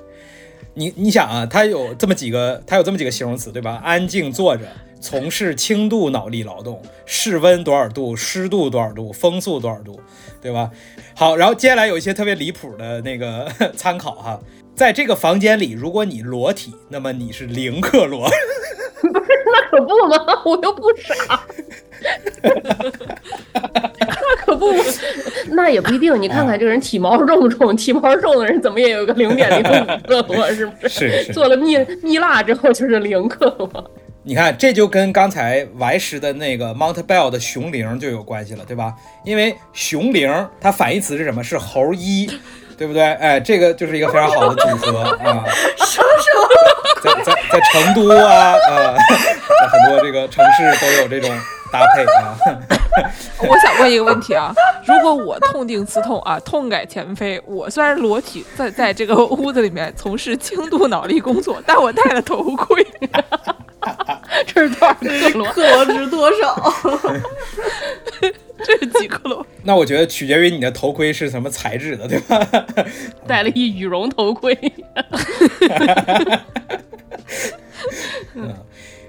[0.74, 3.82] 你你想啊，它有这么几个，它有这么几个形容词，对吧？
[3.84, 4.64] 安静坐着，
[5.02, 10.00] 从事轻度脑力劳动，室温多少度，湿度多少度，风速多少度，
[10.46, 10.70] 对吧？
[11.16, 14.40] 好，然后接下来有一些特别离谱的那个 参考哈，
[14.76, 18.30] 在这个房间里，如果你裸体，那么你是零克罗。
[19.02, 20.42] 那可不吗？
[20.46, 21.42] 我又不傻。
[22.44, 24.72] 那可不，
[25.50, 26.22] 那也不一定。
[26.22, 27.74] 你看看这个人体毛重不重？
[27.78, 31.10] 体毛重的人怎么也有个零点零五克罗，是不是？
[31.10, 31.34] 是是。
[31.34, 33.92] 做了蜜蜜蜡之后就是零克罗。
[34.28, 38.92] 你看，这就跟刚才 Y 师的那个 Mount Bell 的熊铃就有关系了，对吧？
[39.24, 41.44] 因为熊铃它反义词是什么？
[41.44, 42.28] 是猴一，
[42.76, 43.04] 对不对？
[43.04, 45.46] 哎，这个就是一个非常好的组合啊。
[45.78, 46.50] 什么什么？
[47.04, 51.30] 在在在成都啊，啊，在很多这个城市都有这种
[51.80, 52.36] 搭配啊。
[53.42, 54.54] 我想问一个问题啊，
[54.86, 62.86] 如果我痛定思痛啊，痛改前非，我虽然裸体在在这个屋子里面从事轻度脑力工作，但我戴了头盔，
[64.48, 65.46] 这是多少克罗？
[65.50, 66.74] 克罗值多少？
[68.64, 69.46] 这是几克罗？
[69.64, 72.40] 那我觉得取决于你的头盔是什么材质的，对吧？
[73.28, 74.58] 戴了一羽绒头盔。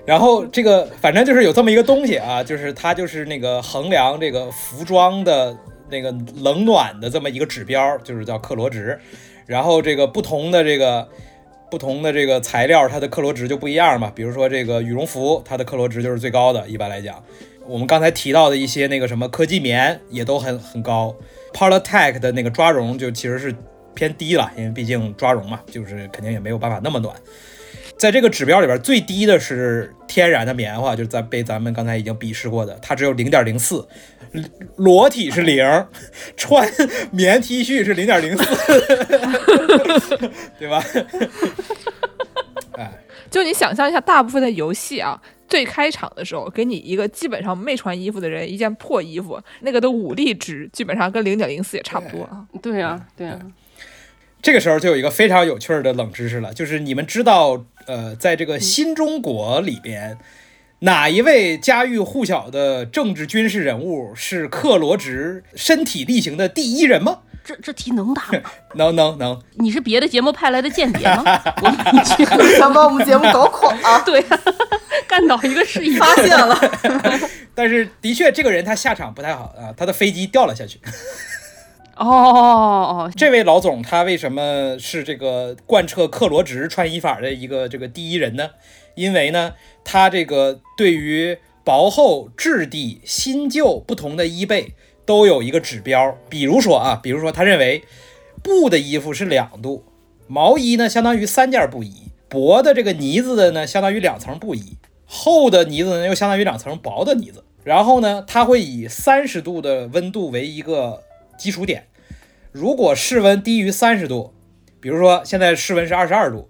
[0.06, 5.56] 然后这个反正就是有这么一个东西啊，就是它就是那个衡量这个服装的
[5.90, 8.98] 那个冷暖的这么一个指标，就是叫克罗值。
[9.46, 11.08] 然后这个不同的这个
[11.70, 14.10] 不同的这个材料，它的克罗值就不一样嘛。
[14.14, 17.22] 比如说这个羽绒服，它的克罗值就是最高的，一般来讲。
[17.66, 21.12] 我们刚才提到的一些那个什么科技棉也都很很高
[21.52, 23.52] p o l a t e c 的那个抓绒就其实是
[23.92, 27.12] 偏低了，因为毕竟抓绒嘛，就是肯定也没有办法那么暖。
[27.98, 33.86] 在这个指标里边，最低的是天然的棉花，就是在被咱们刚才已经鄙视过的，它只有零点零四，
[34.76, 35.64] 裸体是零，
[36.36, 36.70] 穿
[37.10, 38.44] 棉 T 恤是零点零四，
[40.58, 40.84] 对吧？
[42.76, 42.92] 哎，
[43.30, 45.20] 就你想象一下，大部分的游戏啊。
[45.48, 52.44] 最开场的时候，给你一个基本上没穿衣服的人一件破衣服，那个的武力值基本上跟零点零四也差不多啊。
[52.60, 53.38] 对呀，对呀。
[54.46, 60.16] 这个时候就有一个非常有趣的冷知识了，就是你们知道，呃，在这个新中国里边，
[60.78, 67.22] 哪一位家喻户晓的政治军事人物是克罗值身体力行的第一人吗？
[67.44, 68.38] 这这题能答吗？
[68.74, 69.36] 能能能！
[69.54, 71.24] 你是别的节目派来的间谍吗？
[72.56, 73.98] 想把我们节目搞垮 啊！
[74.06, 74.24] 对，
[75.08, 76.56] 干倒一个是一发现了。
[77.52, 80.78] 但是的确，这个人他下场不太好啊，他的飞机掉了下去。
[81.96, 88.50] 哦哦哦，这位老总他为什么是这个贯彻克罗值穿衣法的一个这个第一人呢？
[88.94, 89.54] 因为呢，
[89.84, 94.74] 他这个对于薄厚、质地、新旧不同的衣被。
[95.06, 97.84] 都有一个指标，比如说啊，比如说他认为
[98.42, 99.84] 布的衣服是两度，
[100.26, 107.44] 毛衣呢相当于三件布衣，薄的这个呢子的呢相当于两层布衣，厚的呢子呢又相当于两层薄的呢子。
[107.62, 111.04] 然后呢，他会以三十度的温度为一个
[111.38, 111.86] 基础点，
[112.52, 114.32] 如果室温低于三十度，
[114.80, 116.48] 比如说现在室温是二十二度，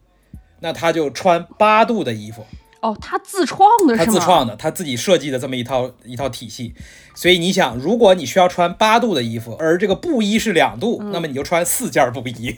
[0.60, 2.46] 那他就穿八度的衣服。
[2.82, 6.74] 哦，他自创的，他自创的，他自己设计的这么一套一套体系。
[7.14, 12.54] 所以你想，如果你需要穿八度的衣服，而这个布衣是两度，那么你就穿四件布衣。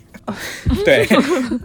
[0.84, 1.06] 对，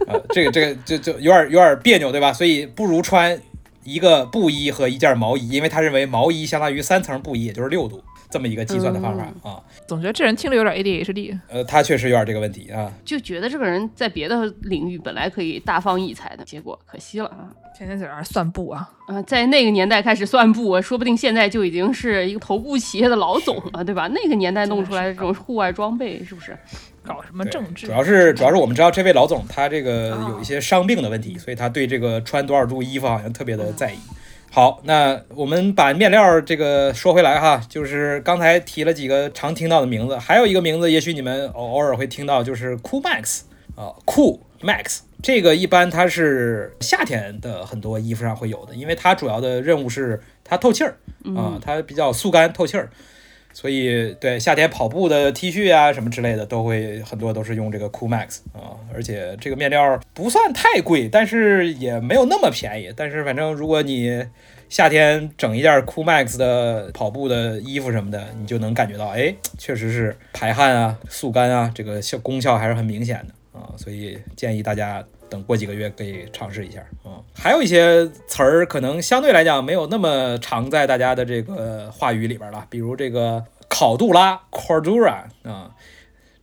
[0.06, 2.32] 啊， 这个这个就就有点有点别扭，对吧？
[2.32, 3.38] 所以不如穿
[3.82, 8.02] 一个布衣和一件毛衣，因为他认为毛衣相当于三层布衣，也就是六度。
[8.34, 11.38] 这么一个计算的方法啊，总觉得这人听着有点 ADHD。
[11.46, 17.46] 呃，他确实有点这个问题啊，就觉得这个人在别的领域本来可以大放异彩的，结果可惜了啊，
[17.78, 18.90] 天天在那儿算布啊。
[19.06, 24.08] 啊，在那个年代开始算布，说不定现在就已经是一个头部企业的老总了， 对吧？
[24.08, 26.58] 那个年代弄出来的这种户外装备，是不是？
[27.04, 27.86] 搞什么政治？
[27.86, 33.98] 主要是主要是我们知道这位老总他这个有一些伤病的问题，所以他对这个穿多少度衣服好像特别的在意。
[34.54, 43.40] 好，那我们把面料这个说回来哈，就是刚才提了几个常听到的名字，还有一个名字，也许你们偶尔会听到，就是 Cool Max
[43.74, 50.98] 啊，Cool Max 这个一般它是夏天的很多衣服上会有的，因为它主要的任务是它透气儿
[51.36, 52.88] 啊，它比较速干透气儿。
[53.54, 62.92] 所以，对夏天跑步的 T 恤啊，什么之类的，都会很多都是用这个 Cool Max 啊，而且这个面料不算太贵，但是也没有那么便宜。
[62.96, 64.26] 但是反正如果你
[64.68, 73.70] 夏天整一件 Cool Max 的跑步的衣服什么的，你就能感觉到，哎，确实是排汗啊、速干啊，这个效功效还是很明显的啊。
[73.76, 75.04] 所以建议大家
[75.34, 77.18] 等过几个月可以尝试一下啊。
[77.34, 85.70] 还有一些词儿可能相对来讲没有那么常在大家的这个话语里边了，比如这个考杜拉 （Cordura） 啊。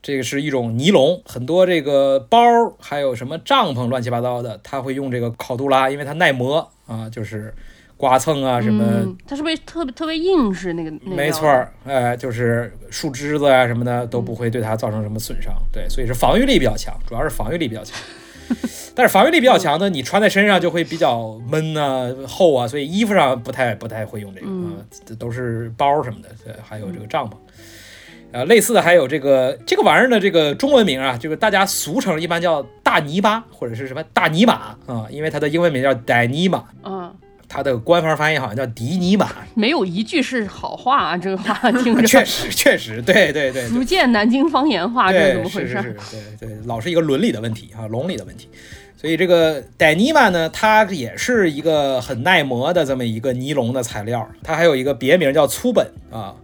[0.03, 2.39] 这个是一种尼龙，很多这个包
[2.79, 7.53] 还有什么帐篷乱七八糟的，它会用这个考杜拉，因为它耐磨啊，就是
[7.97, 8.83] 刮蹭啊什么。
[9.27, 10.91] 它是不是特别特别硬实那个？
[11.05, 17.95] 没错儿，哎，就是树枝子啊什么的都不会对它造成什么损伤，对，所以是防御力比较强，主要是防御力比较强。
[18.93, 27.33] 但是防御力比较强的，你穿在身上就会比较闷啊、厚啊，所以衣服上不太不太会用这个啊，这都是包什么的，对，还有这个帐篷。
[28.33, 34.53] 呃，类似的还有这个这个玩意儿的这个中文名啊，就是大家俗称一般叫大泥巴或者是什么大泥马
[34.85, 37.13] 啊，因为它的英文名叫 Danima，嗯，
[37.49, 41.53] 它的官方翻译好像叫迪尼玛，没有一句是好话啊，这个话
[41.83, 45.95] 听着 确实确实，对对对，福建南京方言话，这是怎么回事？
[46.09, 48.47] 对对，老是一个伦理的问题啊，伦理的问题。
[49.01, 56.35] 所以这个 Danima 呢，它也是一个很耐磨的这么一个尼龙的材料，它还有一个别名叫粗本啊。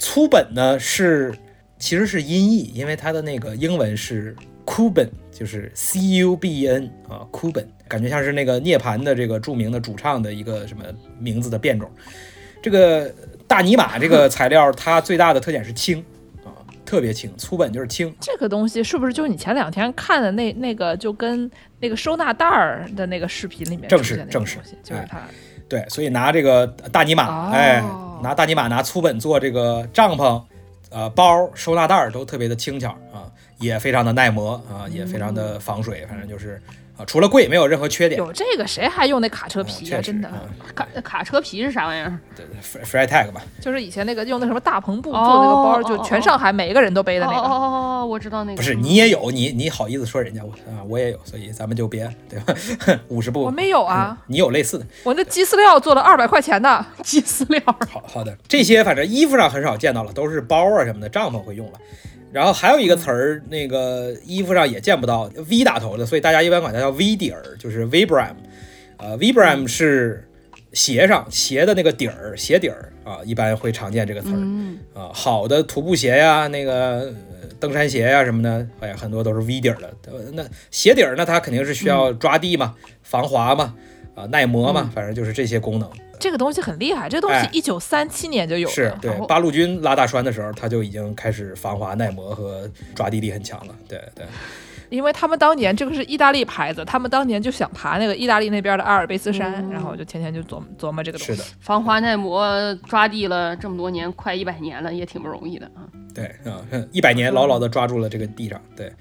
[0.00, 1.32] 粗本呢是
[1.78, 4.34] 其实是音译，因为它的那个英文是
[4.66, 10.82] Cuban，就是 C U B E N 啊，Cuban，感觉像是那个涅槃的这个著名的主唱的一个什么
[11.20, 11.88] 名字的变种。
[12.60, 13.14] 这个
[13.46, 16.04] 大尼玛这个材料，它最大的特点是轻，
[16.92, 17.34] 特别轻。
[17.38, 18.14] 粗本就是轻。
[18.20, 21.50] 这个东西是不是就是你前两天看的那那个就跟
[21.80, 25.22] 那个收纳袋儿的那个视频里面正是正是就是它。
[25.70, 27.82] 对，所以拿这个大尼玛，哎，
[28.22, 30.42] 拿大尼玛拿粗本做这个帐篷、
[30.90, 33.24] 呃包、收纳袋儿都特别的轻巧啊，
[33.58, 36.60] 也非常的耐磨啊，也非常的防水，反正就是。
[37.02, 38.18] 啊，除了贵，没有任何缺点。
[38.18, 40.00] 有这个，谁还用那卡车皮啊？
[40.00, 40.30] 真的，
[40.74, 42.18] 卡卡车皮是啥玩意儿？
[42.36, 42.46] 对
[42.84, 47.38] ，Freitag 吧，就是以前那个用那什么大篷布做那个包，就全上海每一个人都背的那个。
[47.38, 48.56] 哦哦哦，我知道那个。
[48.56, 50.82] 不是你也有，你你好意思说人家我啊？
[50.88, 52.54] 我也有，所以咱们就别对吧？
[53.08, 54.16] 五十步，我没有啊。
[54.26, 54.86] 你有类似的？
[55.04, 57.60] 我那鸡饲料做了二百块钱的鸡饲料。
[57.90, 61.78] 好好的，这些反正衣服上很少见到了，都是包啊什么的，帐篷会用了。
[62.32, 68.34] 然后还有一个词儿，那个衣服上也见不到 V 打头的，所以大家一般管它叫 V 底儿，就是 Vibram。
[68.96, 70.26] 呃，Vibram 是
[70.72, 75.10] 鞋上鞋的那个底儿，鞋底儿啊，一般会常见这个词儿啊。
[75.12, 77.12] 好的徒步鞋呀，那个
[77.60, 79.92] 登山鞋呀什么的，哎，很多都是 V 底儿的。
[80.32, 83.74] 那鞋底儿呢，它肯定是需要抓地嘛，防滑嘛，
[84.14, 85.90] 啊，耐磨嘛，反正就是这些功能。
[86.22, 88.72] 这个东西很厉害，这个东西一九三七年就有了。
[88.72, 93.74] 是对八路军拉大栓的时候，它就已经开始防滑耐磨和抓地力很强了。
[93.88, 94.24] 对对，
[94.88, 101.34] 因为他们当年这个是意大利牌子，他们当年就想爬那个意大利那边的阿尔卑斯山，然后就天天就琢磨琢磨这个东西。
[101.34, 105.82] 是的，防滑耐磨抓地了这么多年，快一百年了，也挺不容易的啊。
[106.14, 106.62] 对啊，
[106.92, 108.60] 一百年牢牢的抓住了这个地上。
[108.76, 108.92] 对，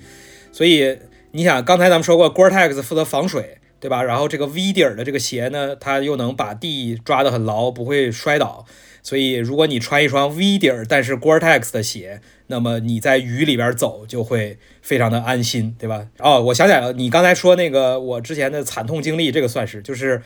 [0.51, 0.97] 所以
[1.31, 3.59] 你想，刚才咱们说过，Gore-Tex 负责防水。
[3.81, 4.01] 对吧？
[4.01, 8.65] 然后这个 V 底儿的这个鞋呢，它又能把地抓得很牢，不会摔倒。
[9.03, 16.07] 所以如果你穿一双 V 底儿但是 Gore-Tex 的鞋，那么你在雨里边走就会非常的安心，对吧？
[16.19, 20.21] 哦，我想起来了，你刚才说那个我之前的惨痛经历，这个算是就是。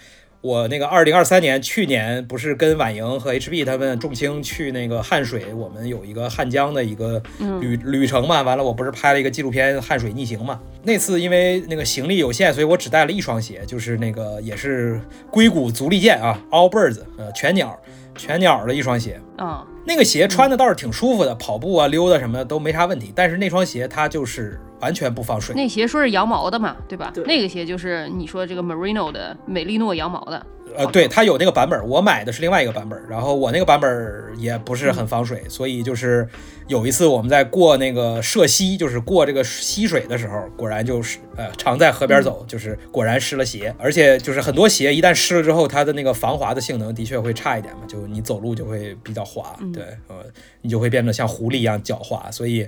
[0.46, 7.20] 我那个二零二三年去年不是跟婉莹和 HB 他们众卿去那个汉水，我们有一个汉江的一个
[7.60, 8.44] 旅旅程嘛。
[8.44, 10.60] 完了，我不是拍了一个纪录片《汉水逆行》嘛。
[10.84, 15.02] 那次因为那个行李有限，所以我只带了一双鞋，就是那个也是
[15.32, 17.76] 硅谷足力健啊，All Birds，呃，全鸟，
[18.16, 19.20] 全鸟的一双鞋。
[19.38, 23.14] 啊，那个鞋穿的倒是挺舒服的，跑步啊、溜达什么的都没啥问题。
[23.16, 25.54] 但是那双鞋它就是完全不防水。
[25.56, 27.12] 那鞋说是羊毛的嘛，对吧？
[27.14, 30.44] 对，那个鞋就是你说这个 Merino 的美利诺羊毛的。
[30.78, 33.90] 呃，对，它有那个版本，我买的是另外一个版本，然后我那个版本
[34.38, 36.28] 也不是很防水，所以就是
[36.68, 50.18] 有一次我们在过那个涉溪，就是过这个溪水的时候，果然就是呃常在河边走，就是果然湿了鞋，而且就是很多鞋一旦湿了之后，它的那个防滑的性能的确会差一点嘛，就你走路就会比较滑，对，呃，
[50.62, 52.68] 你就会变得像狐狸一样狡猾，所以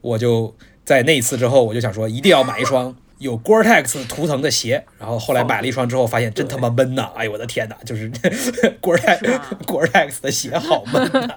[0.00, 0.54] 我就
[0.84, 2.94] 在那一次之后，我就想说一定要买一双。
[3.18, 7.10] 有 Gore-Tex 图腾的鞋，然后后来买了一双之后，发现真他妈闷呐！
[7.16, 8.10] 哎呦我的天呐，就是
[8.82, 11.36] Gore-Tex Gore-Tex 的鞋好闷呐！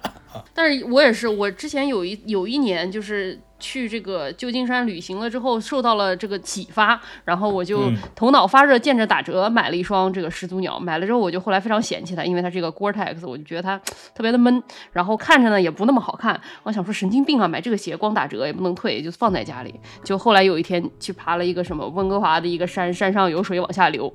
[0.54, 3.40] 但是我也是，我之前有一有一年就是。
[3.62, 10.80] 去这个旧金山旅行了之后，受到了这个启发，然后我就头脑发热，见着打折买了一双这个始祖鸟。
[10.80, 13.78] 买了之后，我就后来非常嫌弃它，因为它是个 Gore-Tex，我就觉得它
[14.16, 16.40] 特别的闷，然后看着呢也不那么好看。
[16.64, 19.76] 我想说神经病啊，买这个鞋光打折也不能退，就放在家里。
[20.06, 24.14] 就后来有一天去爬了一个什么温哥华的一个山，山上有水往下流。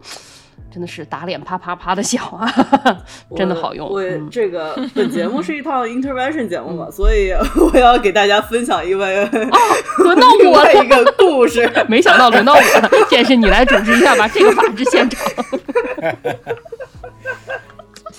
[0.74, 2.52] 真的是打脸啪啪啪的响啊，
[3.36, 3.88] 真的好用。
[3.88, 7.30] 我嗯这个 本节目是一套 intervention 节目嘛，所以
[7.72, 9.24] 我要给大家分享一位
[9.98, 11.70] 轮到我了， 外一个故事。
[11.88, 15.22] 没想到轮到我了，剑士你来主持一下吧，这个法制现场。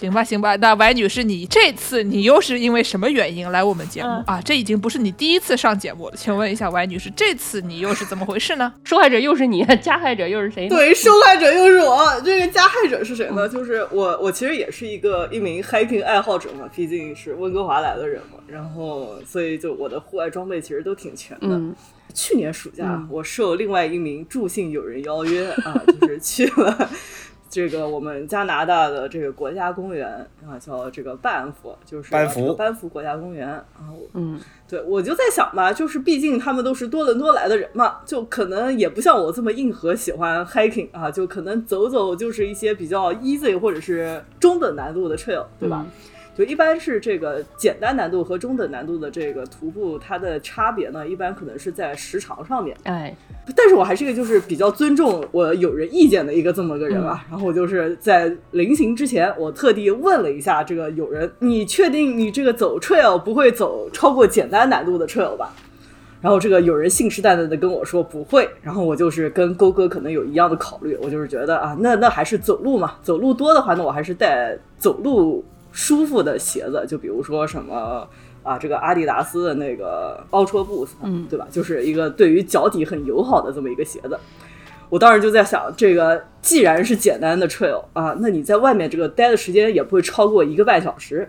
[0.06, 4.42] 行吧，行吧，那歪女士，你这次你又是因为什么原因来我们节目、嗯啊？
[4.46, 8.72] 这已经不是你第一次上节目了，请问一下歪女士，这次你又是怎么回事呢？
[8.86, 10.76] 受害者又是你，加害者又是谁呢？
[10.76, 13.50] 对，受害者又是我，这个加害者是谁呢？
[13.50, 21.48] 就是我，我其实也是一个一名 hiking 爱好者嘛，毕竟是温哥华来的人嘛，然后所以就我的户外装备其实都挺全的。
[21.48, 21.76] 嗯，
[22.14, 26.90] 去年暑假，嗯我受另外一名助兴友人邀约啊，就是去了
[27.50, 30.10] 这个我们加拿大的这个国家公园
[30.46, 33.64] 啊，叫这个班夫，就是班夫班夫国家公园啊。
[33.92, 45.86] 我嗯，对，我就在想吧，就是毕竟他们都是多伦多来的人嘛，就可能也不像我这么硬核喜欢 hiking 啊，就可能走走就是一些比较 easy 或者是中等难度的 trail，对吧？
[46.38, 52.76] 就一般是这个简单难度和中等难度的这个徒步，它的差别呢，一般可能是在时长上面。
[52.84, 53.16] 哎，
[53.56, 57.26] 但是我还是一个就是比较尊重我友人意见的一个这么个人啊。
[57.30, 65.54] 然后我就是在临行之前，我特地问了一下这个友人：“你确定你这个走 trail 不会走超过简单难度的 trail 吧？”
[66.22, 68.50] 然后这个有人信誓旦旦的跟我说不会。
[68.62, 75.46] 然后我就是跟勾哥可能有一样的考虑，我就是觉得啊，那那还是走路嘛，走路多的话，那我还是带走路
[75.76, 78.08] 舒服的鞋子，就比如说什么。
[78.46, 81.48] 啊，这个阿迪达斯的那个 Ultra Boost，嗯对吧？
[81.50, 84.16] 就是一个对于脚底很友好的这么一个鞋子。
[84.88, 91.28] 我当时就在想，这个既然是简单的 trail 啊，那你在外面这个待的时间也不会超过一个半小时。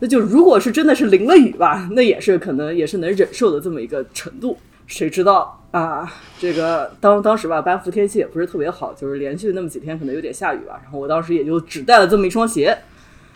[0.00, 4.58] 那就如果是真的是淋了雨吧，那也是可能也是能忍受的这么一个程度。
[4.86, 6.12] 谁知道啊？
[6.38, 10.78] 这个当当时吧，班夫天气也不是特别好，就是连续那么几天可能有点下雨吧。
[10.82, 12.76] 然后我当时也就只带了这么一双鞋。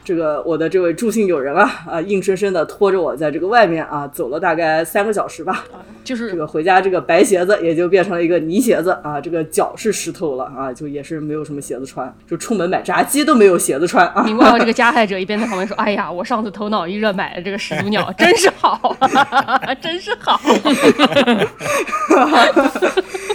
[0.04, 5.64] 这个我的这位助兴友人啊啊，硬生生的拖着我在这个外面啊走了大概三个小时吧。
[6.04, 14.22] 就是这个回家这个白鞋子也就变成了一个泥鞋子啊，这个脚是湿透了啊，就也是没有什么鞋子穿，就出门买炸鸡都没有鞋子穿啊。
[14.26, 18.96] 明白这个加害者一边在旁边说：“哎呀，我上次头脑一热买了这个始祖鸟，真是好，
[19.80, 20.40] 真是好。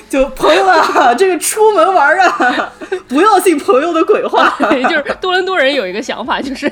[0.09, 2.73] 就朋友啊，这个出门玩啊，
[3.07, 4.55] 不要信朋友的鬼话。
[4.57, 6.67] 对，就是多伦多人有一个想法，就是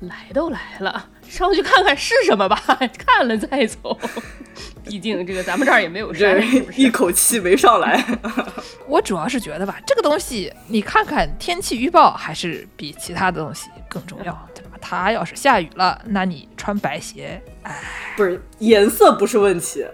[0.00, 2.60] 来都来了，上去看看是什么吧，
[2.96, 3.98] 看了再走。
[4.84, 8.04] 毕竟这个咱们这儿也没有这山，一口气没上来，
[8.86, 14.70] 我主要是觉得吧，这个东西你看看天气预报还是比其他的东西更重要，对吧？
[14.80, 17.40] 它要是下雨了，那你穿白鞋，
[18.16, 19.84] 不是颜色不是问题，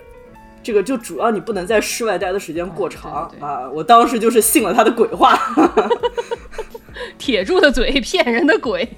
[0.67, 3.71] 这个就主要你不能在室外待的时间过长、对对对啊。
[3.71, 5.39] 我当时就是信了他的鬼话。
[7.19, 8.89] 铁柱的嘴骗人的鬼，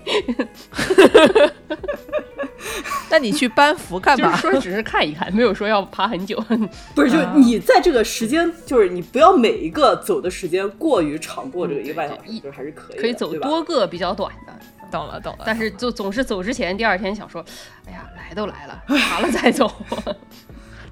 [3.11, 4.37] 那你去班服干就是嘛？
[4.37, 6.43] 说只是看一看，没有说要爬很久。
[6.95, 14.53] 不是，就你在这个时间，就是你不要每一个走的时间过于长过这个嗯一个半小时，就还是可以，可以走多个比较短的，
[14.91, 15.45] 懂了，懂了。
[15.45, 17.45] 但是就总是走之前，第二天想说，
[17.87, 19.71] 哎呀，来都来了，爬了再走。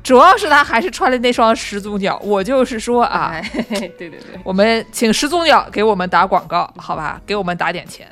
[0.06, 3.42] 主要是他还是穿了那双始祖鸟，我就是说啊，哎，
[3.98, 4.38] 对对对。
[4.44, 8.06] 我们请始祖鸟给我们打广告，好吧，给我们打点钱。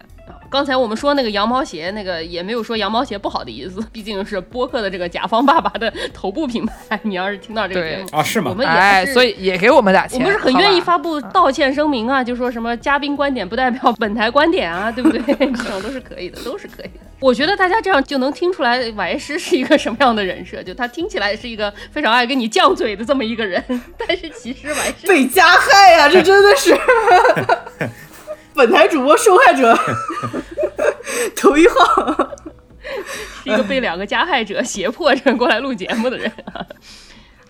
[0.54, 7.00] 刚才我们说那个羊毛鞋，那个也没有说羊毛鞋不好的意思，毕竟是播客的这个甲方爸爸的头部品牌。
[7.02, 8.54] 你要是听到这个节目，啊，是吗我？
[8.54, 10.20] 们也哎，所以也给我们打钱。
[10.20, 15.20] 我们是很愿意发布道歉声明啊，就说什么嘉宾观点不代表本台观点啊，对不对？
[15.36, 17.00] 这种都是可以的，都是可以的。
[17.18, 23.60] 我觉得大家这样就能听出来歪师是一个什么样的人设，就他听起来是一个非常爱跟你犟嘴的这么一个人，
[23.98, 26.72] 但是其实歪师被加害呀、这真的是
[28.54, 29.76] 本台主播受害者
[31.36, 32.34] 头一号。
[33.42, 36.30] 是一个被两个加害者胁迫着过来录节目的人。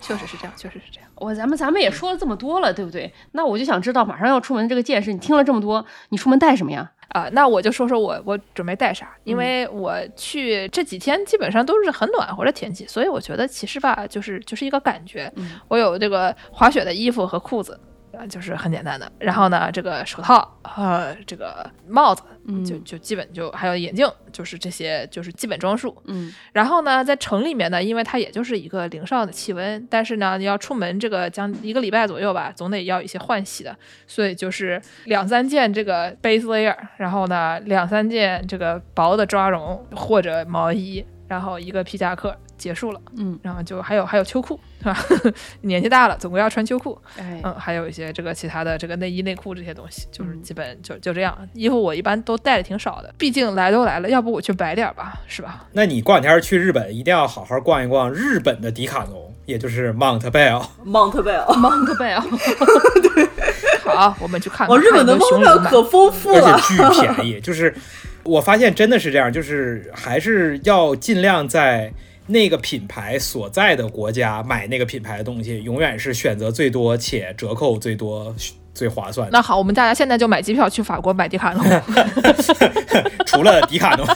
[0.00, 1.08] 确实是这样，确实是这样。
[1.16, 3.12] 我咱们咱们也说了这么多了，对不对？
[3.32, 6.90] 那我就想知道，马上要出门这个件事，你听了这么多，你出门带什么呀？
[7.08, 15.32] 啊，那我就说说我我准备带啥，嗯因为我去这几天基本上都是很暖和的天气，所以我觉得其实吧，就是就是一个感觉。
[15.36, 17.78] 嗯我有这个滑雪的衣服和裤子，
[18.14, 19.10] 啊，就是很简单的。
[19.18, 25.96] 然后呢，这个手套和这个帽子，嗯就就基本就还有眼镜，就是这些就是基本装束。
[26.06, 33.76] 嗯然后呢，在城里面呢，因为它也就是一个零上的气温，但是呢，你要出门这个将一个礼拜左右吧，总得要一些换洗的，
[34.06, 41.04] 所以就是两三件这个 base layer，然后呢，两三件这个薄的抓绒或者毛衣。
[41.26, 44.96] 然后一个皮夹克，结束了，嗯，然后就还有还有秋裤是吧？
[45.62, 51.36] 年纪大了，总归要穿秋裤，哎，嗯，还有一些这个其他的这个内衣内裤这些东西，就是嗯基本就就这样。
[51.54, 55.66] 衣服我一般都带的挺少的，毕竟来都来了，要不我去摆点儿吧，是吧？
[55.72, 60.64] 那你过两天去日本，一定要好好逛一逛日本的迪卡侬，也就是 Mount Bell。
[60.84, 62.22] Mount Bell，Mount Bell，
[63.14, 63.28] 对
[63.84, 64.76] 好，我们去看看。
[64.76, 66.60] 哦，日本的看有 Mount Bell 可丰富了而了。
[66.60, 67.40] 且巨便宜。
[67.40, 67.74] 就是
[68.22, 71.92] 我发现真的是这样，就是还是要尽量在
[72.26, 78.34] 那个品牌所在的国家买那个品牌的东西，永远是选择最多且折扣最多、
[78.72, 79.32] 最划算的。
[79.32, 81.64] 那好，我们大家现在就买机票去法国买迪卡侬。
[83.26, 84.06] 除了迪卡侬，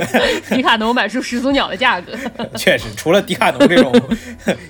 [0.50, 2.12] 迪卡侬买出始祖鸟的价格，
[2.56, 3.92] 确实，除了迪卡侬这种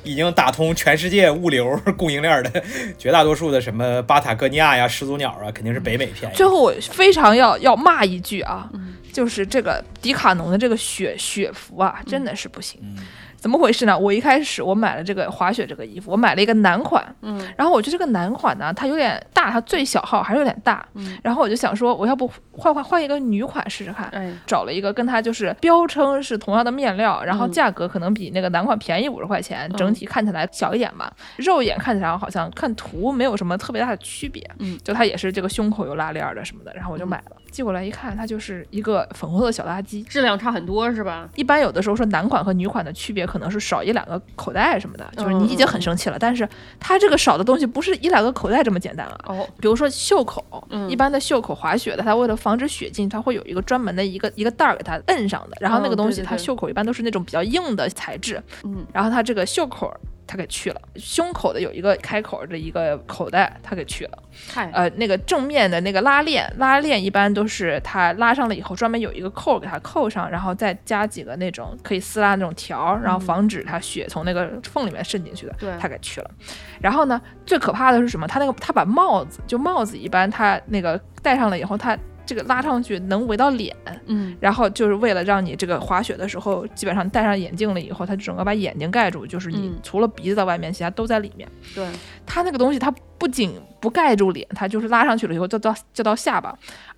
[0.02, 2.62] 已经打通全世界物流供应链的，
[2.98, 6.34] 绝大多数的什么巴塔哥尼亚呀、始祖鸟啊，肯定是北美便宜。
[6.34, 8.68] 最后我非常要要骂一句啊，
[9.14, 12.80] 就是这个迪卡侬的这个雪雪服啊，真的是不行。
[12.82, 12.98] 嗯
[13.44, 13.98] 怎么回事呢？
[13.98, 21.18] 我一开始我买了这个滑雪这个衣服，我买了一个男款，嗯，然后我觉得这个男款呢，它有点大，它最小号还是有点大，嗯。
[21.22, 27.52] 然后我就想说，我要不换换换一个女款试试看，哎，找了一个跟它就是标称是同样的面料，然后嗯。
[27.52, 40.02] 价格可能比那个男款便宜五十块钱，整体看起来小一点吧，肉眼看起来好像看图没有什么特别大的区别，嗯，就它也是这个胸口有拉链儿的什么的，然后我就买了，寄过来一看，它就是一个粉红色的小垃圾。
[40.04, 41.28] 质量差很多是吧？
[41.36, 46.48] 一般有的时候说男款和女款的区别可能是少一两个口袋什么的，就是你已经很生气了，但是
[46.78, 49.18] 它这个少的东西不是一两个口袋这么简单了。
[49.26, 55.56] 哦，比如说袖口，嗯一般的袖口滑雪的，它为了防止雪进，它会有一个专门的一个一个袋儿给它摁上的。
[55.60, 59.92] 然后那个东西，它袖口一般都是那种比较硬的材质，嗯，然后它这个袖口
[60.26, 64.18] 它给去了，胸口的有一个开口的一个口袋，他给去了。
[64.52, 76.30] 嗨，呃，那个正面的那个拉链，拉链一般都是它拉上了以后，专门有一个扣儿给它扣上，然后再加几个那种可以撕拉那种条儿，然后防止它血从那个缝里面渗进去的，对它给去了。
[76.80, 78.26] 然后呢，最可怕的是什么？
[78.26, 81.96] 他那个他把帽子，就帽子一般他那个戴上了以后，它
[82.26, 83.74] 这个拉上去能围到脸，
[84.06, 89.74] 嗯，然后就是为了让你这个滑雪的时候，基本上戴上眼镜了以后，它整个把眼睛盖住，就是你嗯。
[89.82, 91.48] 除了鼻子在外面，其他都在里面。
[91.74, 91.86] 对，
[92.24, 96.56] 它那个东西，它不仅不盖住脸，它就是拉上去了以后就到就到下巴，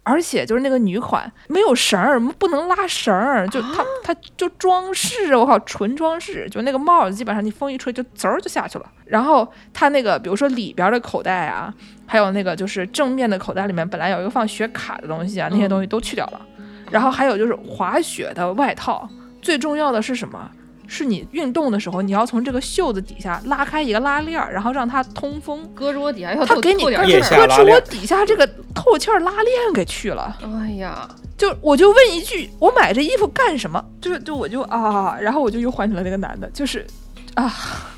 [0.09, 8.87] 而且就是那个女款没有绳儿，不能拉绳儿，就它它就装饰，我靠，纯装饰，就那个帽子基本上你风一吹就滋儿就下去了。
[9.05, 11.75] 然后它那个比如说里边的口袋啊，
[12.07, 16.41] 还有那个就是正面的口袋里面本来有一个放雪卡的东西啊，那些东西都去掉了。
[16.89, 19.09] 然后还有就是滑雪的外套，
[19.43, 20.49] 最重要的是什么？
[20.87, 25.69] 是你运动的时候，你要从这个袖子底下拉开一个拉链儿，然后让它通风。
[25.77, 27.47] 胳肢窝底下要透它给你透点腋气儿。
[27.47, 30.37] 下拉链胳肢窝底下这个透气儿拉链给去了。
[30.43, 33.85] 哎呀，就我就问一句，我买这衣服干什么？
[34.01, 36.87] 就是就我就啊，然后我就又唤起了那个男的，就是
[37.37, 37.53] 啊，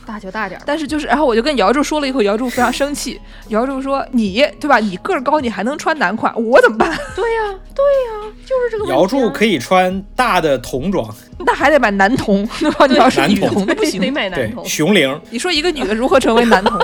[0.04, 3.20] 大就大点儿，但是就是，然后我就跟姚柱说了以后，姚柱非常生气。
[3.48, 4.78] 姚柱说：“你对吧？
[4.78, 6.90] 你个儿高，你还能穿男款，我怎么办？
[7.14, 8.86] 对呀，对呀，就是这个。
[8.86, 11.08] 姚柱可以穿大的童装，
[11.38, 12.86] 那还得买男童，对吧？
[12.86, 14.00] 你要是女男童童，那不行。
[14.00, 16.76] 得买男童，熊玲，你说一个女的如何成为男童？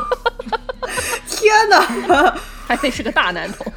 [1.27, 2.35] 天哪！
[2.67, 3.73] 还得是个大男童。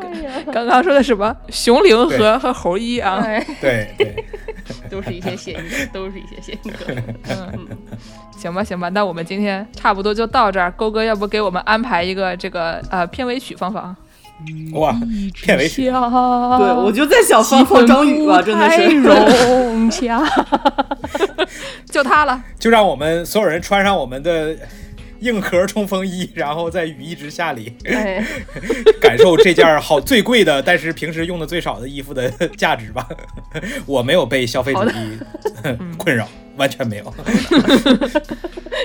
[0.00, 1.36] 哎呀，刚刚说的什么？
[1.50, 3.20] 熊玲和和猴一啊？
[3.20, 4.24] 对，对对，
[4.90, 6.96] 都是一些谐音梗，都是一些谐音梗。
[7.28, 7.68] 嗯，
[8.36, 10.70] 行吧，行吧，那我们今天差不多就到这儿。
[10.72, 13.94] 勾哥，要不给我们安排一个这个呃片尾曲放放？
[14.72, 14.98] 哇，
[15.34, 18.96] 片尾曲对，对，我就在想放放张宇吧，真的是。
[18.96, 20.22] 融洽。
[21.90, 22.42] 就他了。
[22.58, 24.56] 就让我们所有人穿上我们的
[25.20, 28.24] 硬壳冲锋衣， 然后在雨一直下里，哎，
[29.00, 33.06] 感受这件好最贵的，但是平时用的最少的衣服的价值吧。
[33.86, 35.18] 我没有被消费主义
[35.96, 37.14] 困扰，完全没有，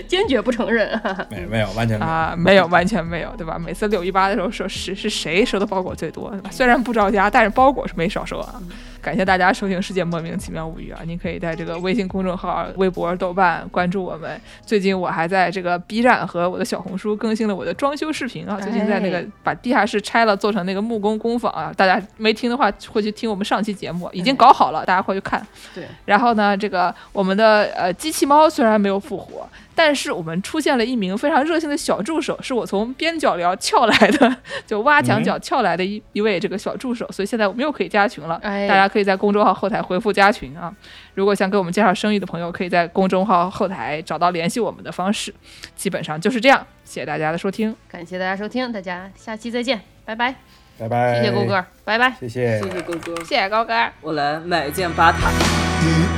[0.07, 0.99] 坚决不承认。
[1.29, 2.11] 没没有，完全没有。
[2.11, 3.57] 啊，没有，完全没有，对吧？
[3.59, 6.49] 每次六一八的时候说是是谁收的包裹最多，对吧？
[6.51, 8.61] 虽然不着家，但是包裹是没少收啊。
[9.05, 11.01] 感谢大家收听《世界莫名其妙物语》啊！
[11.05, 14.41] 您可以在这个微信公众号、微博、豆瓣关注我们。
[14.65, 18.59] 最近我还在这个 B 站和我的小红书更新了我的装修视频啊！
[18.59, 21.71] 最近在那个哎把地下室拆了，做成那个木工工坊啊！
[21.77, 25.45] 大家没听的话，会去听我们上期节目，已经搞好了，大家快去看。
[25.75, 38.39] 对，然后呢，这个我们的呃机器猫虽然没有复活，但是我们出现了一名非常热心的小助手，是我从边角聊撬来的， 就挖墙角撬来的一、一位这个小助手，所以现在我们又可以加群了。
[38.41, 40.73] 哎大家可以在公众号后台回复加群啊。
[41.13, 45.33] 如果想给我们介绍生意的朋友，可以在公众号后台找到联系我们的方式。
[45.75, 47.75] 基本上就是这样，谢谢大家的收听。
[47.89, 50.35] 感谢大家收听，大家下期再见，拜拜。
[50.77, 52.13] 拜拜，谢谢郭哥，拜拜。
[52.19, 53.73] 谢谢，谢谢郭哥，谢谢高哥。
[54.01, 55.31] 我来买一件巴塔。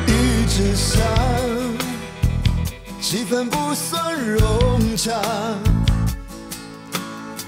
[0.08, 1.06] 一直想，
[3.10, 5.14] 气氛不算融洽，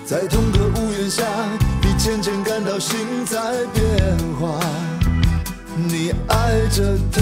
[0.05, 1.21] 在同个屋檐下，
[1.81, 3.37] 你渐渐感到心在
[3.73, 4.57] 变化。
[5.75, 7.21] 你爱着他，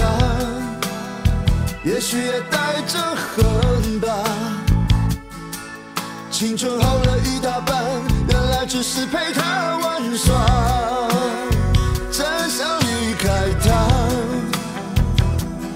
[1.82, 4.08] 也许也带着恨吧。
[6.30, 7.84] 青春耗了一大半，
[8.28, 11.07] 原来只是陪他玩耍，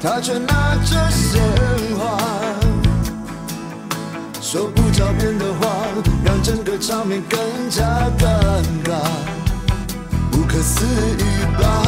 [0.02, 1.40] 他却拿着鲜
[1.96, 2.18] 花，
[4.40, 5.86] 说不着边的话，
[6.24, 7.38] 让整个场面更
[7.70, 7.84] 加
[8.18, 8.26] 尴
[8.82, 8.98] 尬，
[10.32, 11.22] 不可思议
[11.56, 11.84] 吧？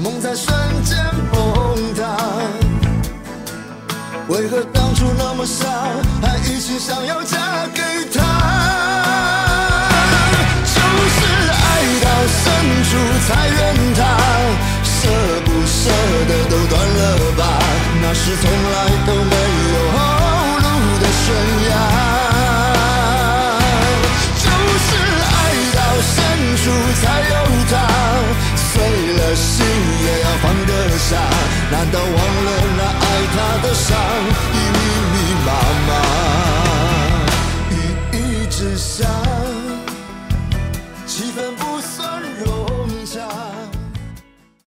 [0.00, 0.54] 梦在瞬
[0.84, 0.96] 间
[1.32, 2.16] 崩塌，
[4.28, 5.66] 为何当初那么傻，
[6.22, 7.82] 还一心想要嫁给
[8.14, 8.22] 他？
[10.62, 10.80] 就
[11.10, 12.44] 是爱到深
[12.84, 12.90] 处
[13.26, 13.69] 才怨。
[16.50, 17.42] 都断了吧，
[18.02, 19.34] 那是从来都没
[19.72, 19.98] 有后
[20.58, 20.66] 路
[20.98, 21.24] 的悬
[21.70, 21.72] 崖。
[24.34, 24.44] 就
[24.84, 24.90] 是
[25.30, 25.32] 爱
[25.76, 26.12] 到深
[26.56, 26.62] 处
[27.00, 27.34] 才有
[27.70, 27.72] 他，
[28.56, 28.68] 碎
[29.14, 29.64] 了心
[30.02, 31.08] 也要放得下。
[31.70, 33.02] 难道忘了那爱
[33.36, 33.88] 他的伤
[34.52, 34.78] 已密
[35.12, 35.14] 密
[35.46, 35.48] 麻
[35.86, 36.29] 麻？